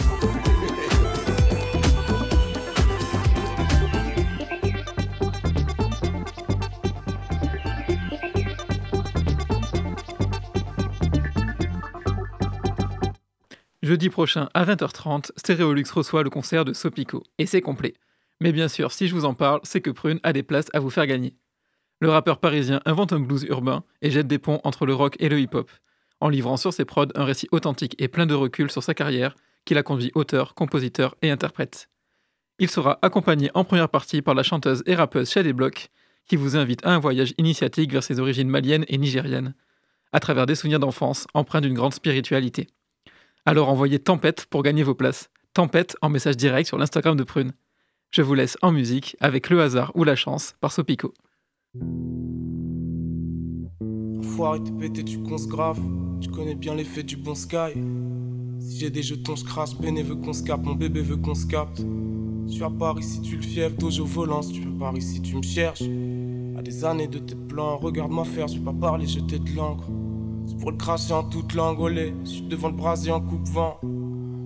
Jeudi 13.90 14.08
prochain 14.08 14.48
à 14.54 14.64
20h30, 14.64 15.32
Stéréolux 15.34 15.90
reçoit 15.92 16.22
le 16.22 16.30
concert 16.30 16.64
de 16.64 16.72
Sopico, 16.72 17.24
et 17.38 17.46
c'est 17.46 17.60
complet. 17.60 17.94
Mais 18.40 18.52
bien 18.52 18.68
sûr, 18.68 18.92
si 18.92 19.08
je 19.08 19.14
vous 19.16 19.24
en 19.24 19.34
parle, 19.34 19.58
c'est 19.64 19.80
que 19.80 19.90
Prune 19.90 20.20
a 20.22 20.32
des 20.32 20.44
places 20.44 20.68
à 20.72 20.78
vous 20.78 20.90
faire 20.90 21.08
gagner. 21.08 21.34
Le 21.98 22.08
rappeur 22.08 22.38
parisien 22.38 22.80
invente 22.84 23.12
un 23.12 23.18
blues 23.18 23.42
urbain 23.48 23.82
et 24.00 24.12
jette 24.12 24.28
des 24.28 24.38
ponts 24.38 24.60
entre 24.62 24.86
le 24.86 24.94
rock 24.94 25.16
et 25.18 25.28
le 25.28 25.40
hip-hop, 25.40 25.68
en 26.20 26.28
livrant 26.28 26.56
sur 26.56 26.72
ses 26.72 26.84
prods 26.84 27.08
un 27.16 27.24
récit 27.24 27.48
authentique 27.50 27.96
et 27.98 28.06
plein 28.06 28.26
de 28.26 28.34
recul 28.34 28.70
sur 28.70 28.84
sa 28.84 28.94
carrière 28.94 29.34
qui 29.64 29.74
l'a 29.74 29.82
conduit 29.82 30.12
auteur, 30.14 30.54
compositeur 30.54 31.16
et 31.22 31.32
interprète. 31.32 31.88
Il 32.60 32.70
sera 32.70 33.00
accompagné 33.02 33.50
en 33.54 33.64
première 33.64 33.88
partie 33.88 34.22
par 34.22 34.36
la 34.36 34.44
chanteuse 34.44 34.84
et 34.86 34.94
rappeuse 34.94 35.32
Shady 35.32 35.52
Block, 35.52 35.88
qui 36.28 36.36
vous 36.36 36.56
invite 36.56 36.86
à 36.86 36.94
un 36.94 37.00
voyage 37.00 37.34
initiatique 37.38 37.90
vers 37.90 38.04
ses 38.04 38.20
origines 38.20 38.50
maliennes 38.50 38.84
et 38.86 38.98
nigériennes, 38.98 39.56
à 40.12 40.20
travers 40.20 40.46
des 40.46 40.54
souvenirs 40.54 40.78
d'enfance 40.78 41.26
empreints 41.34 41.60
d'une 41.60 41.74
grande 41.74 41.92
spiritualité. 41.92 42.68
Alors 43.46 43.70
envoyez 43.70 43.98
Tempête 43.98 44.46
pour 44.46 44.62
gagner 44.62 44.82
vos 44.82 44.94
places. 44.94 45.30
Tempête 45.54 45.96
en 46.02 46.10
message 46.10 46.36
direct 46.36 46.68
sur 46.68 46.76
l'Instagram 46.76 47.16
de 47.16 47.24
Prune. 47.24 47.52
Je 48.10 48.22
vous 48.22 48.34
laisse 48.34 48.58
en 48.60 48.70
musique 48.70 49.16
avec 49.20 49.48
Le 49.50 49.62
hasard 49.62 49.92
ou 49.94 50.04
la 50.04 50.14
chance 50.14 50.54
par 50.60 50.72
Sopico. 50.72 51.14
Faut 54.22 54.44
arrêter 54.44 54.72
péter, 54.72 55.04
tu 55.04 55.22
conces 55.22 55.48
grave. 55.48 55.80
Tu 56.20 56.28
connais 56.28 56.54
bien 56.54 56.74
l'effet 56.74 57.02
du 57.02 57.16
bon 57.16 57.34
sky. 57.34 57.72
Si 58.58 58.78
j'ai 58.78 58.90
des 58.90 59.02
jetons, 59.02 59.36
je 59.36 59.44
crache. 59.44 59.74
Béné 59.76 60.02
veut 60.02 60.16
qu'on 60.16 60.34
se 60.34 60.42
capte, 60.42 60.64
mon 60.64 60.74
bébé 60.74 61.00
veut 61.00 61.16
qu'on 61.16 61.34
se 61.34 61.46
capte. 61.46 61.80
Je 62.46 62.52
suis 62.52 62.62
à 62.62 62.70
Paris 62.70 63.04
si 63.04 63.22
tu 63.22 63.36
le 63.36 63.42
fièvres, 63.42 63.76
dojo 63.76 64.04
volant. 64.04 64.42
Si 64.42 64.52
tu 64.52 64.60
veux 64.60 64.78
Paris 64.78 65.02
si 65.02 65.22
tu 65.22 65.36
me 65.36 65.42
cherches. 65.42 65.82
À 66.58 66.62
des 66.62 66.84
années 66.84 67.08
de 67.08 67.18
tes 67.18 67.36
plans, 67.36 67.78
regarde-moi 67.78 68.26
faire, 68.26 68.48
je 68.48 68.58
vais 68.58 68.64
pas 68.64 68.74
parler, 68.74 69.06
jeter 69.06 69.38
de 69.38 69.56
l'encre. 69.56 69.88
Pour 70.60 70.72
le 70.72 70.76
cracher 70.76 71.14
en 71.14 71.22
toute 71.22 71.54
langue, 71.54 71.80
olé. 71.80 72.14
Je 72.24 72.28
suis 72.28 72.42
devant 72.42 72.68
le 72.68 72.74
brasier 72.74 73.12
en 73.12 73.20
coupe-vent. 73.20 73.78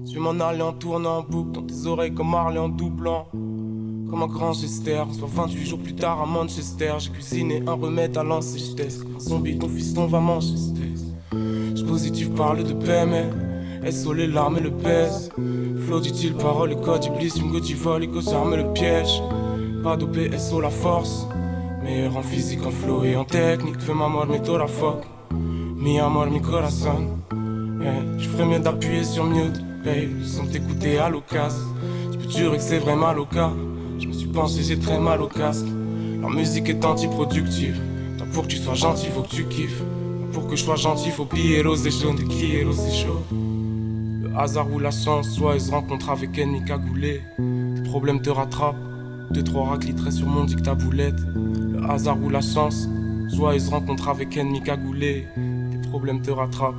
Je 0.06 0.14
vais 0.14 0.20
m'en 0.20 0.38
aller 0.44 0.62
en 0.62 0.72
tournant 0.72 1.18
en 1.18 1.22
boucle 1.22 1.52
dans 1.52 1.62
tes 1.62 1.86
oreilles 1.86 2.14
comme 2.14 2.30
Marley 2.30 2.58
en 2.58 2.68
doublant. 2.68 3.26
Comme 3.32 4.22
un 4.22 4.28
grand 4.28 4.52
gester, 4.52 5.02
soit 5.10 5.28
28 5.28 5.66
jours 5.66 5.78
plus 5.80 5.96
tard 5.96 6.20
à 6.22 6.26
Manchester. 6.26 6.92
J'ai 6.98 7.10
cuisiné 7.10 7.62
un 7.66 7.72
remède 7.72 8.16
à 8.16 8.22
lancer, 8.22 8.58
je 8.58 9.18
zombie, 9.18 9.58
ton 9.58 9.68
fiston 9.68 10.06
va 10.06 10.20
manger, 10.20 10.54
je 11.32 11.82
positif 11.82 12.32
parle 12.34 12.62
de 12.62 12.72
PMR. 12.74 13.90
SO 13.90 14.12
les 14.12 14.28
larmes 14.28 14.58
et 14.58 14.60
le 14.60 14.70
pèse. 14.70 15.30
Flow 15.86 16.00
dit-il, 16.00 16.34
parole 16.34 16.72
et 16.72 16.76
code, 16.76 17.04
iblis, 17.04 17.32
une 17.36 17.50
go 17.50 17.58
vol, 17.82 18.04
et 18.04 18.08
j'arme 18.20 18.54
le 18.54 18.72
piège. 18.72 19.20
Pas 19.82 19.96
dopé, 19.96 20.30
SO 20.38 20.60
la 20.60 20.70
force. 20.70 21.26
Meilleur 21.82 22.16
en 22.16 22.22
physique, 22.22 22.64
en 22.64 22.70
flow 22.70 23.04
et 23.04 23.16
en 23.16 23.24
technique. 23.24 23.80
Fais 23.80 23.94
ma 23.94 24.08
mort, 24.08 24.26
mais 24.28 24.40
la 24.56 24.66
fuck. 24.66 25.04
Mi 25.84 26.00
amor, 26.00 26.30
mi 26.30 26.40
corazon. 26.40 27.18
je 28.16 28.26
ferais 28.30 28.46
mieux 28.46 28.58
d'appuyer 28.58 29.04
sur 29.04 29.22
mute, 29.26 29.62
babe, 29.84 30.24
sans 30.24 30.46
t'écouter 30.46 30.96
à 30.96 31.10
l'occasion. 31.10 31.60
Je 32.10 32.16
peux 32.16 32.30
jurer 32.30 32.56
que 32.56 32.62
c'est 32.62 32.78
vraiment 32.78 33.12
le 33.12 33.26
cas. 33.26 33.52
Je 33.98 34.06
me 34.06 34.14
suis 34.14 34.28
pensé, 34.28 34.62
j'ai 34.62 34.78
très 34.78 34.98
mal 34.98 35.20
au 35.20 35.26
casque. 35.26 35.66
La 36.22 36.30
musique 36.30 36.70
est 36.70 36.82
anti-productive. 36.86 37.78
pour 38.32 38.44
que 38.44 38.48
tu 38.48 38.56
sois 38.56 38.72
gentil, 38.72 39.08
faut 39.08 39.20
que 39.20 39.28
tu 39.28 39.44
kiffes. 39.44 39.82
pour 40.32 40.48
que 40.48 40.56
je 40.56 40.64
sois 40.64 40.76
gentil, 40.76 41.10
faut 41.10 41.26
plier 41.26 41.60
rose 41.60 41.86
et 41.86 41.90
jaune, 41.90 42.16
de 42.16 42.22
qui 42.22 42.56
est 42.56 42.64
c'est 42.72 43.04
chaud. 43.04 43.22
Le 43.30 44.30
hasard 44.38 44.72
ou 44.72 44.78
la 44.78 44.90
chance, 44.90 45.28
soit 45.32 45.56
ils 45.56 45.60
se 45.60 45.70
rencontrent 45.70 46.08
avec 46.08 46.38
ennemi 46.38 46.64
cagoulé. 46.64 47.20
Tes 47.36 47.82
problèmes 47.82 48.22
te 48.22 48.30
rattrapent. 48.30 48.82
Deux, 49.32 49.44
trois 49.44 49.68
racliteraient 49.68 50.12
sur 50.12 50.28
mon 50.28 50.44
dictaboulette. 50.44 51.20
Le 51.34 51.84
hasard 51.90 52.16
ou 52.22 52.30
la 52.30 52.40
chance, 52.40 52.88
soit 53.28 53.54
ils 53.54 53.60
se 53.60 53.68
rencontrent 53.68 54.08
avec 54.08 54.34
ennemi 54.34 54.62
cagoulé 54.62 55.26
problème 55.94 56.20
te 56.20 56.32
rattrape. 56.32 56.74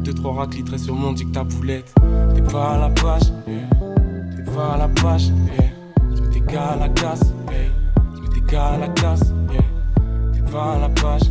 Deux, 0.00 0.12
trois 0.12 0.34
racliteraient 0.34 0.76
sur 0.76 0.94
mon 0.94 1.12
dictaboulette. 1.12 1.94
T'es 2.34 2.42
pas 2.42 2.72
à 2.72 2.78
la 2.78 2.90
page, 2.90 3.32
t'es 3.46 4.42
pas 4.52 4.74
à 4.74 4.76
la 4.76 4.88
page. 4.88 5.32
Je 6.14 6.20
mets 6.20 6.28
tes 6.30 6.40
gars 6.40 6.72
à 6.72 6.76
la 6.76 6.90
casse, 6.90 7.32
je 8.14 8.20
mets 8.20 8.28
tes 8.28 8.52
gars 8.52 8.66
à 8.66 8.76
la 8.76 8.88
casse. 8.88 9.32
T'es 10.34 10.52
pas 10.52 10.74
à 10.74 10.78
la 10.78 10.90
page, 10.90 11.22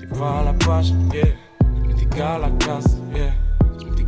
t'es 0.00 0.06
pas 0.18 0.40
à 0.40 0.44
la 0.44 0.54
page. 0.54 0.86
Je 0.86 0.94
mets 0.94 1.94
tes 1.94 2.06
gars 2.16 2.36
à 2.36 2.38
la 2.38 2.50
casse 2.52 2.96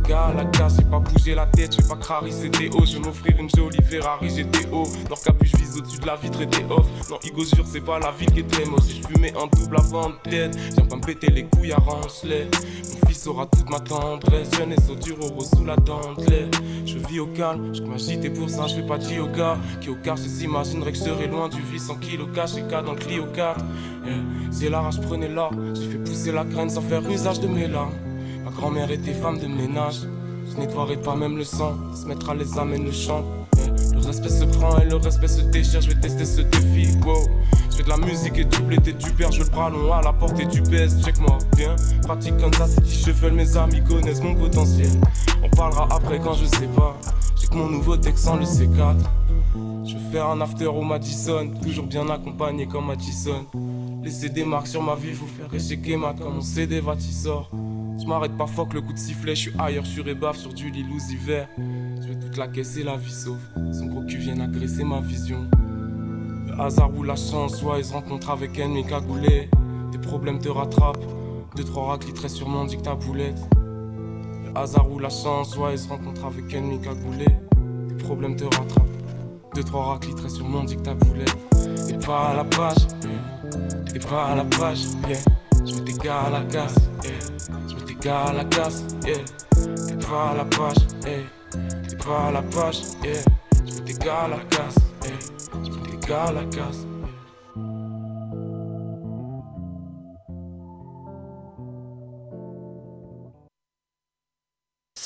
la 0.09 0.45
casse, 0.45 0.77
j'ai 0.77 0.85
pas 0.85 0.99
bougé 0.99 1.35
la 1.35 1.45
tête, 1.45 1.75
j'ai 1.75 1.87
pas 1.87 1.95
crariser 1.95 2.49
des 2.49 2.69
hauts, 2.69 2.85
je 2.85 2.93
vais 2.93 2.99
m'offrir 2.99 3.35
une 3.39 3.49
jolie 3.49 3.77
Ferrari 3.83 4.29
GTO. 4.29 4.83
Nord 5.09 5.21
capuche 5.23 5.55
vise 5.55 5.77
au-dessus 5.77 5.99
de 5.99 6.05
la 6.05 6.15
vitre 6.15 6.41
et 6.41 6.47
t'es 6.47 6.63
off. 6.69 6.87
Non, 7.09 7.17
Igo 7.23 7.43
sûr, 7.43 7.65
c'est 7.65 7.81
pas 7.81 7.99
la 7.99 8.11
ville 8.11 8.31
qui 8.31 8.43
très 8.43 8.63
Si 8.81 9.01
je 9.01 9.07
fumais 9.07 9.33
un 9.35 9.47
double 9.47 9.77
avant 9.77 10.09
de 10.09 10.29
tête, 10.29 10.57
j'aime 10.75 10.87
pas 10.87 10.95
me 10.95 11.01
péter 11.01 11.27
les 11.27 11.43
couilles 11.45 11.73
à 11.73 11.77
rancelet. 11.77 12.47
Mon 13.01 13.07
fils 13.07 13.27
aura 13.27 13.45
toute 13.47 13.69
ma 13.69 13.79
tendresse, 13.79 14.49
jeunesse 14.57 14.89
au 14.89 14.95
dur 14.95 15.17
au 15.19 15.43
sous 15.43 15.65
la 15.65 15.75
dentelette. 15.75 16.55
Je 16.85 16.97
vis 16.99 17.19
au 17.19 17.27
calme, 17.27 17.73
je 17.73 17.81
m'agite 17.81 18.23
et 18.23 18.29
pour 18.29 18.49
ça 18.49 18.67
je 18.67 18.75
fais 18.75 18.87
pas 18.87 18.97
de 18.97 19.13
yoga. 19.13 19.57
Qui 19.81 19.89
au 19.89 19.95
car, 19.95 20.15
je 20.15 20.23
s'imaginerait 20.23 20.91
que 20.91 20.97
je 20.97 21.03
serais 21.03 21.27
loin 21.27 21.49
du 21.49 21.61
vice 21.61 21.87
100 21.87 21.95
kg 21.95 22.31
caché 22.33 22.63
cas 22.69 22.81
dans 22.81 22.93
le 22.93 22.99
Clio 22.99 23.25
4. 23.35 23.59
Yeah. 24.05 24.15
C'est 24.51 24.69
la 24.69 24.79
rage, 24.79 25.01
prenez 25.01 25.27
la, 25.27 25.49
j'ai 25.73 25.89
fait 25.89 25.97
pousser 25.97 26.31
la 26.31 26.45
graine 26.45 26.69
sans 26.69 26.81
faire 26.81 27.01
usage 27.09 27.41
de 27.41 27.47
mes 27.47 27.67
larmes. 27.67 27.93
Grand-mère 28.57 28.89
était 28.89 29.13
femme 29.13 29.37
de 29.37 29.45
ménage. 29.45 29.99
Je 30.49 30.59
nettoierai 30.59 30.97
pas 30.97 31.15
même 31.15 31.37
le 31.37 31.43
sang. 31.43 31.75
Se 31.93 32.07
mettra 32.07 32.33
les 32.33 32.57
amène 32.57 32.85
le 32.85 32.91
chant. 32.91 33.23
Le 33.93 33.99
respect 33.99 34.29
se 34.29 34.45
prend 34.45 34.79
et 34.79 34.85
le 34.85 34.95
respect 34.95 35.27
se 35.27 35.41
déchire. 35.41 35.79
Je 35.79 35.89
vais 35.89 35.99
tester 35.99 36.25
ce 36.25 36.41
défi. 36.41 36.97
Wow. 37.05 37.29
Je 37.69 37.75
fais 37.77 37.83
de 37.83 37.89
la 37.89 37.97
musique 37.97 38.35
et 38.39 38.45
du 38.45 38.59
blé, 38.63 38.77
du 38.77 39.11
père. 39.11 39.31
Je 39.31 39.43
le 39.43 39.49
bras 39.49 39.69
long 39.69 39.93
à 39.93 40.01
la 40.01 40.11
portée 40.11 40.45
du 40.45 40.63
PS. 40.63 40.99
Check-moi 41.05 41.37
bien. 41.55 41.75
Pratique 42.01 42.35
comme 42.37 42.53
ça, 42.53 42.65
si 42.67 43.03
je 43.05 43.11
fais 43.11 43.29
mes 43.29 43.55
amis 43.55 43.83
connaissent 43.83 44.23
mon 44.23 44.33
potentiel. 44.33 44.89
On 45.43 45.49
parlera 45.55 45.87
après 45.91 46.19
quand 46.19 46.33
je 46.33 46.45
sais 46.45 46.67
pas. 46.75 46.97
J'ai 47.39 47.47
que 47.47 47.53
mon 47.53 47.69
nouveau 47.69 47.95
texte 47.95 48.27
le 48.27 48.43
C4. 48.43 48.95
Je 49.85 49.93
vais 49.93 50.11
faire 50.11 50.25
un 50.29 50.41
after 50.41 50.65
au 50.65 50.81
Madison, 50.81 51.47
toujours 51.61 51.85
bien 51.85 52.09
accompagné 52.09 52.65
comme 52.65 52.87
Madison. 52.87 53.45
Laissez 54.03 54.29
des 54.29 54.43
marques 54.43 54.67
sur 54.67 54.81
ma 54.81 54.95
vie, 54.95 55.11
vous 55.11 55.27
faire 55.27 55.53
échequer 55.53 55.95
ma 55.95 56.13
comme 56.13 56.35
mon 56.35 56.41
CD 56.41 56.79
va 56.79 56.95
sort. 56.99 57.51
Je 57.99 58.05
m'arrête 58.05 58.37
parfois 58.37 58.65
que 58.65 58.75
le 58.75 58.81
coup 58.81 58.93
de 58.93 58.99
sifflet, 58.99 59.35
je 59.35 59.49
suis 59.49 59.53
ailleurs 59.59 59.85
sur 59.85 60.07
ébaf 60.07 60.37
sur 60.37 60.53
du 60.53 60.69
lit 60.69 60.85
hiver. 61.09 61.47
Je 61.57 62.07
vais 62.07 62.15
toute 62.15 62.37
la 62.37 62.47
caisse 62.47 62.77
et 62.77 62.83
la 62.83 62.95
vie 62.95 63.11
sauf. 63.11 63.39
Son 63.73 63.87
gros 63.87 64.03
cul 64.03 64.17
vient 64.17 64.39
agresser 64.39 64.83
ma 64.83 64.99
vision. 64.99 65.47
Le 66.47 66.59
hasard 66.59 66.95
ou 66.95 67.03
la 67.03 67.15
chance, 67.15 67.57
soit 67.57 67.79
ils 67.79 67.85
se 67.85 67.93
rencontrent 67.93 68.29
avec 68.29 68.57
ennemi 68.59 68.85
cagoulé. 68.85 69.49
Des 69.91 69.97
problèmes 69.97 70.39
te 70.39 70.49
rattrapent. 70.49 71.03
Deux, 71.55 71.63
trois 71.63 71.87
raclis 71.87 72.13
très 72.13 72.29
sûrement 72.29 72.65
dit 72.65 72.77
que 72.77 72.83
ta 72.83 72.95
boulette. 72.95 73.39
Le 73.55 74.55
hasard 74.55 74.91
ou 74.91 74.99
la 74.99 75.09
chance, 75.09 75.51
soit 75.51 75.71
ils 75.71 75.79
se 75.79 75.89
rencontrent 75.89 76.25
avec 76.25 76.53
ennemi 76.53 76.79
cagoulé. 76.79 77.25
Des 77.89 77.95
problèmes 77.95 78.35
te 78.35 78.43
rattrapent. 78.43 78.87
Deux, 79.55 79.63
trois 79.63 79.93
raclis 79.93 80.13
très 80.13 80.29
sûrement 80.29 80.63
dit 80.63 80.77
que 80.77 80.83
ta 80.83 80.93
boulette. 80.93 81.35
T'es 81.87 81.97
pas 81.97 82.29
à 82.29 82.35
la 82.35 82.43
page, 82.43 82.87
t'es 83.91 83.99
pas 83.99 84.27
à 84.27 84.35
la 84.35 84.43
page, 84.43 84.83
yeah. 85.07 85.17
Je 85.65 85.73
mets 85.75 85.81
tes 85.81 85.93
gars 85.93 86.21
à 86.21 86.29
la 86.29 86.41
casse. 86.41 86.75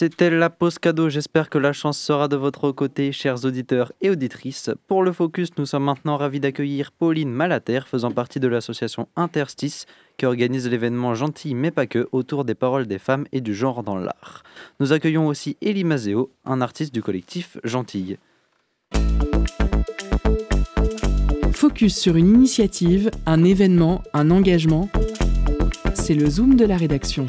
C'était 0.01 0.31
la 0.31 0.49
pause 0.49 0.79
cadeau, 0.79 1.09
j'espère 1.09 1.49
que 1.49 1.59
la 1.59 1.73
chance 1.73 1.99
sera 1.99 2.27
de 2.27 2.35
votre 2.35 2.71
côté, 2.71 3.11
chers 3.11 3.45
auditeurs 3.45 3.91
et 4.01 4.09
auditrices. 4.09 4.71
Pour 4.87 5.03
le 5.03 5.11
focus, 5.11 5.49
nous 5.59 5.67
sommes 5.67 5.83
maintenant 5.83 6.17
ravis 6.17 6.39
d'accueillir 6.39 6.91
Pauline 6.91 7.31
Malater, 7.31 7.81
faisant 7.85 8.09
partie 8.09 8.39
de 8.39 8.47
l'association 8.47 9.07
Interstice, 9.15 9.85
qui 10.21 10.27
organise 10.27 10.69
l'événement 10.69 11.15
Gentil 11.15 11.55
mais 11.55 11.71
pas 11.71 11.87
que 11.87 12.07
autour 12.11 12.45
des 12.45 12.53
paroles 12.53 12.85
des 12.85 12.99
femmes 12.99 13.25
et 13.31 13.41
du 13.41 13.55
genre 13.55 13.81
dans 13.81 13.95
l'art. 13.95 14.43
Nous 14.79 14.93
accueillons 14.93 15.25
aussi 15.25 15.57
Elie 15.63 15.83
Mazeo, 15.83 16.29
un 16.45 16.61
artiste 16.61 16.93
du 16.93 17.01
collectif 17.01 17.57
Gentille. 17.63 18.19
Focus 21.51 21.97
sur 21.97 22.17
une 22.17 22.27
initiative, 22.27 23.09
un 23.25 23.43
événement, 23.43 24.03
un 24.13 24.29
engagement. 24.29 24.89
C'est 25.95 26.13
le 26.13 26.29
zoom 26.29 26.55
de 26.55 26.65
la 26.65 26.77
rédaction. 26.77 27.25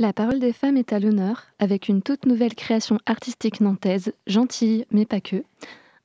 La 0.00 0.12
parole 0.12 0.38
des 0.38 0.52
femmes 0.52 0.76
est 0.76 0.92
à 0.92 1.00
l'honneur 1.00 1.42
avec 1.58 1.88
une 1.88 2.02
toute 2.02 2.24
nouvelle 2.24 2.54
création 2.54 3.00
artistique 3.04 3.60
nantaise, 3.60 4.12
gentille 4.28 4.86
mais 4.92 5.06
pas 5.06 5.20
que. 5.20 5.42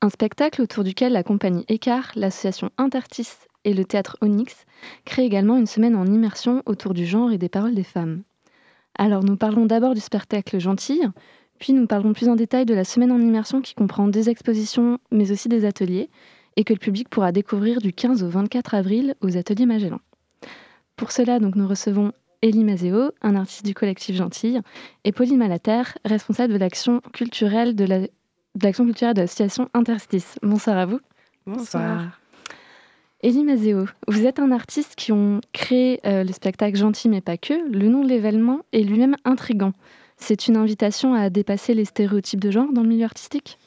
Un 0.01 0.09
spectacle 0.09 0.63
autour 0.63 0.83
duquel 0.83 1.13
la 1.13 1.21
compagnie 1.21 1.63
Écart, 1.67 2.11
l'association 2.15 2.71
Intertis 2.79 3.29
et 3.65 3.75
le 3.75 3.85
théâtre 3.85 4.17
Onyx 4.21 4.65
créent 5.05 5.27
également 5.27 5.57
une 5.57 5.67
semaine 5.67 5.95
en 5.95 6.07
immersion 6.07 6.63
autour 6.65 6.95
du 6.95 7.05
genre 7.05 7.31
et 7.31 7.37
des 7.37 7.49
paroles 7.49 7.75
des 7.75 7.83
femmes. 7.83 8.23
Alors 8.97 9.23
nous 9.23 9.37
parlons 9.37 9.67
d'abord 9.67 9.93
du 9.93 10.01
spectacle 10.01 10.59
Gentille, 10.59 11.07
puis 11.59 11.73
nous 11.73 11.85
parlerons 11.85 12.13
plus 12.13 12.29
en 12.29 12.35
détail 12.35 12.65
de 12.65 12.73
la 12.73 12.85
semaine 12.85 13.11
en 13.11 13.21
immersion 13.21 13.61
qui 13.61 13.75
comprend 13.75 14.07
des 14.07 14.27
expositions 14.27 14.97
mais 15.11 15.31
aussi 15.31 15.49
des 15.49 15.65
ateliers 15.65 16.09
et 16.55 16.63
que 16.63 16.73
le 16.73 16.79
public 16.79 17.09
pourra 17.09 17.31
découvrir 17.31 17.79
du 17.79 17.93
15 17.93 18.23
au 18.23 18.27
24 18.27 18.73
avril 18.73 19.13
aux 19.21 19.37
ateliers 19.37 19.67
Magellan. 19.67 19.99
Pour 20.95 21.11
cela, 21.11 21.39
donc, 21.39 21.55
nous 21.55 21.67
recevons 21.67 22.11
Elie 22.43 22.65
Mazeo, 22.65 23.11
un 23.21 23.35
artiste 23.35 23.65
du 23.65 23.73
collectif 23.73 24.17
Gentille, 24.17 24.59
et 25.05 25.13
Pauline 25.13 25.37
Malater, 25.37 25.83
responsable 26.03 26.51
de 26.51 26.57
l'action 26.57 26.99
culturelle 27.13 27.73
de 27.73 28.09
l'action 28.61 28.83
culturelle 28.83 29.13
de 29.13 29.21
l'association 29.21 29.69
Interstice. 29.73 30.37
Bonsoir 30.43 30.77
à 30.77 30.85
vous. 30.85 30.99
Bonsoir. 31.47 32.19
Elie 33.23 33.45
Mazeo, 33.45 33.85
vous 34.09 34.25
êtes 34.25 34.39
un 34.39 34.51
artiste 34.51 34.95
qui 34.95 35.13
ont 35.13 35.39
créé 35.53 36.01
euh, 36.05 36.25
le 36.25 36.33
spectacle 36.33 36.75
Gentil 36.75 37.07
mais 37.07 37.21
pas 37.21 37.37
que. 37.37 37.53
Le 37.71 37.87
nom 37.87 38.03
de 38.03 38.09
l'événement 38.09 38.59
est 38.73 38.83
lui-même 38.83 39.15
intrigant. 39.23 39.71
C'est 40.17 40.49
une 40.49 40.57
invitation 40.57 41.13
à 41.13 41.29
dépasser 41.29 41.73
les 41.73 41.85
stéréotypes 41.85 42.41
de 42.41 42.51
genre 42.51 42.73
dans 42.73 42.83
le 42.83 42.89
milieu 42.89 43.05
artistique? 43.05 43.57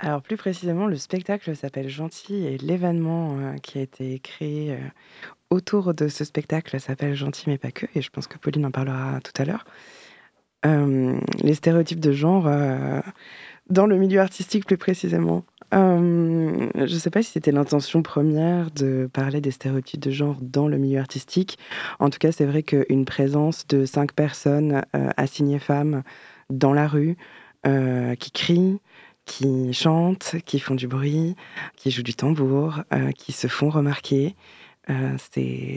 Alors 0.00 0.22
plus 0.22 0.36
précisément, 0.36 0.86
le 0.86 0.96
spectacle 0.96 1.54
s'appelle 1.56 1.88
Gentil 1.88 2.46
et 2.46 2.58
l'événement 2.58 3.36
euh, 3.38 3.56
qui 3.56 3.78
a 3.78 3.82
été 3.82 4.18
créé 4.20 4.72
euh, 4.72 4.78
autour 5.50 5.94
de 5.94 6.08
ce 6.08 6.24
spectacle 6.24 6.78
s'appelle 6.78 7.14
Gentil 7.14 7.44
mais 7.48 7.58
pas 7.58 7.72
que, 7.72 7.86
et 7.94 8.02
je 8.02 8.10
pense 8.10 8.26
que 8.26 8.38
Pauline 8.38 8.66
en 8.66 8.70
parlera 8.70 9.20
tout 9.20 9.32
à 9.40 9.44
l'heure. 9.44 9.64
Euh, 10.66 11.20
les 11.40 11.54
stéréotypes 11.54 12.00
de 12.00 12.10
genre 12.10 12.46
euh, 12.48 13.00
dans 13.70 13.86
le 13.86 13.96
milieu 13.96 14.20
artistique 14.20 14.66
plus 14.66 14.76
précisément. 14.76 15.44
Euh, 15.72 16.68
je 16.74 16.80
ne 16.80 16.98
sais 16.98 17.10
pas 17.10 17.22
si 17.22 17.30
c'était 17.30 17.52
l'intention 17.52 18.02
première 18.02 18.72
de 18.72 19.08
parler 19.12 19.40
des 19.40 19.52
stéréotypes 19.52 20.00
de 20.00 20.10
genre 20.10 20.36
dans 20.40 20.66
le 20.66 20.76
milieu 20.78 20.98
artistique. 20.98 21.58
En 22.00 22.10
tout 22.10 22.18
cas, 22.18 22.32
c'est 22.32 22.46
vrai 22.46 22.64
qu'une 22.64 23.04
présence 23.04 23.66
de 23.68 23.84
cinq 23.84 24.14
personnes 24.14 24.82
assignées 25.16 25.58
femmes 25.58 26.02
dans 26.50 26.72
la 26.72 26.88
rue, 26.88 27.16
qui 28.18 28.30
crient, 28.30 28.80
qui 29.28 29.72
chantent, 29.72 30.36
qui 30.44 30.58
font 30.58 30.74
du 30.74 30.88
bruit, 30.88 31.36
qui 31.76 31.92
jouent 31.92 32.02
du 32.02 32.14
tambour, 32.14 32.80
qui 33.16 33.32
se 33.32 33.46
font 33.46 33.68
remarquer, 33.68 34.34
euh, 34.90 35.16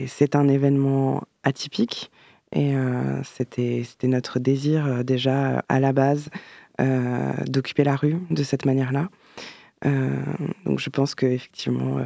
c'est 0.06 0.36
un 0.36 0.48
événement 0.48 1.22
atypique 1.42 2.10
et 2.52 2.74
euh, 2.76 3.22
c'était 3.24 3.84
notre 4.04 4.38
désir 4.38 4.86
euh, 4.86 5.02
déjà 5.02 5.62
à 5.68 5.80
la 5.80 5.92
base 5.92 6.30
d'occuper 7.46 7.84
la 7.84 7.94
rue 7.94 8.16
de 8.30 8.42
cette 8.42 8.64
manière-là. 8.64 9.08
donc 10.64 10.80
je 10.80 10.90
pense 10.90 11.14
qu'effectivement, 11.14 11.98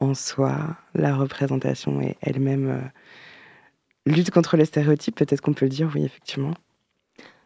en 0.00 0.12
soi, 0.14 0.76
la 0.96 1.14
représentation 1.14 2.00
est 2.00 2.16
elle-même 2.20 2.90
lutte 4.06 4.32
contre 4.32 4.56
les 4.56 4.64
stéréotypes, 4.64 5.14
peut-être 5.14 5.40
qu'on 5.40 5.52
peut 5.52 5.66
le 5.66 5.70
dire, 5.70 5.88
oui, 5.94 6.04
effectivement. 6.04 6.54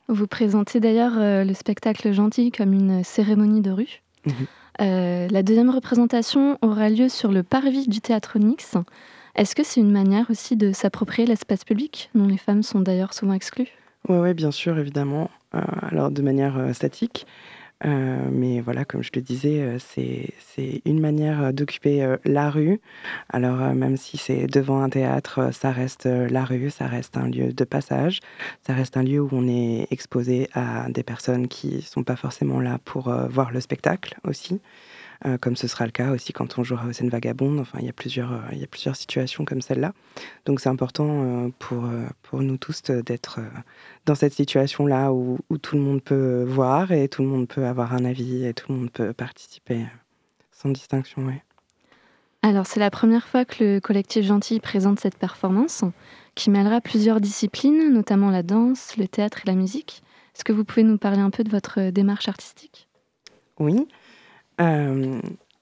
Vous 0.09 0.27
présentez 0.27 0.81
d'ailleurs 0.81 1.15
le 1.19 1.53
spectacle 1.55 2.13
gentil 2.13 2.51
comme 2.51 2.73
une 2.73 3.05
cérémonie 3.05 3.61
de 3.61 3.71
rue. 3.71 4.03
Mhm. 4.27 4.33
Euh, 4.81 5.27
la 5.31 5.43
deuxième 5.43 5.71
représentation 5.71 6.57
aura 6.63 6.89
lieu 6.89 7.09
sur 7.09 7.33
le 7.33 7.43
parvis 7.43 7.89
du 7.89 8.01
théâtre 8.01 8.37
Onyx. 8.37 8.77
Est-ce 9.35 9.55
que 9.55 9.65
c'est 9.65 9.81
une 9.81 9.91
manière 9.91 10.31
aussi 10.31 10.57
de 10.57 10.73
s'approprier 10.73 11.27
l'espace 11.27 11.65
public, 11.65 12.11
dont 12.15 12.27
les 12.27 12.39
femmes 12.39 12.63
sont 12.63 12.81
d'ailleurs 12.81 13.15
souvent 13.15 13.33
exclues? 13.33 13.69
Oui, 14.09 14.19
ouais, 14.19 14.35
bien 14.35 14.51
sûr, 14.51 14.79
évidemment. 14.79 15.31
Euh, 15.55 15.61
alors 15.83 16.11
de 16.11 16.23
manière 16.23 16.59
euh, 17.85 18.29
mais 18.33 18.61
voilà, 18.61 18.85
comme 18.85 19.03
je 19.03 19.11
le 19.15 19.21
disais, 19.21 19.77
c'est 19.79 20.83
une 20.85 21.01
manière 21.01 21.53
d'occuper 21.53 22.17
la 22.25 22.51
rue. 22.51 22.81
Alors 23.29 23.59
même 23.75 23.97
si 23.97 24.17
c'est 24.17 24.47
devant 24.47 24.83
un 24.83 24.89
théâtre, 24.91 25.53
ça 25.53 25.71
reste 25.71 26.07
la 26.07 26.45
rue, 26.45 26.71
ça 26.71 26.87
reste 26.87 27.17
un 27.17 27.29
lieu 27.29 27.53
de 27.53 27.65
passage, 27.65 28.21
ça 28.67 28.75
reste 28.75 28.97
un 28.97 29.03
lieu 29.03 29.21
où 29.21 29.29
on 29.33 29.47
est 29.49 29.87
exposé 29.91 30.49
à 30.55 30.89
des 30.91 31.03
personnes 31.03 31.49
qui 31.49 31.77
ne 31.77 31.81
sont 31.81 32.05
pas 32.05 32.17
forcément 32.17 32.61
là 32.61 32.79
pour 32.85 33.13
voir 33.29 33.53
le 33.53 33.61
spectacle 33.61 34.17
aussi. 34.25 34.61
Comme 35.41 35.57
ce 35.57 35.67
sera 35.67 35.85
le 35.85 35.91
cas 35.91 36.13
aussi 36.13 36.33
quand 36.33 36.59
on 36.59 36.65
jouera 36.65 36.87
au 36.87 36.93
scène 36.93 37.09
vagabonde. 37.09 37.59
Enfin, 37.59 37.79
il 37.81 37.87
y 37.87 37.89
a 37.89 37.93
plusieurs, 37.93 38.43
il 38.53 38.59
y 38.59 38.65
a 38.65 38.67
plusieurs 38.67 38.97
situations 38.97 39.45
comme 39.45 39.61
celle-là. 39.61 39.93
Donc, 40.47 40.61
c'est 40.61 40.69
important 40.69 41.51
pour, 41.59 41.85
pour 42.23 42.41
nous 42.41 42.57
tous 42.57 42.83
d'être 42.85 43.41
dans 44.07 44.15
cette 44.15 44.35
situation-là 44.35 45.13
où, 45.13 45.39
où, 45.51 45.59
tout 45.59 45.77
le 45.77 45.83
monde 45.83 46.03
peut 46.03 46.45
voir 46.45 46.93
et 46.93 47.09
tout 47.09 47.23
le 47.23 47.29
monde 47.29 47.49
peut 47.49 47.67
avoir 47.67 47.95
un 47.95 48.05
avis 48.05 48.45
et 48.45 48.55
tout 48.55 48.73
le 48.73 48.79
monde 48.79 48.91
peut 48.91 49.13
participer 49.13 49.87
sans 50.53 50.69
distinction. 50.71 51.27
Ouais. 51.27 51.43
Alors, 52.43 52.67
c'est 52.67 52.81
la 52.81 52.91
première 52.91 53.27
fois 53.27 53.45
que 53.45 53.65
le 53.65 53.81
collectif 53.81 54.25
Gentil 54.25 54.61
présente 54.61 55.01
cette 55.01 55.19
performance 55.19 55.85
qui 56.35 56.51
mêlera 56.51 56.81
plusieurs 56.81 57.21
disciplines, 57.21 57.93
notamment 57.93 58.31
la 58.31 58.43
danse, 58.43 58.97
le 58.97 59.09
théâtre 59.09 59.41
et 59.45 59.49
la 59.49 59.57
musique. 59.57 60.03
Est-ce 60.35 60.45
que 60.45 60.53
vous 60.53 60.65
pouvez 60.65 60.85
nous 60.85 60.99
parler 60.99 61.21
un 61.21 61.31
peu 61.31 61.43
de 61.43 61.51
votre 61.51 61.91
démarche 61.91 62.29
artistique? 62.29 62.89
Oui. 63.59 63.89
Euh, 64.61 65.21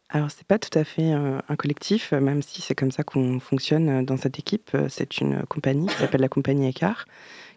alors, 0.09 0.30
c'est 0.30 0.47
pas 0.47 0.59
tout 0.59 0.76
à 0.78 0.84
fait 0.84 1.12
euh, 1.12 1.38
un 1.49 1.57
collectif, 1.57 2.12
même 2.12 2.42
si 2.42 2.62
c'est 2.62 2.74
comme 2.74 2.90
ça 2.92 3.03
qu'on 3.03 3.40
fonctionne 3.40 4.05
dans 4.05 4.16
cette 4.16 4.38
équipe. 4.38 4.76
C'est 4.88 5.18
une 5.18 5.42
compagnie 5.47 5.88
qui 5.88 5.97
s'appelle 5.97 6.20
la 6.20 6.28
Compagnie 6.28 6.68
Écart, 6.68 7.07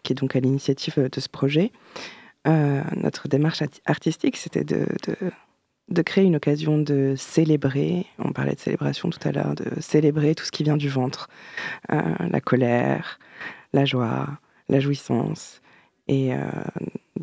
qui 0.02 0.12
est 0.12 0.16
donc 0.16 0.36
à 0.36 0.40
l'initiative 0.40 1.08
de 1.10 1.20
ce 1.20 1.28
projet. 1.28 1.72
Euh, 2.46 2.82
notre 2.96 3.28
démarche 3.28 3.62
artistique, 3.86 4.36
c'était 4.36 4.64
de, 4.64 4.86
de 5.90 6.02
créer 6.02 6.24
une 6.24 6.36
occasion 6.36 6.78
de 6.78 7.14
célébrer, 7.16 8.06
on 8.18 8.32
parlait 8.32 8.54
de 8.54 8.60
célébration 8.60 9.10
tout 9.10 9.28
à 9.28 9.32
l'heure, 9.32 9.54
de 9.54 9.80
célébrer 9.80 10.34
tout 10.34 10.44
ce 10.44 10.52
qui 10.52 10.62
vient 10.62 10.76
du 10.76 10.88
ventre, 10.88 11.28
euh, 11.92 12.00
la 12.30 12.40
colère, 12.40 13.18
la 13.72 13.84
joie, 13.84 14.28
la 14.68 14.80
jouissance, 14.80 15.60
et 16.08 16.32
euh, 16.34 16.38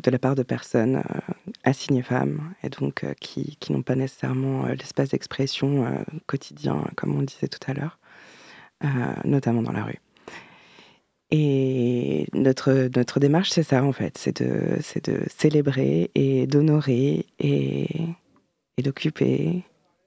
de 0.02 0.10
la 0.10 0.18
part 0.18 0.34
de 0.34 0.42
personnes 0.42 0.96
euh, 0.96 1.34
assignées 1.64 2.02
femmes, 2.02 2.54
et 2.62 2.68
donc 2.68 3.04
qui, 3.20 3.56
qui 3.60 3.72
n'ont 3.72 3.82
pas 3.82 3.94
nécessairement 3.94 4.66
l'espace 4.66 5.10
d'expression 5.10 6.04
quotidien, 6.26 6.84
comme 6.96 7.16
on 7.16 7.22
disait 7.22 7.48
tout 7.48 7.70
à 7.70 7.74
l'heure, 7.74 7.98
notamment 9.24 9.62
dans 9.62 9.72
la 9.72 9.84
rue. 9.84 10.00
Et 11.30 12.26
notre, 12.32 12.88
notre 12.96 13.20
démarche, 13.20 13.50
c'est 13.50 13.62
ça 13.62 13.84
en 13.84 13.92
fait, 13.92 14.16
c'est 14.16 14.40
de, 14.42 14.78
de 15.04 15.22
célébrer 15.28 16.10
et 16.14 16.46
d'honorer 16.46 17.26
et, 17.38 17.88
et 18.76 18.82
d'occuper 18.82 19.64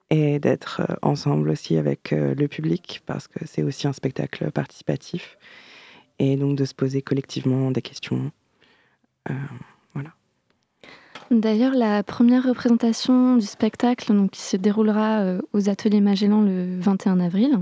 et 0.09 0.39
d'être 0.39 0.81
ensemble 1.01 1.49
aussi 1.49 1.77
avec 1.77 2.11
le 2.11 2.47
public 2.47 3.01
parce 3.05 3.27
que 3.27 3.45
c'est 3.45 3.63
aussi 3.63 3.87
un 3.87 3.93
spectacle 3.93 4.51
participatif 4.51 5.37
et 6.21 6.35
donc 6.35 6.55
de 6.55 6.65
se 6.65 6.75
poser 6.75 7.01
collectivement 7.01 7.71
des 7.71 7.81
questions. 7.81 8.31
Euh. 9.29 9.33
D'ailleurs, 11.31 11.73
la 11.73 12.03
première 12.03 12.43
représentation 12.43 13.37
du 13.37 13.45
spectacle 13.45 14.11
qui 14.33 14.41
se 14.41 14.57
déroulera 14.57 15.21
euh, 15.21 15.41
aux 15.53 15.69
ateliers 15.69 16.01
Magellan 16.01 16.41
le 16.41 16.77
21 16.77 17.21
avril 17.21 17.57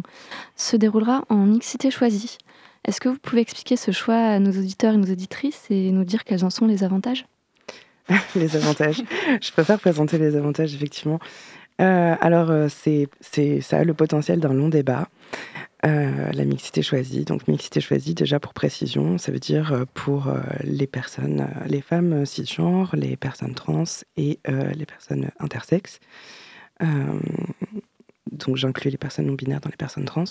se 0.55 0.75
déroulera 0.75 1.23
en 1.29 1.45
mixité 1.45 1.91
choisie. 1.91 2.39
Est-ce 2.83 2.99
que 2.99 3.09
vous 3.09 3.19
pouvez 3.19 3.41
expliquer 3.41 3.75
ce 3.75 3.91
choix 3.91 4.15
à 4.15 4.39
nos 4.39 4.49
auditeurs 4.49 4.95
et 4.95 4.97
nos 4.97 5.11
auditrices 5.11 5.67
et 5.69 5.91
nous 5.91 6.03
dire 6.03 6.23
quels 6.23 6.43
en 6.43 6.49
sont 6.49 6.65
les 6.65 6.83
avantages? 6.83 7.27
Les 8.35 8.55
avantages. 8.55 9.03
Je 9.39 9.51
préfère 9.51 9.79
présenter 9.79 10.17
les 10.17 10.35
avantages, 10.35 10.73
effectivement. 10.73 11.19
Euh, 11.79 12.15
alors, 12.19 12.49
euh, 12.49 12.67
c'est, 12.69 13.07
ça 13.61 13.83
le 13.83 13.93
potentiel 13.93 14.39
d'un 14.39 14.53
long 14.53 14.69
débat. 14.69 15.07
Euh, 15.85 16.31
la 16.33 16.43
mixité 16.43 16.81
choisie. 16.81 17.23
Donc, 17.23 17.47
mixité 17.47 17.79
choisie, 17.79 18.13
déjà 18.13 18.39
pour 18.39 18.53
précision, 18.53 19.17
ça 19.17 19.31
veut 19.31 19.39
dire 19.39 19.85
pour 19.93 20.33
les 20.63 20.87
personnes, 20.87 21.47
les 21.67 21.81
femmes 21.81 22.25
cisgenres, 22.25 22.95
les 22.95 23.15
personnes 23.15 23.55
trans 23.55 23.85
et 24.17 24.39
les 24.47 24.85
personnes 24.85 25.31
intersexes. 25.39 25.99
donc, 28.31 28.57
j'inclus 28.57 28.89
les 28.89 28.97
personnes 28.97 29.27
non 29.27 29.35
binaires 29.35 29.61
dans 29.61 29.69
les 29.69 29.77
personnes 29.77 30.05
trans. 30.05 30.25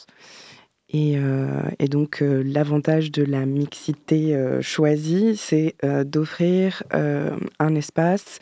Euh, 0.94 1.62
et, 1.78 1.88
donc, 1.88 2.22
euh, 2.22 2.42
l'avantage 2.44 3.10
de 3.10 3.22
la 3.22 3.44
mixité 3.44 4.34
euh, 4.34 4.62
choisie, 4.62 5.36
c'est 5.36 5.74
d'offrir 6.04 6.82
un 6.90 7.74
espace 7.74 8.40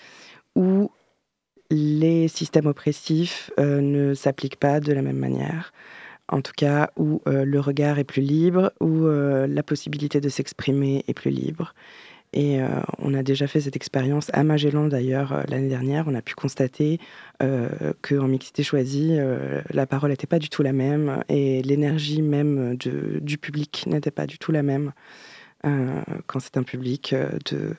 où 0.55 0.91
les 1.71 2.29
systèmes 2.29 2.67
oppressifs 2.67 3.51
ne 3.59 4.15
s'appliquent 4.15 4.59
pas 4.59 4.81
de 4.81 4.93
la 4.93 5.03
même 5.03 5.19
manière. 5.19 5.73
En 6.29 6.41
tout 6.41 6.53
cas, 6.57 6.91
où 6.97 7.23
le 7.27 7.61
regard 7.61 7.99
est 7.99 8.05
plus 8.05 8.23
libre, 8.23 8.73
où 8.81 9.07
la 9.07 9.63
possibilité 9.63 10.21
de 10.21 10.29
s'exprimer 10.29 11.05
est 11.07 11.15
plus 11.15 11.31
libre. 11.31 11.73
Et 12.33 12.61
euh, 12.61 12.69
on 12.99 13.15
a 13.15 13.23
déjà 13.23 13.47
fait 13.47 13.63
cette 13.63 13.77
expérience 13.77 14.29
à 14.35 14.45
Magellan 14.45 14.89
d'ailleurs 14.89 15.33
euh, 15.33 15.43
l'année 15.49 15.69
dernière. 15.69 16.05
On 16.07 16.15
a 16.15 16.21
pu 16.21 16.35
constater 16.35 17.01
euh, 17.43 17.95
qu'en 18.03 18.29
mixité 18.29 18.63
choisie, 18.63 19.17
la 19.71 19.87
parole 19.87 20.11
n'était 20.11 20.27
pas 20.27 20.39
du 20.39 20.51
tout 20.51 20.63
la 20.63 20.73
même 20.73 21.23
et 21.29 21.63
l'énergie 21.63 22.23
même 22.23 22.77
du 22.77 23.39
public 23.39 23.85
n'était 23.87 24.11
pas 24.11 24.27
du 24.27 24.39
tout 24.39 24.53
la 24.53 24.63
même 24.63 24.93
quand 25.63 26.39
c'est 26.39 26.57
un 26.57 26.63
public 26.63 27.15
de, 27.51 27.75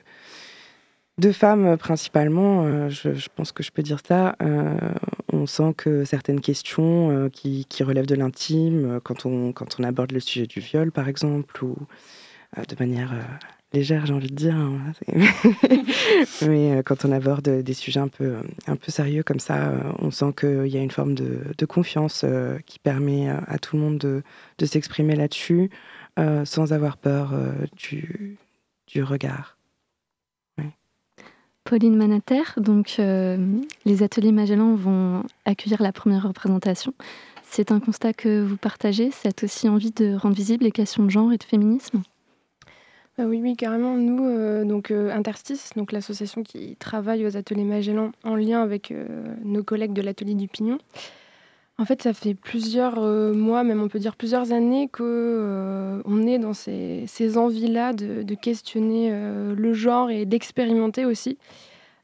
de 1.18 1.32
femmes 1.32 1.76
principalement. 1.76 2.88
Je, 2.88 3.28
pense 3.34 3.52
que 3.52 3.62
je 3.62 3.70
peux 3.70 3.82
dire 3.82 3.98
ça. 4.06 4.36
on 5.32 5.46
sent 5.46 5.74
que 5.76 6.04
certaines 6.04 6.40
questions 6.40 7.28
qui, 7.32 7.66
relèvent 7.80 8.06
de 8.06 8.14
l'intime, 8.14 9.00
quand 9.02 9.26
on, 9.26 9.52
quand 9.52 9.78
on 9.78 9.84
aborde 9.84 10.12
le 10.12 10.20
sujet 10.20 10.46
du 10.46 10.60
viol 10.60 10.92
par 10.92 11.08
exemple, 11.08 11.64
ou 11.64 11.76
de 12.56 12.76
manière 12.78 13.14
légère, 13.72 14.06
j'ai 14.06 14.14
envie 14.14 14.28
de 14.28 14.34
dire. 14.34 14.56
Hein, 14.56 14.92
Mais 16.46 16.72
euh, 16.72 16.82
quand 16.82 17.04
on 17.04 17.12
aborde 17.12 17.48
des 17.48 17.74
sujets 17.74 18.00
un 18.00 18.08
peu, 18.08 18.36
un 18.66 18.76
peu 18.76 18.90
sérieux 18.90 19.22
comme 19.22 19.40
ça, 19.40 19.68
euh, 19.68 19.92
on 19.98 20.10
sent 20.10 20.32
qu'il 20.38 20.68
y 20.68 20.76
a 20.76 20.82
une 20.82 20.90
forme 20.90 21.14
de, 21.14 21.66
confiance 21.66 22.22
euh, 22.24 22.58
qui 22.66 22.78
permet 22.78 23.28
à 23.28 23.58
tout 23.58 23.76
le 23.76 23.82
monde 23.82 23.98
de, 23.98 24.22
de 24.58 24.66
s'exprimer 24.66 25.16
là-dessus 25.16 25.70
sans 26.44 26.72
avoir 26.72 26.96
peur 26.96 27.32
du, 27.76 28.38
du 28.88 29.04
regard. 29.04 29.57
Pauline 31.68 31.96
Manater, 31.96 32.42
donc 32.56 32.96
les 32.96 34.02
ateliers 34.02 34.32
Magellan 34.32 34.74
vont 34.74 35.22
accueillir 35.44 35.82
la 35.82 35.92
première 35.92 36.26
représentation. 36.26 36.94
C'est 37.42 37.72
un 37.72 37.78
constat 37.78 38.14
que 38.14 38.42
vous 38.42 38.56
partagez, 38.56 39.10
c'est 39.10 39.44
aussi 39.44 39.68
envie 39.68 39.90
de 39.90 40.14
rendre 40.14 40.34
visible 40.34 40.64
les 40.64 40.70
questions 40.70 41.04
de 41.04 41.10
genre 41.10 41.30
et 41.30 41.36
de 41.36 41.44
féminisme? 41.44 42.02
Ah 43.18 43.24
oui, 43.26 43.40
oui, 43.42 43.54
carrément. 43.54 43.96
Nous, 43.96 44.24
euh, 44.24 44.64
donc 44.64 44.90
euh, 44.90 45.12
Interstice, 45.12 45.70
donc 45.76 45.92
l'association 45.92 46.42
qui 46.42 46.76
travaille 46.76 47.26
aux 47.26 47.36
ateliers 47.36 47.64
Magellan 47.64 48.12
en 48.24 48.36
lien 48.36 48.62
avec 48.62 48.90
euh, 48.90 49.06
nos 49.44 49.62
collègues 49.62 49.92
de 49.92 50.00
l'atelier 50.00 50.34
du 50.34 50.48
Pignon. 50.48 50.78
En 51.80 51.84
fait, 51.84 52.02
ça 52.02 52.12
fait 52.12 52.34
plusieurs 52.34 53.00
mois, 53.00 53.62
même 53.62 53.80
on 53.80 53.86
peut 53.86 54.00
dire 54.00 54.16
plusieurs 54.16 54.50
années, 54.50 54.88
que 54.88 56.02
on 56.04 56.26
est 56.26 56.40
dans 56.40 56.52
ces, 56.52 57.38
envies-là 57.38 57.92
de, 57.92 58.34
questionner 58.34 59.10
le 59.12 59.72
genre 59.74 60.10
et 60.10 60.26
d'expérimenter 60.26 61.04
aussi. 61.04 61.38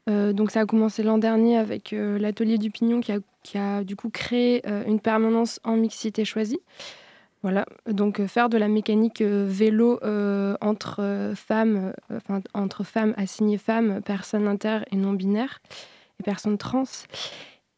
donc 0.07 0.53
ça 0.53 0.61
a 0.61 0.65
commencé 0.67 1.03
l'an 1.03 1.19
dernier 1.19 1.59
avec 1.59 1.93
l'atelier 1.93 2.57
du 2.57 2.71
Pignon 2.71 3.01
qui 3.01 3.59
a, 3.59 3.83
du 3.83 3.97
coup 3.97 4.11
créé 4.11 4.63
une 4.87 5.01
permanence 5.01 5.59
en 5.65 5.77
mixité 5.77 6.25
choisie. 6.25 6.61
Voilà, 7.45 7.67
donc 7.87 8.21
euh, 8.21 8.27
faire 8.27 8.49
de 8.49 8.57
la 8.57 8.69
mécanique 8.69 9.21
euh, 9.21 9.45
vélo 9.47 10.01
euh, 10.03 10.57
entre 10.63 11.33
femmes, 11.37 11.93
enfin 12.11 12.41
entre 12.55 12.85
femmes 12.85 13.13
assignées 13.19 13.59
femmes, 13.59 14.01
personnes 14.01 14.49
inter 14.49 14.79
et 14.91 14.97
non 14.97 15.13
binaires 15.13 15.61
et 16.19 16.23
personnes 16.23 16.57
trans. 16.57 16.85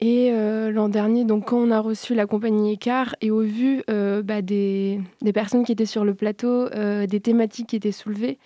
Et 0.01 0.31
l'an 0.31 0.91
dernier, 0.91 1.25
donc 1.25 1.47
quand 1.47 1.57
on 1.57 1.71
a 1.71 1.81
reçu 1.81 2.15
la 2.15 2.27
compagnie 2.27 2.73
Écart 2.73 3.17
et 3.23 3.31
au 3.31 3.41
vu 3.41 3.83
bah, 3.89 4.43
des, 4.43 5.01
personnes 5.33 5.65
qui 5.65 5.73
étaient 5.73 5.87
sur 5.87 6.05
le 6.05 6.15
plateau, 6.15 6.69
des 6.69 7.21
thématiques 7.21 7.69
qui 7.69 7.77
étaient 7.77 7.93
soulevées, 7.93 8.39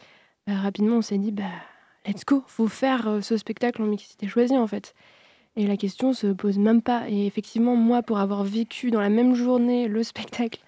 bah, 0.46 0.54
rapidement 0.54 0.98
on 0.98 1.02
s'est 1.02 1.18
dit 1.18 1.32
bah 1.32 1.50
let's 2.06 2.24
go, 2.24 2.44
faut 2.46 2.68
faire 2.68 3.18
ce 3.20 3.36
spectacle 3.36 3.82
en 3.82 3.86
mixité 3.86 4.28
choisie 4.28 4.56
en 4.56 4.68
fait. 4.68 4.94
Et 5.56 5.66
la 5.66 5.76
question 5.76 6.12
se 6.12 6.28
pose 6.28 6.58
même 6.58 6.82
pas. 6.82 7.08
Et 7.08 7.26
effectivement, 7.26 7.76
moi, 7.76 8.02
pour 8.02 8.18
avoir 8.18 8.44
vécu 8.44 8.90
dans 8.90 9.00
la 9.00 9.10
même 9.10 9.34
journée 9.34 9.88
le 9.88 10.02
spectacle 10.02 10.60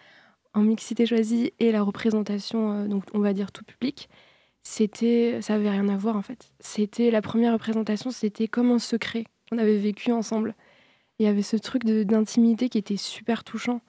en 0.55 0.61
mixité 0.61 1.07
choisie 1.07 1.53
et 1.61 1.72
la 1.72 1.83
représentation, 1.83 2.72
euh, 2.72 2.87
donc 2.89 3.05
on 3.14 3.20
va 3.20 3.33
dire 3.33 3.53
tout 3.53 3.64
public, 3.64 4.09
c'était, 4.62 5.41
ça 5.41 5.55
avait 5.55 5.70
rien 5.70 5.89
à 5.89 5.97
voir 5.97 6.16
en 6.16 6.22
fait. 6.22 6.53
C'était 6.61 7.11
la 7.11 7.22
première 7.22 7.53
représentation, 7.53 8.11
c'était 8.11 8.49
comme 8.49 8.70
un 8.70 8.78
secret 8.78 9.24
qu'on 9.51 9.59
avait 9.59 9.78
vécu 9.78 10.12
ensemble. 10.12 10.55
Il 11.19 11.27
y 11.27 11.29
avait 11.29 11.43
ce 11.43 11.57
truc 11.57 11.85
d'intimité 11.85 12.69
qui 12.69 12.79
était 12.79 12.97
super 12.97 13.45
touchant. 13.45 13.81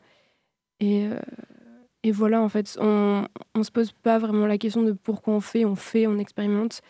Et, 0.80 1.08
euh, 1.08 2.12
voilà, 2.12 2.42
en 2.42 2.50
fait, 2.50 2.78
on 2.82 3.26
ne 3.56 3.64
se 3.64 3.72
pose 3.72 3.92
pas 3.92 4.20
vraiment 4.20 4.46
la 4.46 4.58
question 4.58 4.84
de 4.84 4.92
pourquoi 4.92 5.34
on 5.34 5.40
fait, 5.40 5.66
on 5.66 5.76
fait, 5.76 6.08
on 6.08 6.18
expérimente. 6.20 6.82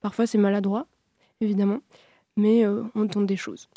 Parfois 0.00 0.26
c'est 0.26 0.38
maladroit, 0.38 0.86
évidemment, 1.40 1.80
mais 2.36 2.64
euh, 2.64 2.82
on 2.94 3.06
tente 3.06 3.26
des 3.26 3.36
choses. 3.36 3.68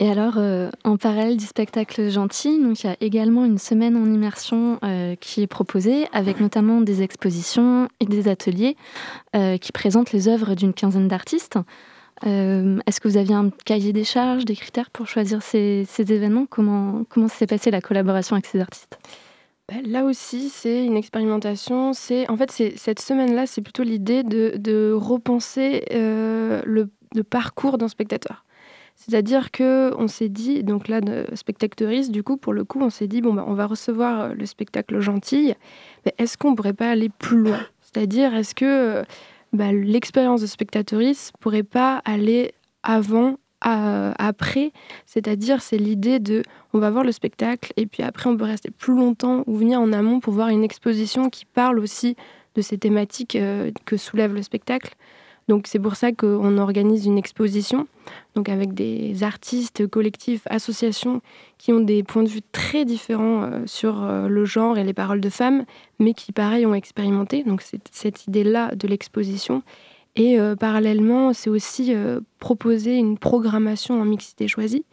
Et 0.00 0.10
alors, 0.10 0.38
euh, 0.38 0.70
en 0.82 0.96
parallèle 0.96 1.36
du 1.36 1.44
spectacle 1.44 2.10
gentil, 2.10 2.60
donc 2.60 2.82
il 2.82 2.86
y 2.88 2.90
a 2.90 2.96
également 3.00 3.44
une 3.44 3.58
semaine 3.58 3.96
en 3.96 4.06
immersion 4.06 4.80
qui 5.20 5.42
est 5.42 5.46
proposée, 5.46 6.06
avec 6.12 6.40
notamment 6.40 6.80
des 6.80 7.02
expositions 7.02 7.86
et 8.00 8.06
des 8.06 8.26
ateliers 8.26 8.76
qui 9.60 9.72
présentent 9.72 10.12
les 10.12 10.26
œuvres 10.26 10.54
d'une 10.54 10.72
quinzaine 10.72 11.06
d'artistes. 11.06 11.58
Est-ce 12.22 13.00
que 13.00 13.08
vous 13.08 13.16
aviez 13.16 13.34
un 13.34 13.50
cahier 13.64 13.92
des 13.92 14.04
charges, 14.04 14.44
des 14.44 14.56
critères 14.56 14.90
pour 14.90 15.06
choisir 15.06 15.42
ces, 15.42 15.86
événements? 15.98 16.46
Comment, 16.46 17.04
s'est 17.28 17.46
passée 17.46 17.70
la 17.70 17.80
collaboration 17.80 18.34
avec 18.34 18.46
ces 18.46 18.60
artistes? 18.60 18.98
Ben, 19.68 19.82
Là 19.86 20.04
aussi, 20.04 20.48
c'est 20.48 20.84
une 20.84 20.96
expérimentation. 20.96 21.92
C'est 21.92 22.28
en 22.28 22.36
fait, 22.36 22.50
cette 22.76 23.00
semaine-là, 23.00 23.46
c'est 23.46 23.62
plutôt 23.62 23.82
l'idée 23.82 24.22
de, 24.22 24.54
de 24.56 24.92
repenser 24.92 25.84
le, 25.90 26.90
le 27.14 27.24
parcours 27.24 27.78
d'un 27.78 27.88
spectateur. 27.88 28.44
C'est-à-dire 29.00 29.50
que 29.50 29.94
on 29.96 30.08
s'est 30.08 30.28
dit, 30.28 30.62
donc 30.62 30.86
là, 30.86 31.00
spectatrice, 31.32 32.10
du 32.10 32.22
coup, 32.22 32.36
pour 32.36 32.52
le 32.52 32.64
coup, 32.64 32.80
on 32.82 32.90
s'est 32.90 33.06
dit, 33.06 33.22
bon, 33.22 33.32
bah, 33.32 33.44
on 33.46 33.54
va 33.54 33.66
recevoir 33.66 34.20
euh, 34.20 34.34
le 34.34 34.44
spectacle 34.44 35.00
gentil, 35.00 35.54
mais 36.04 36.14
est-ce 36.18 36.36
qu'on 36.36 36.54
pourrait 36.54 36.74
pas 36.74 36.90
aller 36.90 37.08
plus 37.08 37.38
loin? 37.38 37.60
C'est-à-dire, 37.80 38.34
est-ce 38.34 38.54
que 38.54 38.64
euh, 38.66 39.02
bah, 39.52 39.72
l'expérience 39.72 40.40
de 40.40 40.46
spectatrice 40.46 41.32
pourrait 41.40 41.62
pas 41.62 42.00
aller 42.04 42.52
avant, 42.82 43.36
après 43.62 44.72
C'est-à-dire, 45.06 45.60
c'est 45.60 45.76
l'idée 45.76 46.18
de, 46.18 46.42
on 46.72 46.78
va 46.78 46.90
voir 46.90 47.04
le 47.04 47.12
spectacle, 47.12 47.72
et 47.76 47.86
puis 47.86 48.02
après, 48.02 48.30
on 48.30 48.36
peut 48.36 48.44
rester 48.44 48.70
plus 48.70 48.94
longtemps 48.94 49.44
ou 49.46 49.56
venir 49.56 49.80
en 49.80 49.92
amont 49.92 50.20
pour 50.20 50.32
voir 50.32 50.48
une 50.48 50.64
exposition 50.64 51.28
qui 51.28 51.44
parle 51.44 51.78
aussi 51.78 52.16
de 52.54 52.62
ces 52.62 52.78
thématiques 52.78 53.36
euh, 53.36 53.70
que 53.84 53.96
soulève 53.96 54.34
le 54.34 54.42
spectacle. 54.42 54.94
Donc 55.50 55.66
c'est 55.66 55.80
pour 55.80 55.96
ça 55.96 56.12
qu'on 56.12 56.58
organise 56.58 57.06
une 57.06 57.18
exposition, 57.18 57.88
donc 58.36 58.48
avec 58.48 58.72
des 58.72 59.24
artistes, 59.24 59.84
collectifs, 59.88 60.42
associations 60.48 61.22
qui 61.58 61.72
ont 61.72 61.80
des 61.80 62.04
points 62.04 62.22
de 62.22 62.28
vue 62.28 62.42
très 62.52 62.84
différents 62.84 63.42
euh, 63.42 63.66
sur 63.66 64.00
euh, 64.00 64.28
le 64.28 64.44
genre 64.44 64.78
et 64.78 64.84
les 64.84 64.92
paroles 64.92 65.20
de 65.20 65.28
femmes, 65.28 65.64
mais 65.98 66.14
qui 66.14 66.30
pareil 66.30 66.66
ont 66.66 66.74
expérimenté. 66.74 67.42
Donc 67.42 67.64
cette 67.90 68.28
idée-là 68.28 68.76
de 68.76 68.86
l'exposition. 68.86 69.64
Et 70.14 70.38
euh, 70.38 70.54
parallèlement, 70.54 71.32
c'est 71.32 71.50
aussi 71.50 71.96
proposer 72.38 72.94
une 72.94 73.18
programmation 73.18 74.00
en 74.00 74.04
mixité 74.04 74.46
choisie. 74.46 74.84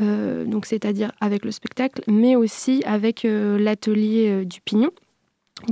donc 0.00 0.66
c'est-à-dire 0.66 1.12
avec 1.20 1.44
le 1.44 1.52
spectacle, 1.52 2.02
mais 2.08 2.34
aussi 2.34 2.82
avec 2.86 3.22
l'atelier 3.22 4.44
du 4.44 4.60
Pignon, 4.62 4.90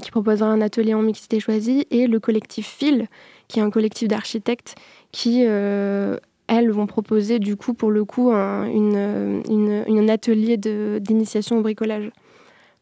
qui 0.00 0.12
proposera 0.12 0.48
un 0.48 0.60
atelier 0.60 0.94
en 0.94 1.02
mixité 1.02 1.40
choisie, 1.40 1.84
et 1.90 2.06
le 2.06 2.20
collectif 2.20 2.66
Phil, 2.66 3.08
qui 3.48 3.58
est 3.58 3.62
un 3.62 3.70
collectif 3.70 4.08
d'architectes 4.08 4.74
qui, 5.12 5.42
elles, 5.42 6.70
vont 6.70 6.86
proposer 6.86 7.38
du 7.38 7.56
coup, 7.56 7.74
pour 7.74 7.90
le 7.90 8.04
coup, 8.04 8.30
un, 8.32 8.64
une, 8.66 10.10
atelier 10.10 10.56
d'initiation 10.56 11.58
au 11.58 11.62
bricolage. 11.62 12.10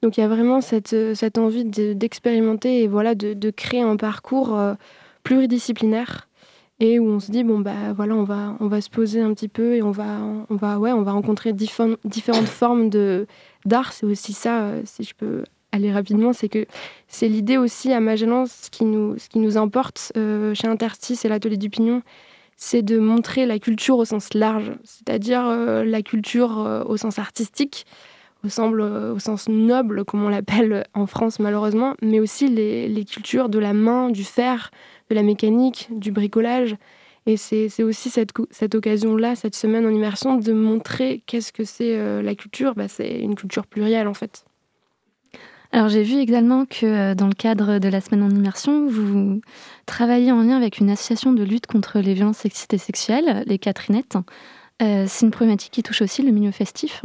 Donc 0.02 0.16
il 0.16 0.20
y 0.20 0.24
a 0.24 0.28
vraiment 0.28 0.60
cette, 0.60 1.14
cette 1.14 1.38
envie 1.38 1.64
d'expérimenter 1.64 2.82
et 2.82 2.88
voilà, 2.88 3.14
de, 3.14 3.34
de, 3.34 3.50
créer 3.50 3.82
un 3.82 3.96
parcours 3.96 4.58
pluridisciplinaire 5.22 6.28
et 6.82 6.98
où 6.98 7.06
on 7.06 7.20
se 7.20 7.30
dit 7.30 7.44
bon 7.44 7.60
bah 7.60 7.92
voilà 7.94 8.14
on 8.14 8.24
va 8.24 8.56
on 8.58 8.66
va 8.66 8.80
se 8.80 8.90
poser 8.90 9.20
un 9.20 9.32
petit 9.34 9.48
peu 9.48 9.76
et 9.76 9.82
on 9.82 9.92
va 9.92 10.18
on 10.50 10.56
va 10.56 10.78
ouais 10.78 10.90
on 10.92 11.02
va 11.02 11.12
rencontrer 11.12 11.52
différentes 11.52 12.48
formes 12.48 12.90
de 12.90 13.26
d'art 13.64 13.92
c'est 13.92 14.04
aussi 14.04 14.32
ça 14.32 14.62
euh, 14.62 14.82
si 14.84 15.04
je 15.04 15.14
peux 15.14 15.44
aller 15.72 15.92
rapidement 15.92 16.32
c'est 16.32 16.48
que 16.48 16.66
c'est 17.08 17.28
l'idée 17.28 17.56
aussi 17.56 17.92
à 17.92 18.00
Magellan 18.00 18.46
ce 18.46 18.70
qui 18.70 18.84
nous 18.84 19.18
ce 19.18 19.28
qui 19.28 19.38
nous 19.38 19.56
importe 19.56 20.12
euh, 20.16 20.54
chez 20.54 20.68
Interstice 20.68 21.24
et 21.24 21.28
l'atelier 21.28 21.56
du 21.56 21.70
Pignon 21.70 22.02
c'est 22.56 22.82
de 22.82 22.98
montrer 22.98 23.46
la 23.46 23.58
culture 23.58 23.98
au 23.98 24.04
sens 24.04 24.34
large 24.34 24.72
c'est-à-dire 24.84 25.46
euh, 25.46 25.84
la 25.84 26.02
culture 26.02 26.84
au 26.86 26.96
sens 26.96 27.18
artistique 27.18 27.86
au, 28.44 29.18
sens 29.18 29.48
noble, 29.48 30.04
comme 30.04 30.24
on 30.24 30.28
l'appelle 30.28 30.84
en 30.94 31.06
France 31.06 31.38
malheureusement, 31.38 31.94
mais 32.02 32.20
aussi 32.20 32.48
les, 32.48 32.88
les 32.88 33.04
cultures 33.04 33.48
de 33.48 33.58
la 33.58 33.72
main, 33.72 34.10
du 34.10 34.24
fer, 34.24 34.70
de 35.10 35.14
la 35.14 35.22
mécanique, 35.22 35.88
du 35.90 36.12
bricolage. 36.12 36.76
Et 37.26 37.36
c'est 37.36 37.82
aussi 37.84 38.10
cette, 38.10 38.30
cette 38.50 38.74
occasion-là, 38.74 39.36
cette 39.36 39.54
semaine 39.54 39.86
en 39.86 39.90
immersion, 39.90 40.36
de 40.36 40.52
montrer 40.52 41.22
qu'est-ce 41.26 41.52
que 41.52 41.62
c'est 41.62 41.96
euh, 41.96 42.20
la 42.20 42.34
culture. 42.34 42.74
Bah, 42.74 42.88
c'est 42.88 43.20
une 43.20 43.36
culture 43.36 43.66
plurielle 43.66 44.08
en 44.08 44.14
fait. 44.14 44.44
Alors 45.74 45.88
j'ai 45.88 46.02
vu 46.02 46.18
également 46.18 46.66
que 46.66 46.84
euh, 46.84 47.14
dans 47.14 47.28
le 47.28 47.32
cadre 47.32 47.78
de 47.78 47.88
la 47.88 48.02
semaine 48.02 48.22
en 48.22 48.28
immersion, 48.28 48.86
vous 48.86 49.40
travaillez 49.86 50.30
en 50.30 50.42
lien 50.42 50.56
avec 50.58 50.78
une 50.78 50.90
association 50.90 51.32
de 51.32 51.42
lutte 51.42 51.66
contre 51.66 51.98
les 51.98 52.12
violences 52.12 52.38
sexistes 52.38 52.74
et 52.74 52.78
sexuelles, 52.78 53.42
les 53.46 53.58
Catherinettes. 53.58 54.18
Euh, 54.82 55.06
c'est 55.08 55.24
une 55.24 55.30
problématique 55.30 55.72
qui 55.72 55.82
touche 55.82 56.02
aussi 56.02 56.22
le 56.22 56.30
milieu 56.30 56.50
festif 56.50 57.02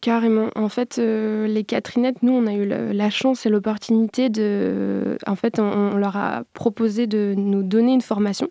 carrément. 0.00 0.48
En 0.56 0.70
fait, 0.70 0.98
euh, 0.98 1.46
les 1.46 1.62
Catherinettes, 1.62 2.22
nous, 2.22 2.32
on 2.32 2.46
a 2.46 2.54
eu 2.54 2.64
la, 2.66 3.10
chance 3.10 3.44
et 3.44 3.50
l'opportunité 3.50 4.30
de. 4.30 5.18
En 5.26 5.36
fait, 5.36 5.58
on, 5.58 5.96
leur 5.98 6.16
a 6.16 6.44
proposé 6.54 7.06
de 7.06 7.34
nous 7.36 7.62
donner 7.62 7.92
une 7.92 8.00
formation. 8.00 8.48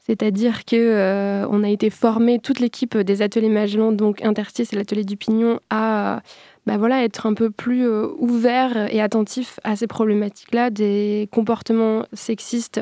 C'est-à-dire 0.00 0.66
que 0.66 1.46
on 1.48 1.64
a 1.64 1.70
été 1.70 1.88
formé, 1.88 2.40
toute 2.40 2.60
l'équipe 2.60 2.94
des 2.98 3.22
ateliers 3.22 3.48
Magellan, 3.48 3.92
donc 3.92 4.22
Interstice 4.22 4.74
et 4.74 4.76
l'atelier 4.76 5.04
du 5.04 5.16
Pignon, 5.16 5.60
à 5.70 6.20
bah 6.66 6.76
voilà, 6.78 7.04
être 7.04 7.26
un 7.26 7.34
peu 7.34 7.50
plus 7.50 7.86
euh, 7.86 8.08
ouvert 8.18 8.92
et 8.92 9.00
attentif 9.00 9.60
à 9.64 9.76
ces 9.76 9.86
problématiques-là, 9.86 10.70
des 10.70 11.28
comportements 11.32 12.06
sexistes 12.12 12.80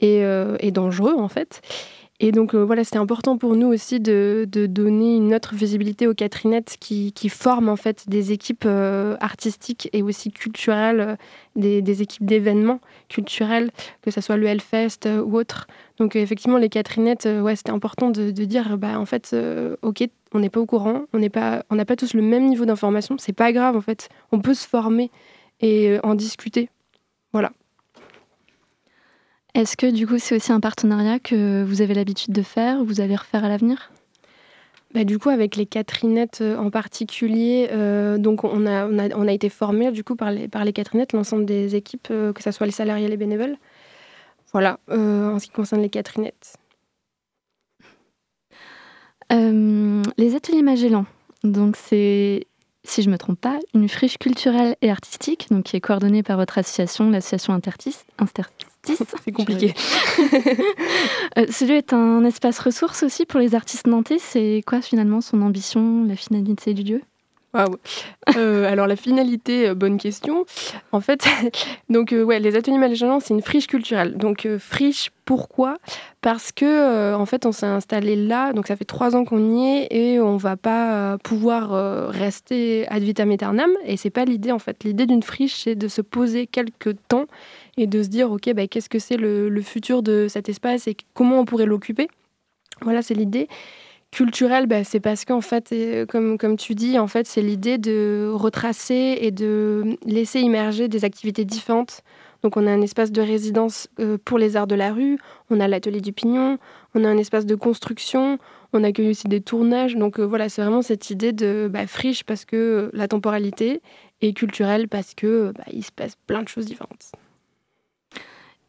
et, 0.00 0.22
et 0.60 0.70
dangereux, 0.70 1.14
en 1.18 1.26
fait. 1.26 1.60
Et 2.20 2.32
donc 2.32 2.54
euh, 2.54 2.64
voilà, 2.64 2.82
c'était 2.82 2.98
important 2.98 3.38
pour 3.38 3.54
nous 3.54 3.68
aussi 3.68 4.00
de, 4.00 4.44
donner 4.50 5.16
une 5.16 5.34
autre 5.34 5.54
visibilité 5.54 6.08
aux 6.08 6.14
Catherinettes 6.14 6.76
qui, 6.80 7.12
forment 7.28 7.68
en 7.68 7.76
fait 7.76 8.08
des 8.08 8.32
équipes 8.32 8.64
euh, 8.66 9.16
artistiques 9.20 9.88
et 9.92 10.02
aussi 10.02 10.32
culturelles, 10.32 11.16
euh, 11.56 11.80
des, 11.80 12.02
équipes 12.02 12.24
d'événements 12.24 12.80
culturels, 13.08 13.70
que 14.02 14.10
ce 14.10 14.20
soit 14.20 14.36
le 14.36 14.46
Hellfest 14.46 15.06
ou 15.24 15.38
autre. 15.38 15.68
Donc 15.98 16.16
effectivement, 16.16 16.58
les 16.58 16.68
Catherinettes, 16.68 17.28
ouais, 17.40 17.54
c'était 17.54 17.70
important 17.70 18.10
de, 18.10 18.30
dire, 18.30 18.78
bah 18.78 18.98
en 18.98 19.06
fait, 19.06 19.36
ok, 19.82 20.08
on 20.32 20.40
n'est 20.40 20.50
pas 20.50 20.60
au 20.60 20.66
courant, 20.66 21.04
on 21.12 21.20
n'a 21.20 21.30
pas 21.84 21.96
tous 21.96 22.14
le 22.14 22.22
même 22.22 22.46
niveau 22.46 22.64
d'information, 22.64 23.16
c'est 23.18 23.32
pas 23.32 23.52
grave 23.52 23.76
en 23.76 23.80
fait, 23.80 24.08
on 24.32 24.40
peut 24.40 24.54
se 24.54 24.66
former 24.66 25.10
et 25.60 25.98
en 26.02 26.14
discuter. 26.14 26.68
Voilà. 27.32 27.52
Est-ce 29.58 29.76
que 29.76 29.90
du 29.90 30.06
coup 30.06 30.20
c'est 30.20 30.36
aussi 30.36 30.52
un 30.52 30.60
partenariat 30.60 31.18
que 31.18 31.64
vous 31.64 31.82
avez 31.82 31.92
l'habitude 31.92 32.32
de 32.32 32.42
faire, 32.42 32.78
ou 32.78 32.84
vous 32.84 33.00
allez 33.00 33.16
refaire 33.16 33.44
à 33.44 33.48
l'avenir? 33.48 33.90
Bah, 34.94 35.02
du 35.02 35.18
coup, 35.18 35.30
avec 35.30 35.56
les 35.56 35.66
Catherinettes 35.66 36.42
euh, 36.42 36.56
en 36.56 36.70
particulier, 36.70 37.68
euh, 37.72 38.18
donc 38.18 38.44
on 38.44 38.66
a, 38.66 38.86
on, 38.86 38.98
a, 39.00 39.08
on 39.16 39.26
a, 39.26 39.32
été 39.32 39.48
formés 39.48 39.90
du 39.90 40.04
coup 40.04 40.14
par 40.14 40.30
les, 40.30 40.46
par 40.46 40.64
les 40.64 40.72
Catherinettes, 40.72 41.12
l'ensemble 41.12 41.44
des 41.44 41.74
équipes, 41.74 42.06
euh, 42.12 42.32
que 42.32 42.40
ce 42.40 42.52
soit 42.52 42.66
les 42.66 42.72
salariés 42.72 43.06
et 43.06 43.08
les 43.08 43.16
bénévoles. 43.16 43.56
Voilà, 44.52 44.78
en 44.88 45.40
ce 45.40 45.46
qui 45.46 45.50
concerne 45.50 45.82
les 45.82 45.90
Catherinettes. 45.90 46.56
les 49.30 50.34
ateliers 50.36 50.62
Magellan, 50.62 51.04
donc 51.42 51.76
c'est 51.76 52.46
si 52.84 53.02
je 53.02 53.08
ne 53.08 53.12
me 53.12 53.18
trompe 53.18 53.40
pas, 53.40 53.58
une 53.74 53.88
friche 53.88 54.18
culturelle 54.18 54.76
et 54.82 54.90
artistique, 54.90 55.48
donc 55.50 55.64
qui 55.64 55.76
est 55.76 55.80
coordonnée 55.80 56.22
par 56.22 56.36
votre 56.36 56.58
association, 56.58 57.10
l'association 57.10 57.52
Intertis. 57.52 57.96
C'est 59.24 59.32
compliqué. 59.32 59.74
euh, 61.36 61.46
celui 61.50 61.74
est 61.74 61.92
un 61.92 62.24
espace 62.24 62.58
ressource 62.58 63.02
aussi 63.02 63.26
pour 63.26 63.40
les 63.40 63.54
artistes 63.54 63.86
nantais. 63.86 64.18
C'est 64.18 64.62
quoi 64.66 64.80
finalement 64.80 65.20
son 65.20 65.42
ambition, 65.42 66.04
la 66.04 66.16
finalité 66.16 66.74
du 66.74 66.82
lieu? 66.82 67.02
Euh, 67.56 68.70
alors 68.70 68.86
la 68.86 68.96
finalité, 68.96 69.68
euh, 69.68 69.74
bonne 69.74 69.98
question. 69.98 70.44
En 70.92 71.00
fait, 71.00 71.26
donc 71.88 72.12
euh, 72.12 72.22
ouais, 72.22 72.40
les 72.40 72.56
ateliers 72.56 72.78
Magellan, 72.78 73.20
c'est 73.20 73.34
une 73.34 73.42
friche 73.42 73.66
culturelle. 73.66 74.16
Donc 74.16 74.46
friche, 74.58 75.10
pourquoi? 75.24 75.78
Parce 76.20 76.52
que 76.52 77.14
en 77.14 77.26
fait, 77.26 77.46
on 77.46 77.52
s'est 77.52 77.66
installé 77.66 78.16
là. 78.16 78.52
Donc 78.52 78.66
ça 78.66 78.76
fait 78.76 78.84
trois 78.84 79.16
ans 79.16 79.24
qu'on 79.24 79.56
y 79.56 79.66
est 79.66 79.88
et 79.90 80.20
on 80.20 80.36
va 80.36 80.56
pas 80.56 81.18
pouvoir 81.18 82.10
rester 82.10 82.86
ad 82.88 83.02
vitam 83.02 83.30
aeternam. 83.30 83.70
Et 83.84 83.96
c'est 83.96 84.10
pas 84.10 84.24
l'idée 84.24 84.52
en 84.52 84.58
fait. 84.58 84.84
L'idée 84.84 85.06
d'une 85.06 85.22
friche, 85.22 85.62
c'est 85.62 85.74
de 85.74 85.88
se 85.88 86.00
poser 86.00 86.46
quelques 86.46 86.96
temps 87.08 87.26
et 87.76 87.86
de 87.86 88.02
se 88.02 88.08
dire 88.08 88.30
ok, 88.30 88.52
bah, 88.54 88.66
qu'est-ce 88.66 88.88
que 88.88 88.98
c'est 88.98 89.16
le 89.16 89.62
futur 89.62 90.02
de 90.02 90.28
cet 90.28 90.48
espace 90.48 90.88
et 90.88 90.96
comment 91.14 91.40
on 91.40 91.44
pourrait 91.44 91.66
l'occuper? 91.66 92.08
Voilà, 92.82 93.02
c'est 93.02 93.14
l'idée. 93.14 93.48
Culturel, 94.10 94.66
bah, 94.66 94.84
c'est 94.84 95.00
parce 95.00 95.24
qu'en 95.24 95.42
fait, 95.42 95.74
comme, 96.08 96.38
comme 96.38 96.56
tu 96.56 96.74
dis, 96.74 96.98
en 96.98 97.06
fait, 97.06 97.26
c'est 97.26 97.42
l'idée 97.42 97.76
de 97.78 98.30
retracer 98.32 99.18
et 99.20 99.30
de 99.30 99.98
laisser 100.06 100.40
immerger 100.40 100.88
des 100.88 101.04
activités 101.04 101.44
différentes. 101.44 102.02
Donc, 102.42 102.56
on 102.56 102.66
a 102.66 102.70
un 102.70 102.80
espace 102.80 103.10
de 103.10 103.20
résidence 103.20 103.88
euh, 103.98 104.16
pour 104.24 104.38
les 104.38 104.56
arts 104.56 104.68
de 104.68 104.76
la 104.76 104.92
rue, 104.92 105.18
on 105.50 105.58
a 105.58 105.66
l'atelier 105.66 106.00
du 106.00 106.12
pignon, 106.12 106.58
on 106.94 107.04
a 107.04 107.08
un 107.08 107.18
espace 107.18 107.46
de 107.46 107.54
construction, 107.54 108.38
on 108.72 108.84
accueille 108.84 109.10
aussi 109.10 109.26
des 109.26 109.40
tournages. 109.40 109.96
Donc, 109.96 110.20
euh, 110.20 110.24
voilà, 110.24 110.48
c'est 110.48 110.62
vraiment 110.62 110.82
cette 110.82 111.10
idée 111.10 111.32
de 111.32 111.68
bah, 111.70 111.86
friche 111.86 112.22
parce 112.22 112.44
que 112.44 112.90
la 112.92 113.08
temporalité 113.08 113.82
et 114.20 114.32
culturelle 114.32 114.88
parce 114.88 115.14
que 115.14 115.52
bah, 115.56 115.64
il 115.72 115.84
se 115.84 115.90
passe 115.90 116.14
plein 116.26 116.42
de 116.42 116.48
choses 116.48 116.66
différentes. 116.66 117.10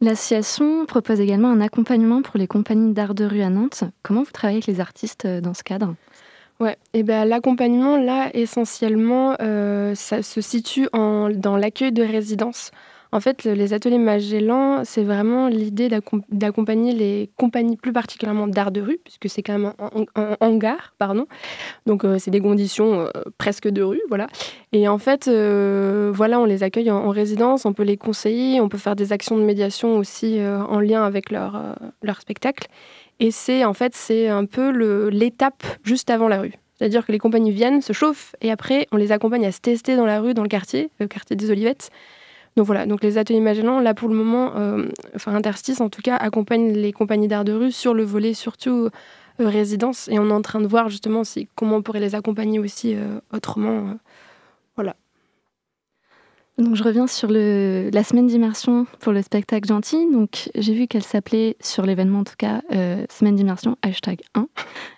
L'association 0.01 0.85
propose 0.85 1.19
également 1.19 1.49
un 1.49 1.59
accompagnement 1.59 2.21
pour 2.21 2.37
les 2.37 2.47
compagnies 2.47 2.93
d'art 2.93 3.15
de 3.15 3.25
rue 3.25 3.41
à 3.41 3.49
Nantes. 3.49 3.83
Comment 4.01 4.23
vous 4.23 4.31
travaillez 4.31 4.57
avec 4.57 4.67
les 4.67 4.79
artistes 4.79 5.25
euh, 5.25 5.41
dans 5.41 5.53
ce 5.53 5.63
cadre? 5.63 5.95
Ouais, 6.61 6.77
et 6.93 7.03
ben 7.03 7.25
l'accompagnement 7.25 7.97
là 7.97 8.29
essentiellement, 8.33 9.35
euh, 9.41 9.95
ça 9.95 10.21
se 10.21 10.41
situe 10.41 10.89
dans 10.91 11.57
l'accueil 11.57 11.93
de 11.93 12.03
résidences. 12.03 12.71
En 13.11 13.19
fait, 13.19 13.43
les 13.45 13.73
ateliers 13.73 13.97
Magellan, 13.97 14.83
c'est 14.85 15.03
vraiment 15.03 15.47
l'idée 15.47 15.89
d'accompagner 16.29 16.93
les 16.93 17.31
compagnies, 17.37 17.75
plus 17.75 17.91
particulièrement 17.91 18.45
d'art 18.45 18.71
de 18.71 18.81
rue, 18.81 18.99
puisque 19.03 19.27
c'est 19.27 19.41
quand 19.41 19.57
même 19.57 19.73
un, 20.15 20.37
hangar, 20.39 20.93
pardon. 20.99 21.25
Donc, 21.87 22.05
euh, 22.05 22.19
c'est 22.19 22.29
des 22.29 22.39
conditions 22.39 23.01
euh, 23.01 23.09
presque 23.39 23.67
de 23.67 23.81
rue, 23.81 24.01
voilà. 24.09 24.27
Et 24.73 24.87
en 24.87 24.99
fait, 24.99 25.27
euh, 25.27 26.11
voilà, 26.13 26.39
on 26.39 26.45
les 26.45 26.61
accueille 26.61 26.91
en, 26.91 27.09
résidence, 27.09 27.65
on 27.65 27.73
peut 27.73 27.83
les 27.83 27.97
conseiller, 27.97 28.61
on 28.61 28.69
peut 28.69 28.77
faire 28.77 28.95
des 28.95 29.11
actions 29.11 29.37
de 29.37 29.43
médiation 29.43 29.97
aussi 29.97 30.39
en 30.43 30.79
lien 30.79 31.03
avec 31.03 31.31
leur, 31.31 31.75
leur 32.03 32.21
spectacle. 32.21 32.67
Et 33.19 33.31
c'est 33.31 33.65
en 33.65 33.73
fait, 33.73 33.95
c'est 33.95 34.27
un 34.27 34.45
peu 34.45 34.69
l'étape 35.09 35.63
juste 35.83 36.11
avant 36.11 36.27
la 36.27 36.41
rue. 36.41 36.53
C'est-à-dire 36.75 37.05
que 37.05 37.11
les 37.11 37.17
compagnies 37.17 37.51
viennent, 37.51 37.81
se 37.81 37.91
chauffent, 37.91 38.35
et 38.41 38.51
après, 38.51 38.87
on 38.91 38.97
les 38.97 39.11
accompagne 39.11 39.45
à 39.45 39.51
se 39.51 39.59
tester 39.59 39.95
dans 39.95 40.05
la 40.05 40.21
rue, 40.21 40.33
dans 40.33 40.43
le 40.43 40.49
quartier, 40.49 40.91
le 40.99 41.07
quartier 41.07 41.35
des 41.35 41.49
Olivettes. 41.49 41.89
Donc 42.59 42.65
voilà, 42.65 42.85
donc 42.85 43.01
les 43.03 43.17
ateliers 43.17 43.39
Magellan, 43.39 43.79
là 43.79 43.93
pour 43.93 44.09
le 44.09 44.15
moment, 44.15 44.51
euh, 44.57 44.89
enfin 45.15 45.33
Interstice 45.33 45.79
en 45.79 45.87
tout 45.87 46.01
cas, 46.01 46.17
accompagne 46.17 46.73
les 46.73 46.91
compagnies 46.91 47.29
d'art 47.29 47.45
de 47.45 47.53
rue 47.53 47.71
sur 47.71 47.93
le 47.93 48.03
volet 48.03 48.33
surtout 48.33 48.89
euh, 49.39 49.47
résidence 49.47 50.09
et 50.09 50.19
on 50.19 50.27
est 50.27 50.33
en 50.33 50.41
train 50.41 50.59
de 50.59 50.67
voir 50.67 50.89
justement 50.89 51.23
si, 51.23 51.47
comment 51.55 51.77
on 51.77 51.81
pourrait 51.81 52.01
les 52.01 52.15
accompagner 52.15 52.59
aussi 52.59 52.95
euh, 52.95 53.21
autrement. 53.31 53.95
voilà. 54.75 54.97
Donc 56.57 56.75
je 56.75 56.83
reviens 56.83 57.07
sur 57.07 57.29
le, 57.31 57.89
la 57.93 58.03
semaine 58.03 58.27
d'immersion 58.27 58.85
pour 58.99 59.13
le 59.13 59.21
spectacle 59.21 59.69
gentil. 59.69 60.11
Donc 60.11 60.49
j'ai 60.53 60.73
vu 60.73 60.87
qu'elle 60.87 61.03
s'appelait 61.03 61.55
sur 61.61 61.85
l'événement 61.85 62.19
en 62.19 62.23
tout 62.25 62.35
cas 62.37 62.61
semaine 63.09 63.37
d'immersion 63.37 63.77
hashtag 63.83 64.19
1. 64.35 64.49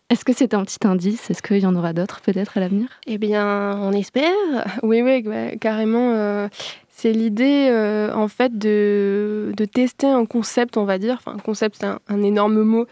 Est-ce 0.10 0.26
que 0.26 0.34
c'est 0.34 0.56
un 0.56 0.66
petit 0.66 0.80
indice? 0.88 1.30
Est-ce 1.30 1.44
qu'il 1.44 1.60
y 1.60 1.68
en 1.68 1.76
aura 1.76 1.94
d'autres 1.94 2.22
peut-être 2.22 2.58
à 2.58 2.60
l'avenir? 2.60 2.88
Eh 3.06 3.20
bien 3.20 3.78
on 3.80 3.92
espère. 3.92 4.34
Oui 4.82 5.04
oui 5.04 5.22
bah, 5.22 5.56
carrément. 5.58 6.50
C'est 7.02 7.14
l'idée, 7.14 7.68
euh, 7.72 8.14
en 8.14 8.28
fait, 8.28 8.60
de, 8.60 9.52
tester 9.74 10.06
un 10.06 10.28
concept, 10.28 10.78
on 10.78 10.86
va 10.86 11.00
dire. 11.00 11.16
Enfin, 11.16 11.36
concept, 11.44 11.78
c'est 11.80 11.88
un, 11.88 12.22
énorme 12.22 12.62
mot. 12.62 12.86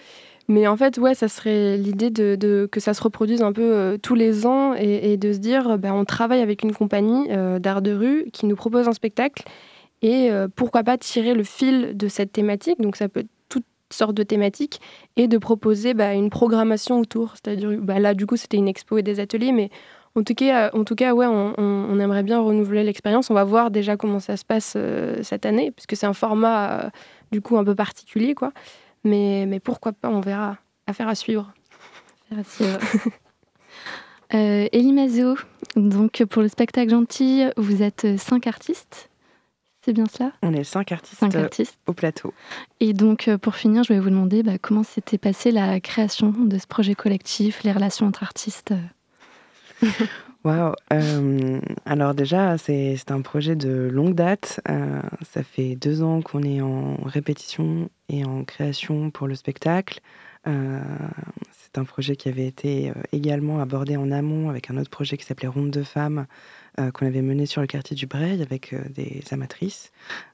Mais 0.48 0.66
en 0.66 0.76
fait, 0.76 0.98
ouais, 0.98 1.14
ça 1.14 1.28
serait 1.28 1.78
l'idée 1.78 2.10
de, 2.10 2.68
que 2.72 2.80
ça 2.80 2.96
se 2.96 3.04
reproduise 3.04 3.44
un 3.44 3.54
peu 3.54 4.00
tous 4.02 4.16
les 4.16 4.48
ans 4.48 4.74
et, 4.74 5.16
de 5.18 5.32
se 5.32 5.38
dire, 5.38 5.78
ben, 5.78 5.94
on 5.94 6.06
travaille 6.06 6.42
avec 6.42 6.64
une 6.64 6.74
compagnie 6.74 7.28
d'art 7.60 7.84
de 7.84 7.92
rue 7.92 8.26
qui 8.34 8.48
nous 8.48 8.56
propose 8.56 8.88
un 8.88 8.94
spectacle 8.94 9.44
et 10.02 10.32
pourquoi 10.56 10.82
pas 10.82 10.98
tirer 10.98 11.36
le 11.36 11.44
fil 11.44 11.96
de 11.96 12.08
cette 12.08 12.32
thématique. 12.32 12.82
Donc 12.82 12.96
ça 12.96 13.10
peut 13.10 13.20
être 13.20 13.30
toutes 13.48 13.68
sortes 13.92 14.16
de 14.16 14.24
thématiques 14.24 14.82
et 15.18 15.28
de 15.28 15.38
proposer 15.38 15.94
bah, 15.94 16.16
une 16.16 16.32
programmation 16.32 17.00
autour. 17.00 17.34
C'est-à-dire, 17.34 17.78
bah, 17.80 18.00
là, 18.00 18.16
du 18.16 18.26
coup, 18.26 18.38
c'était 18.38 18.58
une 18.58 18.68
expo 18.68 18.98
et 18.98 19.04
des 19.04 19.20
ateliers, 19.20 19.52
mais 19.52 19.70
en 20.16 20.24
tout 20.24 20.34
cas, 20.34 20.72
en 20.74 20.84
tout 20.84 20.96
cas 20.96 21.14
ouais, 21.14 21.28
on, 21.28 22.00
aimerait 22.00 22.24
bien 22.24 22.40
renouveler 22.40 22.84
l'expérience. 22.84 23.30
On 23.30 23.34
va 23.34 23.44
voir 23.44 23.72
déjà 23.72 23.98
comment 23.98 24.20
ça 24.20 24.38
se 24.38 24.46
passe 24.46 24.74
euh, 24.76 25.22
cette 25.24 25.46
année, 25.46 25.72
puisque 25.72 25.96
c'est 25.96 26.06
un 26.06 26.14
format 26.14 26.72
euh, 26.72 26.90
du 27.32 27.42
coup 27.42 27.58
un 27.58 27.64
peu 27.64 27.76
particulier, 27.76 28.36
quoi. 28.36 28.52
Mais, 29.04 29.46
mais 29.48 29.60
pourquoi 29.60 29.94
pas, 29.94 30.10
on 30.10 30.22
verra. 30.22 30.58
Affaire 30.88 31.08
à 31.08 31.16
suivre. 31.16 31.54
Affaire 32.32 32.40
à 32.40 32.44
suivre. 32.44 32.80
euh, 34.34 34.68
Elie 34.74 34.94
Mazzo, 34.94 35.36
donc 35.76 36.24
pour 36.26 36.42
le 36.42 36.48
spectacle 36.48 36.90
gentil, 36.90 37.46
vous 37.56 37.84
êtes 37.84 38.18
cinq 38.18 38.48
artistes. 38.48 39.10
C'est 39.86 39.94
bien 39.94 40.06
cela? 40.12 40.34
On 40.42 40.54
est 40.54 40.66
cinq 40.66 40.92
artistes, 40.92 41.20
cinq 41.20 41.36
artistes, 41.36 41.80
au 41.88 41.94
plateau. 41.94 42.34
Et 42.82 42.92
donc, 42.92 43.30
pour 43.38 43.56
finir, 43.56 43.84
je 43.84 43.94
vais 43.94 44.00
vous 44.00 44.10
demander 44.10 44.44
bah, 44.44 44.58
comment 44.62 44.84
s'était 44.84 45.18
passée 45.18 45.52
la 45.52 45.80
création 45.80 46.32
de 46.32 46.58
ce 46.58 46.68
projet 46.68 46.96
collectif, 46.96 47.64
les 47.64 47.72
relations 47.72 48.06
entre 48.06 48.24
artistes 48.24 48.74
Waouh 50.46 50.74
euh, 50.94 51.60
Alors 51.86 52.14
déjà, 52.14 52.58
c'est 52.58 53.12
un 53.12 53.22
projet 53.22 53.56
de 53.56 53.90
longue 53.92 54.16
date. 54.16 54.62
Euh, 54.70 55.02
ça 55.22 55.44
fait 55.44 55.76
deux 55.76 56.02
ans 56.02 56.22
qu'on 56.22 56.44
est 56.44 56.62
en 56.62 56.96
répétition 57.04 57.90
et 58.08 58.24
en 58.24 58.46
création 58.46 59.12
pour 59.12 59.28
le 59.28 59.36
spectacle. 59.36 60.00
Euh, 60.48 60.80
c'est 61.52 61.78
un 61.78 61.84
projet 61.84 62.16
qui 62.16 62.30
avait 62.30 62.48
été 62.48 62.94
également 63.12 63.60
abordé 63.60 63.98
en 63.98 64.12
amont 64.12 64.50
avec 64.50 64.72
un 64.72 64.78
autre 64.78 64.90
projet 64.90 65.18
qui 65.18 65.26
s'appelait 65.26 65.50
Ronde 65.50 65.72
de 65.72 65.84
femmes, 65.84 66.26
qu'on 66.78 67.06
avait 67.06 67.22
mené 67.22 67.46
sur 67.46 67.60
le 67.60 67.68
quartier 67.68 67.96
du 67.96 68.08
Breil 68.08 68.42
avec 68.42 68.74
des 68.90 69.22
amatrices, 69.32 69.92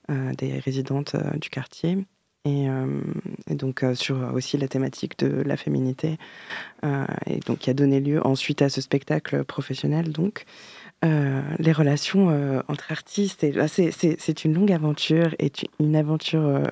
des 0.10 0.60
résidentes 0.60 1.16
du 1.40 1.50
quartier. 1.50 2.06
Euh, 2.46 3.02
et, 3.50 3.56
donc 3.56 3.84
euh, 3.84 3.96
sur 3.96 4.18
aussi 4.34 4.58
la 4.58 4.68
thématique 4.68 5.18
de 5.20 5.42
la 5.42 5.58
féminité, 5.58 6.18
euh, 6.84 7.06
et 7.26 7.40
donc 7.40 7.60
qui 7.60 7.70
a 7.70 7.74
donné 7.74 8.00
lieu 8.00 8.26
ensuite 8.26 8.62
à 8.62 8.70
ce 8.70 8.82
spectacle 8.82 9.44
professionnel. 9.44 10.12
Donc 10.12 10.46
les 11.60 11.72
relations 11.72 12.30
entre 12.68 12.92
artistes, 12.92 13.46
ah, 13.60 13.68
c'est 13.68 14.44
une 14.44 14.56
longue 14.56 14.72
aventure 14.72 15.36
et 15.38 15.52
une 15.80 15.96
aventure 15.96 16.64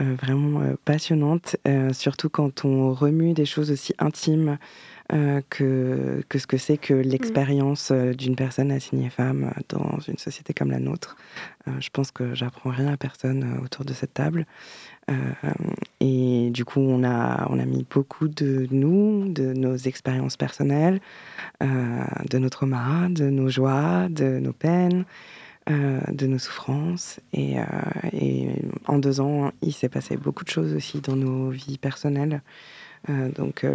vraiment 0.00 0.60
passionnante, 0.84 1.54
surtout 1.92 2.28
quand 2.28 2.64
on 2.64 2.92
remue 2.92 3.32
des 3.32 3.44
choses 3.44 3.70
aussi 3.70 3.94
intimes 4.00 4.58
euh, 5.12 5.40
que, 5.50 6.24
que 6.28 6.40
ce 6.40 6.48
que 6.48 6.56
c'est 6.56 6.78
que 6.78 6.92
l'expérience 6.92 7.92
euh, 7.92 8.12
d'une 8.12 8.34
personne 8.34 8.72
assignée 8.72 9.08
femme 9.08 9.52
euh, 9.56 9.60
dans 9.68 10.00
une 10.00 10.18
société 10.18 10.52
comme 10.52 10.72
la 10.72 10.80
nôtre. 10.80 11.16
je 11.78 11.88
pense 11.90 12.10
que 12.10 12.34
j'apprends 12.34 12.70
rien 12.70 12.88
à 12.88 12.96
personne 12.96 13.60
autour 13.62 13.84
de 13.84 13.92
cette 13.92 14.14
table. 14.14 14.46
et 16.00 16.50
du 16.50 16.64
coup, 16.64 16.80
on 16.80 17.04
a, 17.04 17.46
on 17.50 17.58
a 17.60 17.64
mis 17.64 17.84
beaucoup 17.88 18.26
de 18.26 18.66
nous, 18.72 19.28
de 19.28 19.52
nos 19.52 19.76
expériences 19.76 20.36
personnelles, 20.36 21.00
de 21.60 22.38
nos 22.38 22.48
traumas, 22.48 23.08
de 23.08 23.30
nos 23.30 23.48
joies, 23.48 24.08
de 24.10 24.38
nos 24.38 24.52
peines. 24.52 25.04
de 25.68 26.26
nos 26.26 26.38
souffrances. 26.38 27.18
Et, 27.32 27.56
et, 28.12 28.62
en 28.86 28.98
deux 28.98 29.20
ans, 29.20 29.50
il 29.62 29.72
s'est 29.72 29.88
passé 29.88 30.16
beaucoup 30.16 30.44
de 30.44 30.50
choses 30.50 30.72
aussi 30.74 31.00
dans 31.00 31.16
nos 31.16 31.50
vies 31.50 31.78
personnelles. 31.78 32.42
Euh, 33.08 33.30
donc 33.30 33.64
euh, 33.64 33.74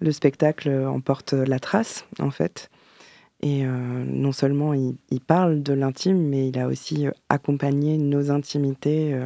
le, 0.00 0.12
spectacle 0.12 0.70
emporte 0.70 1.32
la 1.32 1.58
trace, 1.58 2.06
en 2.18 2.30
fait. 2.30 2.70
Et 3.42 3.64
euh, 3.66 3.68
non 3.68 4.32
seulement 4.32 4.72
il, 4.72 4.96
parle 5.26 5.62
de 5.62 5.72
l'intime, 5.72 6.28
mais 6.28 6.48
il 6.48 6.58
a 6.58 6.66
aussi 6.66 7.06
accompagné 7.28 7.98
nos 7.98 8.30
intimités 8.30 9.18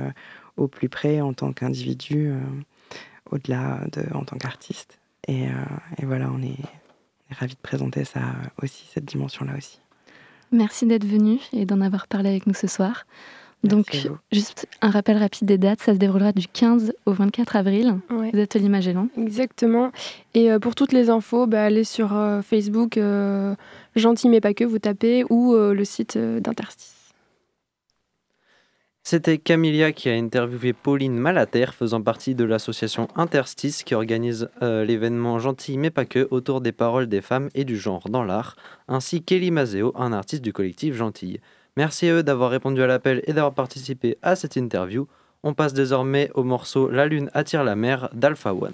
au 0.56 0.66
plus 0.66 0.88
près 0.88 1.20
en 1.20 1.32
tant 1.32 1.52
qu'individu, 1.52 2.32
au-delà 3.30 3.80
de 3.92 4.02
en 4.12 4.24
tant 4.24 4.36
qu'artiste. 4.36 4.98
Et, 5.28 5.46
voilà, 6.02 6.28
on 6.32 6.42
est, 6.42 6.58
on 6.58 7.32
est 7.32 7.38
ravis 7.38 7.54
de 7.54 7.60
présenter 7.60 8.04
ça 8.04 8.20
aussi, 8.60 8.84
cette 8.92 9.04
dimension-là 9.04 9.52
aussi. 9.56 9.80
Merci 10.50 10.86
d'être 10.86 11.06
venu 11.06 11.38
et 11.52 11.64
d'en 11.64 11.80
avoir 11.80 12.08
parlé 12.08 12.30
avec 12.30 12.48
nous 12.48 12.54
ce 12.54 12.66
soir. 12.66 13.06
Donc, 13.62 14.08
juste 14.32 14.66
un 14.80 14.90
rappel 14.90 15.18
rapide 15.18 15.46
des 15.46 15.58
dates, 15.58 15.80
ça 15.80 15.92
se 15.92 15.98
déroulera 15.98 16.32
du 16.32 16.48
15 16.48 16.94
au 17.04 17.12
24 17.12 17.56
avril, 17.56 17.96
ouais. 18.10 18.30
aux 18.32 18.38
ateliers 18.38 18.70
Magellan. 18.70 19.08
Exactement. 19.18 19.92
Et 20.32 20.50
euh, 20.50 20.58
pour 20.58 20.74
toutes 20.74 20.92
les 20.92 21.10
infos, 21.10 21.46
bah, 21.46 21.64
allez 21.64 21.84
sur 21.84 22.16
euh, 22.16 22.40
Facebook, 22.40 22.96
euh, 22.96 23.54
Gentil 23.96 24.30
mais 24.30 24.40
pas 24.40 24.54
que, 24.54 24.64
vous 24.64 24.78
tapez, 24.78 25.24
ou 25.28 25.54
le 25.54 25.84
site 25.84 26.16
d'Interstice. 26.16 26.94
C'était 29.02 29.38
Camilia 29.38 29.92
qui 29.92 30.08
a 30.08 30.14
interviewé 30.14 30.72
Pauline 30.72 31.18
Malater, 31.18 31.66
faisant 31.76 32.00
partie 32.00 32.34
de 32.34 32.44
l'association 32.44 33.08
Interstice 33.16 33.82
qui 33.82 33.94
organise 33.94 34.48
l'événement 34.60 35.40
Gentil 35.40 35.76
mais 35.76 35.90
pas 35.90 36.04
que 36.04 36.28
autour 36.30 36.60
des 36.60 36.70
paroles 36.70 37.08
des 37.08 37.20
femmes 37.20 37.48
et 37.54 37.64
du 37.64 37.76
genre 37.76 38.08
dans 38.08 38.22
l'art, 38.22 38.54
ainsi 38.86 39.22
qu'Elie 39.22 39.50
Mazeo, 39.50 39.92
un 39.96 40.12
artiste 40.12 40.42
du 40.42 40.52
collectif 40.52 40.94
Gentille. 40.94 41.40
Merci 41.76 42.08
à 42.08 42.14
eux 42.14 42.22
d'avoir 42.22 42.50
répondu 42.50 42.82
à 42.82 42.86
l'appel 42.86 43.22
et 43.26 43.32
d'avoir 43.32 43.54
participé 43.54 44.18
à 44.22 44.36
cette 44.36 44.56
interview. 44.56 45.06
On 45.42 45.54
passe 45.54 45.72
désormais 45.72 46.30
au 46.34 46.42
morceau 46.42 46.90
La 46.90 47.06
Lune 47.06 47.30
attire 47.32 47.64
la 47.64 47.76
mer 47.76 48.08
d'Alpha 48.12 48.52
One. 48.52 48.72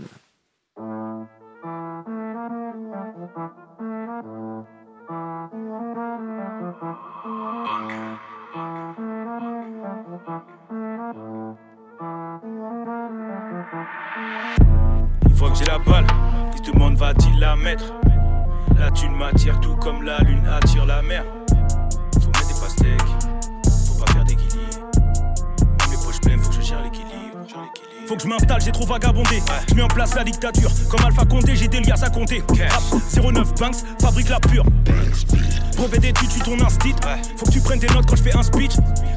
J'ai 15.58 15.64
la 15.64 15.78
balle, 15.78 16.06
il 16.52 16.58
se 16.58 16.70
demande 16.70 16.96
va-t-il 16.96 17.40
la 17.40 17.56
mettre? 17.56 17.94
La 18.78 18.90
thune 18.90 19.16
m'attire 19.16 19.58
tout 19.60 19.74
comme 19.76 20.02
la 20.02 20.18
lune 20.18 20.46
attire 20.46 20.84
la 20.84 21.00
mer. 21.00 21.24
Faut 22.76 24.04
pas 24.04 24.12
faire 24.12 24.24
des 24.24 24.34
Mes 24.34 25.96
poches 26.04 26.20
pleines, 26.20 26.40
faut 26.40 26.50
que 26.50 26.56
je 26.56 26.62
gère 26.62 26.82
l'équilibre. 26.82 27.16
Faut 28.06 28.16
que 28.16 28.22
je 28.22 28.28
m'installe, 28.28 28.60
j'ai 28.60 28.72
trop 28.72 28.86
vagabondé. 28.86 29.42
Je 29.68 29.74
mets 29.74 29.82
en 29.82 29.88
place 29.88 30.14
la 30.14 30.24
dictature. 30.24 30.70
Comme 30.90 31.04
Alpha 31.04 31.24
Condé, 31.24 31.56
j'ai 31.56 31.68
des 31.68 31.80
liasses 31.80 32.04
à 32.04 32.10
compter. 32.10 32.42
09 33.14 33.54
Banks, 33.54 33.76
fabrique 34.00 34.28
la 34.28 34.40
pure. 34.40 34.64
Brevet 35.76 35.98
d'études, 35.98 36.28
tu 36.28 36.40
ton 36.40 36.60
instit. 36.64 36.94
Faut 37.36 37.46
que 37.46 37.50
tu 37.50 37.60
prennes 37.60 37.80
tes 37.80 37.92
notes 37.92 38.06
quand 38.06 38.16
je 38.16 38.22
fais 38.22 38.36
un 38.36 38.42
speech. 38.42 38.72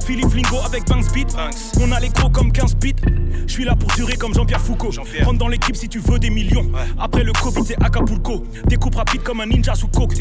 Philippe 0.09 0.33
Lingo 0.33 0.57
avec 0.65 0.87
Banks 0.87 1.13
Beat. 1.13 1.37
On 1.79 1.91
a 1.91 1.99
les 1.99 2.09
gros 2.09 2.31
comme 2.31 2.51
15 2.51 2.77
bits. 2.77 2.95
Je 3.45 3.53
suis 3.53 3.63
là 3.63 3.75
pour 3.75 3.91
durer 3.91 4.15
comme 4.15 4.33
Jean-Pierre 4.33 4.59
Foucault. 4.59 4.89
Rentre 5.23 5.37
dans 5.37 5.47
l'équipe 5.47 5.75
si 5.75 5.87
tu 5.87 5.99
veux 5.99 6.17
des 6.17 6.31
millions. 6.31 6.65
Après 6.99 7.23
le 7.23 7.31
Covid, 7.31 7.61
c'est 7.63 7.79
Acapulco. 7.83 8.43
Découpe 8.65 8.95
rapide 8.95 9.21
comme 9.21 9.39
un 9.41 9.45
ninja 9.45 9.75
sous 9.75 9.87
coke. 9.87 10.15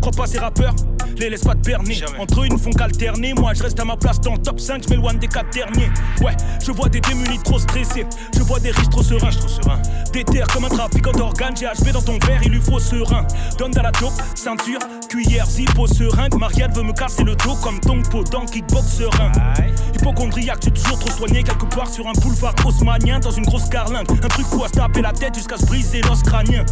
Crois 0.00 0.12
pas 0.12 0.26
ces 0.26 0.38
rappeurs, 0.38 0.76
les 1.16 1.28
laisse 1.28 1.42
pas 1.42 1.56
te 1.56 1.66
berner. 1.66 1.98
Entre 2.20 2.42
eux, 2.42 2.46
ils 2.46 2.52
ne 2.52 2.58
font 2.58 2.70
qu'alterner. 2.70 3.34
Moi, 3.34 3.52
je 3.54 3.64
reste 3.64 3.80
à 3.80 3.84
ma 3.84 3.96
place 3.96 4.20
dans 4.20 4.34
le 4.34 4.38
top 4.38 4.60
5. 4.60 4.84
Je 4.84 4.90
m'éloigne 4.90 5.18
des 5.18 5.26
4 5.26 5.52
derniers. 5.52 5.90
Ouais, 6.20 6.36
je 6.64 6.70
vois 6.70 6.88
des 6.88 7.00
démunis 7.00 7.40
trop 7.42 7.58
stressés. 7.58 8.06
Je 8.36 8.42
vois 8.42 8.60
des 8.60 8.70
riches 8.70 8.90
trop 8.90 9.02
sereins. 9.02 9.30
Trop 9.30 9.48
serein. 9.48 9.82
Des 10.12 10.22
terres 10.22 10.46
comme 10.46 10.66
un 10.66 10.68
trafiquant 10.68 11.12
d'organes. 11.12 11.56
J'ai 11.56 11.66
HP 11.66 11.90
dans 11.90 12.02
ton 12.02 12.18
verre, 12.24 12.42
il 12.44 12.52
lui 12.52 12.60
faut 12.60 12.78
serein. 12.78 13.26
Donne 13.58 13.72
dans 13.72 13.82
la 13.82 13.90
dope, 13.90 14.12
ceinture, 14.36 14.78
cuillère, 15.08 15.46
zippo, 15.46 15.88
seringue. 15.88 16.36
Marielle 16.38 16.70
veut 16.72 16.84
me 16.84 16.92
casser 16.92 17.24
le 17.24 17.34
dos 17.34 17.56
comme 17.60 17.80
ton 17.80 18.02
pot 18.02 18.22
dans 18.30 18.46
kickbox 18.46 18.86
serein. 18.86 19.31
Hypochondriaque, 19.94 20.60
tu 20.60 20.72
toujours 20.72 20.98
trop 20.98 21.10
soigné 21.10 21.42
quelque 21.42 21.66
part 21.66 21.88
sur 21.88 22.06
un 22.08 22.12
boulevard 22.12 22.54
haussmanien 22.64 23.20
dans 23.20 23.30
une 23.30 23.44
grosse 23.44 23.68
carlingue. 23.68 24.10
Un 24.10 24.28
truc 24.28 24.46
fou 24.46 24.64
à 24.64 24.68
se 24.68 24.72
taper 24.72 25.02
la 25.02 25.12
tête 25.12 25.34
jusqu'à 25.34 25.56
se 25.56 25.66
briser 25.66 26.00
l'os 26.02 26.22
crânien. 26.22 26.64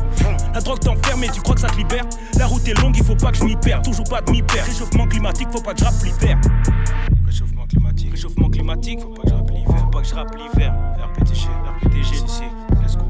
La 0.52 0.60
drogue 0.60 0.80
t'enferme 0.80 1.24
et 1.24 1.28
tu 1.28 1.40
crois 1.40 1.54
que 1.54 1.60
ça 1.60 1.68
te 1.68 1.76
libère. 1.76 2.04
La 2.38 2.46
route 2.46 2.66
est 2.66 2.80
longue, 2.80 2.96
il 2.96 3.04
faut 3.04 3.14
pas 3.16 3.30
que 3.30 3.38
je 3.38 3.44
m'y 3.44 3.56
perde. 3.56 3.84
Toujours 3.84 4.08
pas 4.08 4.20
de 4.20 4.30
m'y 4.30 4.42
perdre. 4.42 4.70
Réchauffement 4.70 5.06
climatique, 5.06 5.48
faut 5.52 5.60
pas 5.62 5.74
que 5.74 5.80
je 5.80 5.84
rappe 5.84 6.02
l'hiver. 6.02 6.38
Réchauffement 7.26 7.66
climatique, 7.66 8.10
réchauffement 8.10 8.48
climatique, 8.48 9.00
faut 9.00 9.08
pas 9.10 9.22
que 9.22 9.28
je 9.28 9.34
rappe 9.34 9.50
l'hiver. 9.50 9.78
Faut 9.78 9.90
pas 9.90 10.00
que 10.00 10.08
je 10.08 10.14
rappe 10.14 10.34
l'hiver. 10.34 10.74
RPTG, 10.98 11.46
RPTG, 11.84 12.14
si, 12.26 12.42
let's 12.82 12.96
go. 12.96 13.04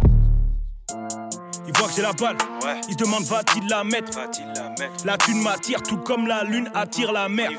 Il 1.67 1.79
voit 1.79 1.89
que 1.89 1.95
j'ai 1.95 2.03
la 2.03 2.13
balle, 2.13 2.37
ouais. 2.65 2.81
il 2.89 2.93
se 2.93 2.99
demande 2.99 3.23
va-t-il 3.25 3.67
la 3.69 3.85
mettre? 3.85 4.13
Va-t-il 4.19 4.47
la 4.47 4.71
mettre? 4.71 5.07
La 5.07 5.17
thune 5.17 5.43
m'attire 5.43 5.83
tout 5.83 5.99
comme 5.99 6.27
la 6.27 6.43
lune 6.43 6.69
attire 6.75 7.13
la 7.13 7.29
mer. 7.29 7.51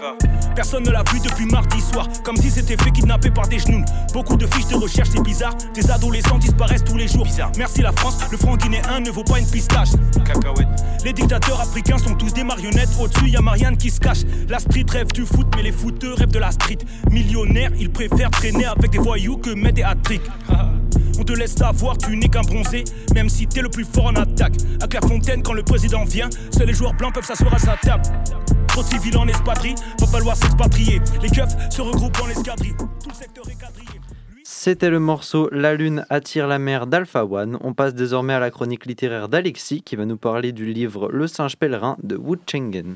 Personne 0.56 0.84
ne 0.84 0.92
l'a 0.92 1.04
vu 1.12 1.20
depuis 1.20 1.46
mardi 1.46 1.80
soir, 1.82 2.08
comme 2.24 2.36
si 2.38 2.52
c'était 2.52 2.78
fait 2.78 2.92
kidnapper 2.92 3.32
par 3.32 3.48
des 3.48 3.60
genoux. 3.60 3.84
Beaucoup 4.14 4.36
de 4.36 4.46
fiches 4.48 4.68
de 4.68 4.76
recherche, 4.76 5.10
c'est 5.14 5.24
bizarre. 5.24 5.56
Des 5.74 5.90
adolescents 5.90 6.38
disparaissent 6.38 6.84
tous 6.84 6.98
les 6.98 7.08
jours. 7.08 7.24
Bizarre. 7.24 7.52
Merci 7.58 7.82
la 7.82 7.92
France, 7.92 8.18
le 8.32 8.38
franc 8.38 8.58
guinéen 8.58 9.00
ne 9.00 9.10
vaut 9.12 9.24
pas 9.24 9.40
une 9.40 9.50
pistache. 9.50 9.90
Cacahuète. 10.26 10.68
Les 11.04 11.14
dictateurs 11.14 11.62
africains 11.62 11.98
sont 11.98 12.16
tous 12.16 12.34
des 12.34 12.44
marionnettes. 12.44 12.90
Au-dessus, 13.00 13.30
y 13.30 13.38
a 13.38 13.42
Marianne 13.42 13.78
qui 13.78 13.90
se 13.90 14.00
cache. 14.00 14.24
La 14.50 14.60
street 14.60 14.86
rêve 14.90 15.12
du 15.14 15.26
foot, 15.26 15.48
mais 15.56 15.64
les 15.64 15.72
footeux 15.72 16.14
rêvent 16.14 16.32
de 16.32 16.40
la 16.40 16.52
street. 16.52 16.80
Millionnaires, 17.10 17.72
ils 17.80 17.90
préfèrent 17.90 18.32
traîner 18.32 18.66
avec 18.66 18.92
des 18.92 19.00
voyous 19.00 19.38
que 19.38 19.52
mettre 19.52 19.76
des 19.76 19.84
hat 19.84 19.96
On 21.20 21.24
te 21.24 21.34
laisse 21.34 21.54
savoir, 21.54 21.98
tu 21.98 22.18
n'es 22.18 22.30
qu'un 22.30 22.42
bronzé, 22.42 22.84
même 23.14 23.30
si 23.30 23.46
t'es 23.48 23.62
le 23.62 23.70
plus 23.70 23.86
fort 23.86 24.06
en 24.06 24.16
attaque. 24.16 24.56
À 24.82 24.88
Clairefontaine, 24.88 25.44
quand 25.44 25.54
le 25.54 25.64
président 25.64 26.04
vient, 26.04 26.30
seuls 26.52 26.68
les 26.68 26.74
joueurs 26.74 26.94
blancs 26.94 27.14
peuvent 27.14 27.26
s'asseoir 27.26 27.54
à 27.54 27.60
sa 27.60 27.78
table. 27.78 28.04
Trop 28.72 28.84
de 28.84 28.88
civils 28.88 29.18
en 29.18 29.28
espadrille, 29.28 29.76
va 30.00 30.08
falloir 30.08 30.36
s'expatrier. 30.38 31.02
Les 31.22 31.30
keufs 31.30 31.56
se 31.70 31.82
regroupent 31.82 32.22
en 32.22 32.30
escadrille. 32.30 32.74
Tout 32.78 33.10
le 33.10 33.14
secteur 33.16 33.44
est 33.50 33.56
quadrillé. 33.56 34.00
C'était 34.46 34.90
le 34.90 35.00
morceau 35.00 35.50
La 35.52 35.74
Lune 35.74 36.06
attire 36.10 36.48
la 36.48 36.58
mer 36.58 36.88
d'Alpha 36.88 37.26
One. 37.26 37.58
On 37.62 37.74
passe 37.74 37.94
désormais 37.94 38.34
à 38.34 38.40
la 38.40 38.50
chronique 38.50 38.86
littéraire 38.86 39.28
d'Alexis 39.28 39.82
qui 39.82 39.98
va 39.98 40.06
nous 40.06 40.16
parler 40.16 40.54
du 40.54 40.72
livre 40.72 41.10
Le 41.12 41.28
singe 41.28 41.58
pèlerin 41.58 41.98
de 42.02 42.16
Wu 42.16 42.38
Chengen. 42.50 42.96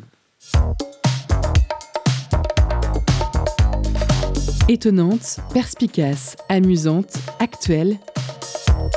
Étonnante, 4.69 5.39
perspicace, 5.53 6.38
amusante, 6.47 7.17
actuelle, 7.39 7.97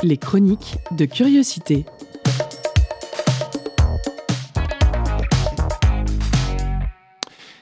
les 0.01 0.17
chroniques 0.17 0.77
de 0.91 1.03
curiosité. 1.03 1.85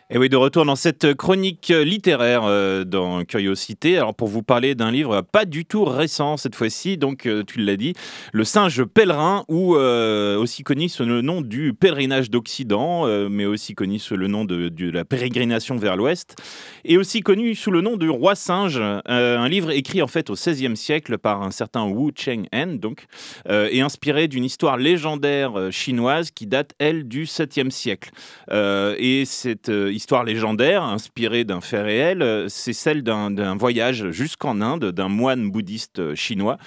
Et 0.09 0.17
oui, 0.17 0.29
de 0.29 0.37
retour 0.37 0.63
dans 0.63 0.77
cette 0.77 1.15
chronique 1.15 1.67
littéraire 1.67 2.43
euh, 2.45 2.85
dans 2.85 3.25
Curiosité. 3.25 3.97
Alors, 3.97 4.15
pour 4.15 4.29
vous 4.29 4.41
parler 4.41 4.73
d'un 4.73 4.89
livre 4.89 5.19
pas 5.19 5.43
du 5.43 5.65
tout 5.65 5.83
récent 5.83 6.37
cette 6.37 6.55
fois-ci, 6.55 6.95
donc 6.95 7.25
euh, 7.25 7.43
tu 7.45 7.59
l'as 7.59 7.75
dit, 7.75 7.91
Le 8.31 8.45
singe 8.45 8.85
pèlerin, 8.85 9.43
ou 9.49 9.75
euh, 9.75 10.37
aussi 10.37 10.63
connu 10.63 10.87
sous 10.87 11.03
le 11.03 11.19
nom 11.19 11.41
du 11.41 11.73
pèlerinage 11.73 12.29
d'Occident, 12.29 13.05
mais 13.29 13.45
aussi 13.45 13.75
connu 13.75 13.99
sous 13.99 14.15
le 14.15 14.27
nom 14.27 14.45
de, 14.45 14.71
la 14.89 15.03
pérégrination 15.03 15.75
vers 15.75 15.97
l'Ouest, 15.97 16.37
et 16.85 16.97
aussi 16.97 17.19
connu 17.19 17.53
sous 17.53 17.71
le 17.71 17.81
nom 17.81 17.97
du 17.97 18.09
Roi 18.09 18.35
singe, 18.35 18.79
un 18.79 19.49
livre 19.49 19.71
écrit 19.71 20.01
en 20.01 20.07
fait 20.07 20.29
au 20.29 20.35
XVIe 20.35 20.77
siècle 20.77 21.17
par 21.17 21.41
un 21.41 21.51
certain 21.51 21.85
Wu 21.85 22.13
Cheng-en, 22.15 22.75
donc, 22.75 23.07
et 23.49 23.81
inspiré 23.81 24.29
d'une 24.29 24.45
histoire 24.45 24.77
légendaire 24.77 25.69
chinoise 25.71 26.31
qui 26.31 26.47
date, 26.47 26.73
elle, 26.79 27.09
du 27.09 27.25
7e 27.25 27.71
siècle. 27.71 28.11
et 28.49 29.23
cette 29.25 29.69
histoire 29.97 30.23
légendaire, 30.23 30.83
inspirée 30.83 31.43
d'un 31.43 31.59
fait 31.59 31.81
réel, 31.81 32.21
euh, 32.21 32.47
c'est 32.49 32.73
celle 32.73 33.01
d'un 33.01 33.55
voyage 33.57 34.11
jusqu'en 34.11 34.61
Inde 34.61 34.91
d'un 34.91 35.09
moine 35.09 35.49
bouddhiste 35.49 35.97
euh, 35.97 36.15
chinois 36.15 36.57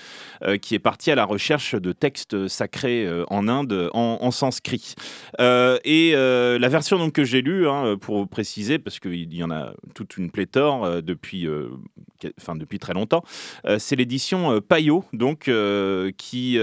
euh, 0.42 0.58
qui 0.58 0.74
est 0.74 0.80
parti 0.80 1.12
à 1.12 1.14
la 1.14 1.24
recherche 1.24 1.76
de 1.76 1.92
textes 1.92 2.48
sacrés 2.48 3.08
en 3.28 3.46
Inde 3.46 3.88
en, 3.92 4.30
sanskrit. 4.30 4.94
et 5.38 6.12
la 6.12 6.68
version 6.68 7.10
que 7.10 7.24
j'ai 7.24 7.40
lue, 7.40 7.68
hein, 7.68 7.96
pour 8.00 8.28
préciser, 8.28 8.78
parce 8.78 8.98
qu'il 8.98 9.32
y 9.32 9.42
en 9.44 9.50
a 9.50 9.72
toute 9.94 10.16
une 10.16 10.30
pléthore 10.30 11.02
depuis, 11.02 11.48
enfin, 12.40 12.56
depuis 12.56 12.78
très 12.78 12.94
longtemps, 12.94 13.22
c'est 13.78 13.96
l'édition 13.96 14.60
Payot, 14.60 15.04
donc, 15.12 15.50
qui 16.16 16.58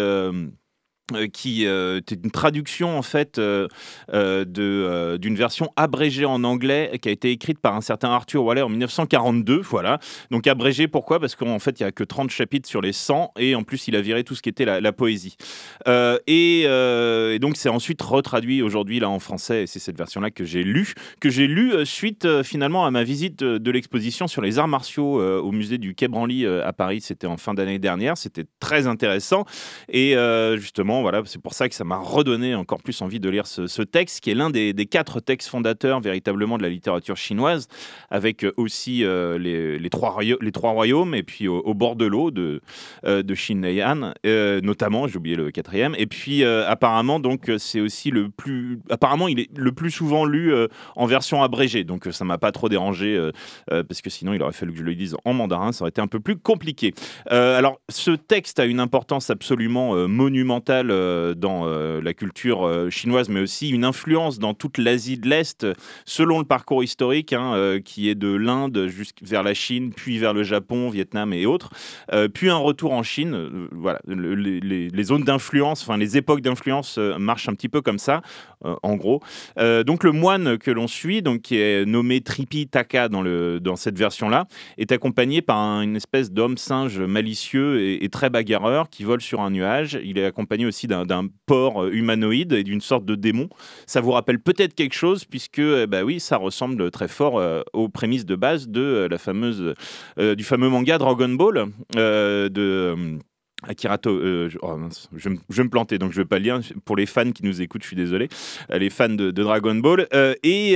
euh, 1.13 1.27
qui 1.27 1.65
euh, 1.65 1.99
était 1.99 2.15
une 2.21 2.31
traduction 2.31 2.97
en 2.97 3.01
fait 3.01 3.39
euh, 3.39 3.69
de 4.09 5.15
d'une 5.17 5.35
version 5.35 5.71
abrégée 5.77 6.25
en 6.25 6.43
anglais 6.43 6.99
qui 7.01 7.07
a 7.07 7.13
été 7.13 7.31
écrite 7.31 7.59
par 7.59 7.75
un 7.75 7.81
certain 7.81 8.09
Arthur 8.09 8.43
Waller 8.43 8.63
en 8.63 8.69
1942 8.69 9.61
voilà. 9.61 9.99
Donc 10.31 10.47
abrégée 10.47 10.89
pourquoi? 10.89 11.21
Parce 11.21 11.35
qu'en 11.35 11.59
fait 11.59 11.79
il 11.79 11.83
y 11.83 11.85
a 11.85 11.93
que 11.93 12.03
30 12.03 12.29
chapitres 12.29 12.67
sur 12.67 12.81
les 12.81 12.91
100 12.91 13.31
et 13.39 13.55
en 13.55 13.63
plus 13.63 13.87
il 13.87 13.95
a 13.95 14.01
viré 14.01 14.25
tout 14.25 14.35
ce 14.35 14.41
qui 14.41 14.49
était 14.49 14.65
la, 14.65 14.91
poésie. 14.91 15.37
Et, 16.27 16.67
donc 17.39 17.55
c'est 17.55 17.69
ensuite 17.69 18.01
retraduit 18.01 18.61
aujourd'hui 18.61 18.99
là 18.99 19.09
en 19.09 19.19
français 19.19 19.63
et 19.63 19.67
c'est 19.67 19.79
cette 19.79 19.97
version 19.97 20.19
là 20.19 20.29
que 20.29 20.43
j'ai 20.43 20.63
lu 20.63 20.93
que 21.21 21.29
j'ai 21.29 21.47
lu 21.47 21.85
suite 21.85 22.41
finalement 22.43 22.85
à 22.85 22.91
ma 22.91 23.05
visite 23.05 23.39
de, 23.39 23.71
l'exposition 23.71 24.27
sur 24.27 24.41
les 24.41 24.59
arts 24.59 24.67
martiaux 24.67 25.21
au 25.21 25.51
musée 25.53 25.77
du 25.77 25.95
Quai 25.95 26.09
Branly 26.09 26.45
à 26.45 26.73
Paris. 26.73 26.99
C'était 26.99 27.27
en 27.27 27.37
fin 27.37 27.53
d'année 27.53 27.79
dernière. 27.79 28.17
C'était 28.17 28.45
très 28.59 28.87
intéressant. 28.87 29.45
Et 29.87 30.15
justement 30.57 30.96
voilà, 31.01 31.21
c'est 31.25 31.41
pour 31.41 31.53
ça 31.53 31.69
que 31.69 31.75
ça 31.75 31.83
m'a 31.83 31.97
redonné 31.97 32.55
encore 32.55 32.81
plus 32.81 33.01
envie 33.01 33.19
de 33.19 33.29
lire 33.29 33.47
ce, 33.47 33.81
texte, 33.81 34.21
qui 34.21 34.31
est 34.31 34.35
l'un 34.35 34.49
des, 34.49 34.73
quatre 34.89 35.19
textes 35.19 35.49
fondateurs 35.49 35.99
véritablement 35.99 36.57
de 36.57 36.63
la 36.63 36.69
littérature 36.69 37.17
chinoise, 37.17 37.67
avec 38.09 38.43
euh, 38.43 38.53
aussi 38.57 39.03
euh, 39.03 39.37
les, 39.37 39.89
trois 39.89 40.17
les 40.21 40.51
trois 40.51 40.71
royaumes, 40.71 41.15
et 41.15 41.23
puis 41.23 41.47
au, 41.47 41.73
bord 41.73 41.95
de 41.95 42.05
l'eau 42.05 42.31
de, 42.31 42.61
euh, 43.05 43.23
de 43.23 43.35
Xin 43.35 43.63
euh, 43.63 44.61
notamment, 44.61 45.07
j'ai 45.07 45.17
oublié 45.17 45.35
le 45.35 45.51
quatrième. 45.51 45.95
Et 45.97 46.07
puis 46.07 46.43
apparemment, 46.43 47.19
donc 47.19 47.51
c'est 47.57 47.79
aussi 47.79 48.11
le 48.11 48.29
plus, 48.29 48.79
apparemment, 48.89 49.27
il 49.27 49.39
est 49.39 49.57
le 49.57 49.71
plus 49.71 49.91
souvent 49.91 50.25
lu 50.25 50.53
en 50.95 51.05
version 51.05 51.43
abrégée, 51.43 51.83
donc 51.83 52.07
ça 52.11 52.25
m'a 52.25 52.37
pas 52.37 52.51
trop 52.51 52.69
dérangé 52.69 53.31
parce 53.67 54.01
que 54.01 54.09
sinon 54.09 54.33
il 54.33 54.41
aurait 54.41 54.53
fallu 54.53 54.73
que 54.73 54.79
je 54.79 54.83
le 54.83 54.91
lise 54.91 55.15
en 55.25 55.33
mandarin, 55.33 55.71
ça 55.71 55.83
aurait 55.83 55.89
été 55.89 56.01
un 56.01 56.07
peu 56.07 56.19
plus 56.19 56.37
compliqué. 56.37 56.93
alors, 57.29 57.79
ce 57.89 58.11
texte 58.11 58.59
a 58.59 58.65
une 58.65 58.79
importance 58.79 59.29
absolument 59.29 60.07
monumentale 60.07 60.86
euh, 60.91 61.33
dans 61.33 61.63
euh, 61.65 62.01
la 62.01 62.13
culture 62.13 62.65
euh, 62.65 62.89
chinoise, 62.89 63.29
mais 63.29 63.39
aussi 63.39 63.69
une 63.69 63.83
influence 63.83 64.39
dans 64.39 64.53
toute 64.53 64.77
l'Asie 64.77 65.17
de 65.17 65.27
l'Est, 65.27 65.65
selon 66.05 66.39
le 66.39 66.45
parcours 66.45 66.83
historique, 66.83 67.33
hein, 67.33 67.79
qui 67.83 68.09
est 68.09 68.15
de 68.15 68.33
l'Inde 68.33 68.89
vers 69.21 69.43
la 69.43 69.53
Chine, 69.53 69.91
puis 69.95 70.17
vers 70.17 70.33
le 70.33 70.43
Japon, 70.43 70.89
Vietnam 70.89 71.33
et 71.33 71.45
autres, 71.45 71.71
puis 72.33 72.49
un 72.49 72.57
retour 72.57 72.93
en 72.93 73.03
Chine. 73.03 73.67
voilà, 73.71 73.99
les, 74.07 75.03
zones 75.03 75.23
d'influence, 75.23 75.81
enfin 75.81 75.97
les 75.97 76.17
époques 76.17 76.41
d'influence 76.41 76.97
marchent 76.97 77.49
un 77.49 77.53
petit 77.53 77.69
peu 77.69 77.81
comme 77.81 77.99
ça, 77.99 78.21
en 78.63 78.95
gros. 78.95 79.21
donc 79.57 80.03
le 80.03 80.11
moine 80.11 80.57
que 80.57 80.71
l'on 80.71 80.87
suit, 80.87 81.21
donc 81.21 81.41
qui 81.41 81.57
est 81.57 81.85
nommé 81.85 82.21
Tripitaka 82.21 83.09
dans, 83.09 83.21
le, 83.21 83.59
dans 83.59 83.75
cette 83.75 83.97
version-là, 83.97 84.47
est 84.77 84.91
accompagné 84.91 85.41
par 85.41 85.81
une 85.81 85.95
espèce 85.95 86.31
d'homme 86.31 86.57
singe 86.57 86.99
malicieux 86.99 88.03
et, 88.03 88.09
très 88.09 88.29
bagarreur 88.29 88.89
qui 88.89 89.03
vole 89.03 89.21
sur 89.21 89.41
un 89.41 89.49
nuage. 89.49 89.99
Il 90.03 90.17
est 90.17 90.25
accompagné 90.25 90.65
aussi 90.65 90.76
d'un 90.85 91.27
porc 91.47 91.85
euh, 91.85 91.91
humanoïde 91.91 92.53
et 92.53 92.63
d'une 92.63 92.81
sorte 92.81 93.05
de 93.05 93.15
démon. 93.15 93.49
Ça 93.87 94.01
vous 94.01 94.11
rappelle 94.11 94.39
peut-être 94.39 94.75
quelque 94.75 94.93
chose, 94.93 95.25
puisque 95.25 95.59
eh 95.59 95.87
bah 95.87 96.03
oui, 96.03 96.19
ça 96.19 96.37
ressemble 96.37 96.91
très 96.91 97.07
fort 97.07 97.39
euh, 97.39 97.61
aux 97.73 97.89
prémices 97.89 98.25
de 98.25 98.35
base 98.35 98.67
de 98.67 98.81
euh, 98.81 99.07
la 99.07 99.17
fameuse, 99.17 99.73
du 100.17 100.43
fameux 100.43 100.69
manga 100.69 100.97
Dragon 100.97 101.29
Ball 101.29 101.67
de 101.95 103.17
Akirato, 103.63 104.11
euh, 104.11 104.49
oh 104.61 104.77
je, 105.15 105.29
me 105.29 105.69
planter, 105.69 105.97
donc 105.97 106.11
je 106.11 106.17
vais 106.17 106.25
pas 106.25 106.37
lire. 106.37 106.59
Pour 106.85 106.95
les 106.95 107.07
fans 107.07 107.31
qui 107.31 107.43
nous 107.43 107.59
écoutent, 107.59 107.81
je 107.81 107.87
suis 107.87 107.95
désolé. 107.95 108.29
Euh, 108.69 108.77
les 108.77 108.91
fans 108.91 109.09
de, 109.09 109.31
Dragon 109.31 109.73
Ball. 109.73 110.07
Euh, 110.13 110.35
et, 110.43 110.73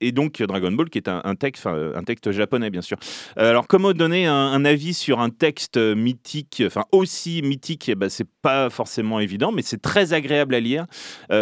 et, 0.00 0.12
donc, 0.12 0.42
Dragon 0.42 0.72
Ball, 0.72 0.88
qui 0.88 0.96
est 0.96 1.08
un, 1.08 1.34
texte, 1.34 1.66
un 1.66 2.02
texte 2.02 2.30
japonais, 2.30 2.70
bien 2.70 2.80
sûr. 2.80 2.96
alors, 3.36 3.66
comment 3.66 3.92
donner 3.92 4.26
un, 4.26 4.64
avis 4.64 4.94
sur 4.94 5.20
un 5.20 5.28
texte 5.28 5.76
mythique, 5.76 6.62
enfin 6.66 6.84
aussi 6.92 7.42
mythique? 7.42 7.90
Eh 7.90 7.94
ben, 7.94 8.08
C'est 8.08 8.28
pas 8.40 8.70
forcément 8.70 9.20
évident, 9.20 9.52
mais 9.52 9.62
c'est 9.62 9.82
très 9.82 10.14
agréable 10.14 10.54
à 10.54 10.60
lire. 10.60 10.86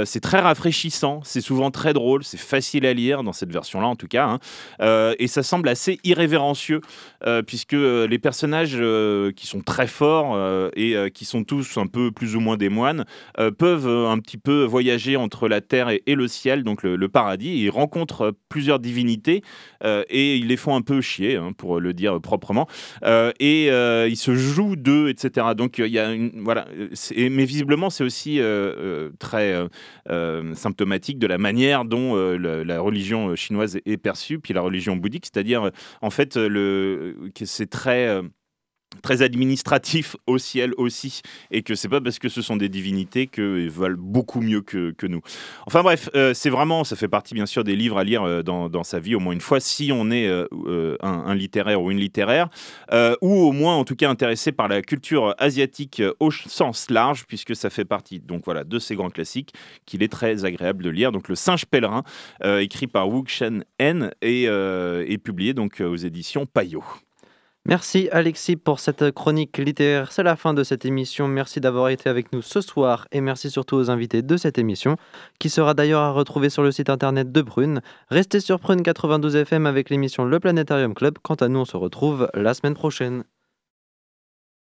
c'est 0.04 0.20
très 0.20 0.40
rafraîchissant, 0.40 1.20
c'est 1.22 1.40
souvent 1.40 1.70
très 1.70 1.92
drôle, 1.92 2.24
c'est 2.24 2.40
facile 2.40 2.86
à 2.86 2.92
lire, 2.92 3.22
dans 3.22 3.32
cette 3.32 3.52
version-là 3.52 3.86
en 3.86 3.96
tout 3.96 4.08
cas. 4.08 4.38
Hein. 4.80 5.14
et 5.18 5.28
ça 5.28 5.42
semble 5.42 5.68
assez 5.68 6.00
irrévérencieux, 6.02 6.80
puisque 7.46 7.72
les 7.72 8.18
personnages 8.18 8.76
qui 9.36 9.46
sont 9.46 9.60
très 9.60 9.86
forts, 9.86 10.39
euh, 10.40 10.70
et 10.74 10.96
euh, 10.96 11.08
qui 11.08 11.24
sont 11.24 11.44
tous 11.44 11.76
un 11.76 11.86
peu 11.86 12.10
plus 12.10 12.36
ou 12.36 12.40
moins 12.40 12.56
des 12.56 12.68
moines, 12.68 13.04
euh, 13.38 13.50
peuvent 13.50 13.88
un 13.88 14.18
petit 14.18 14.38
peu 14.38 14.64
voyager 14.64 15.16
entre 15.16 15.48
la 15.48 15.60
terre 15.60 15.88
et, 15.90 16.14
le 16.14 16.28
ciel, 16.28 16.64
donc 16.64 16.82
le, 16.82 17.08
paradis. 17.08 17.62
Ils 17.62 17.70
rencontrent 17.70 18.34
plusieurs 18.48 18.78
divinités 18.78 19.42
et 19.84 20.36
ils 20.36 20.46
les 20.46 20.56
font 20.56 20.76
un 20.76 20.82
peu 20.82 21.00
chier, 21.00 21.36
hein, 21.36 21.52
pour 21.56 21.80
le 21.80 21.92
dire 21.92 22.20
proprement. 22.20 22.66
et 23.04 23.66
ils 23.66 24.16
se 24.16 24.34
jouent 24.34 24.76
d'eux, 24.76 25.08
etc. 25.08 25.48
Donc 25.56 25.78
il 25.78 25.86
y 25.86 25.98
a 25.98 26.14
voilà. 26.36 26.66
Mais 27.16 27.44
visiblement, 27.44 27.90
c'est 27.90 28.04
aussi 28.04 28.40
très 29.18 29.56
symptomatique 30.54 31.18
de 31.18 31.26
la 31.26 31.38
manière 31.38 31.84
dont 31.84 32.14
la, 32.16 32.80
religion 32.80 33.34
chinoise 33.36 33.78
est 33.84 33.96
perçue, 33.96 34.38
puis 34.38 34.54
la 34.54 34.60
religion 34.60 34.96
bouddhique, 34.96 35.26
c'est-à-dire 35.26 35.70
en 36.02 36.10
fait 36.10 36.36
le, 36.36 37.16
c'est 37.44 37.70
très 37.70 38.22
très 39.02 39.22
administratif 39.22 40.16
au 40.26 40.38
ciel 40.38 40.72
aussi, 40.76 41.22
et 41.50 41.62
que 41.62 41.74
c'est 41.74 41.88
pas 41.88 42.00
parce 42.00 42.18
que 42.18 42.28
ce 42.28 42.42
sont 42.42 42.56
des 42.56 42.68
divinités 42.68 43.26
qu'ils 43.26 43.70
valent 43.70 43.96
beaucoup 43.98 44.40
mieux 44.40 44.60
que, 44.60 44.94
nous. 45.06 45.20
Enfin 45.66 45.82
bref, 45.82 46.10
euh, 46.14 46.34
c'est 46.34 46.50
vraiment, 46.50 46.84
ça 46.84 46.96
fait 46.96 47.08
partie 47.08 47.34
bien 47.34 47.46
sûr 47.46 47.64
des 47.64 47.74
livres 47.74 47.98
à 47.98 48.04
lire 48.04 48.22
euh, 48.22 48.42
dans, 48.42 48.68
dans, 48.68 48.84
sa 48.84 49.00
vie 49.00 49.14
au 49.14 49.20
moins 49.20 49.32
une 49.32 49.40
fois, 49.40 49.60
si 49.60 49.90
on 49.92 50.10
est 50.10 50.28
euh, 50.28 50.96
un, 51.00 51.34
littéraire 51.34 51.80
ou 51.82 51.90
une 51.90 51.98
littéraire, 51.98 52.48
ou 52.92 53.32
au 53.32 53.52
moins 53.52 53.76
en 53.76 53.84
tout 53.84 53.96
cas 53.96 54.10
intéressé 54.10 54.52
par 54.52 54.68
la 54.68 54.82
culture 54.82 55.34
asiatique 55.38 56.02
au 56.18 56.30
sens 56.30 56.90
large, 56.90 57.24
puisque 57.26 57.56
ça 57.56 57.70
fait 57.70 57.84
partie 57.84 58.20
donc 58.20 58.42
voilà 58.44 58.64
de 58.64 58.78
ces 58.78 58.96
grands 58.96 59.10
classiques 59.10 59.52
qu'il 59.86 60.02
est 60.02 60.12
très 60.12 60.44
agréable 60.44 60.82
de 60.82 60.90
lire. 60.90 61.12
Donc 61.12 61.28
le 61.28 61.34
Singe 61.34 61.66
pèlerin, 61.66 62.02
écrit 62.44 62.86
par 62.86 63.08
Wu 63.08 63.22
Shen 63.26 63.64
En 63.80 64.10
et, 64.22 64.44
et 64.44 65.18
publié 65.18 65.54
donc 65.54 65.80
aux 65.80 65.96
éditions 65.96 66.46
Payot. 66.46 66.84
Merci 67.66 68.08
Alexis 68.10 68.56
pour 68.56 68.80
cette 68.80 69.10
chronique 69.10 69.58
littéraire. 69.58 70.12
C'est 70.12 70.22
la 70.22 70.34
fin 70.34 70.54
de 70.54 70.64
cette 70.64 70.86
émission. 70.86 71.28
Merci 71.28 71.60
d'avoir 71.60 71.90
été 71.90 72.08
avec 72.08 72.32
nous 72.32 72.40
ce 72.40 72.62
soir 72.62 73.06
et 73.12 73.20
merci 73.20 73.50
surtout 73.50 73.76
aux 73.76 73.90
invités 73.90 74.22
de 74.22 74.36
cette 74.38 74.56
émission 74.56 74.96
qui 75.38 75.50
sera 75.50 75.74
d'ailleurs 75.74 76.00
à 76.00 76.10
retrouver 76.10 76.48
sur 76.48 76.62
le 76.62 76.72
site 76.72 76.88
internet 76.88 77.30
de 77.30 77.42
Prune. 77.42 77.82
Restez 78.08 78.40
sur 78.40 78.60
Prune 78.60 78.82
92 78.82 79.36
FM 79.36 79.66
avec 79.66 79.90
l'émission 79.90 80.24
Le 80.24 80.40
Planétarium 80.40 80.94
Club. 80.94 81.18
Quant 81.22 81.34
à 81.34 81.48
nous, 81.48 81.60
on 81.60 81.64
se 81.66 81.76
retrouve 81.76 82.30
la 82.32 82.54
semaine 82.54 82.74
prochaine. 82.74 83.24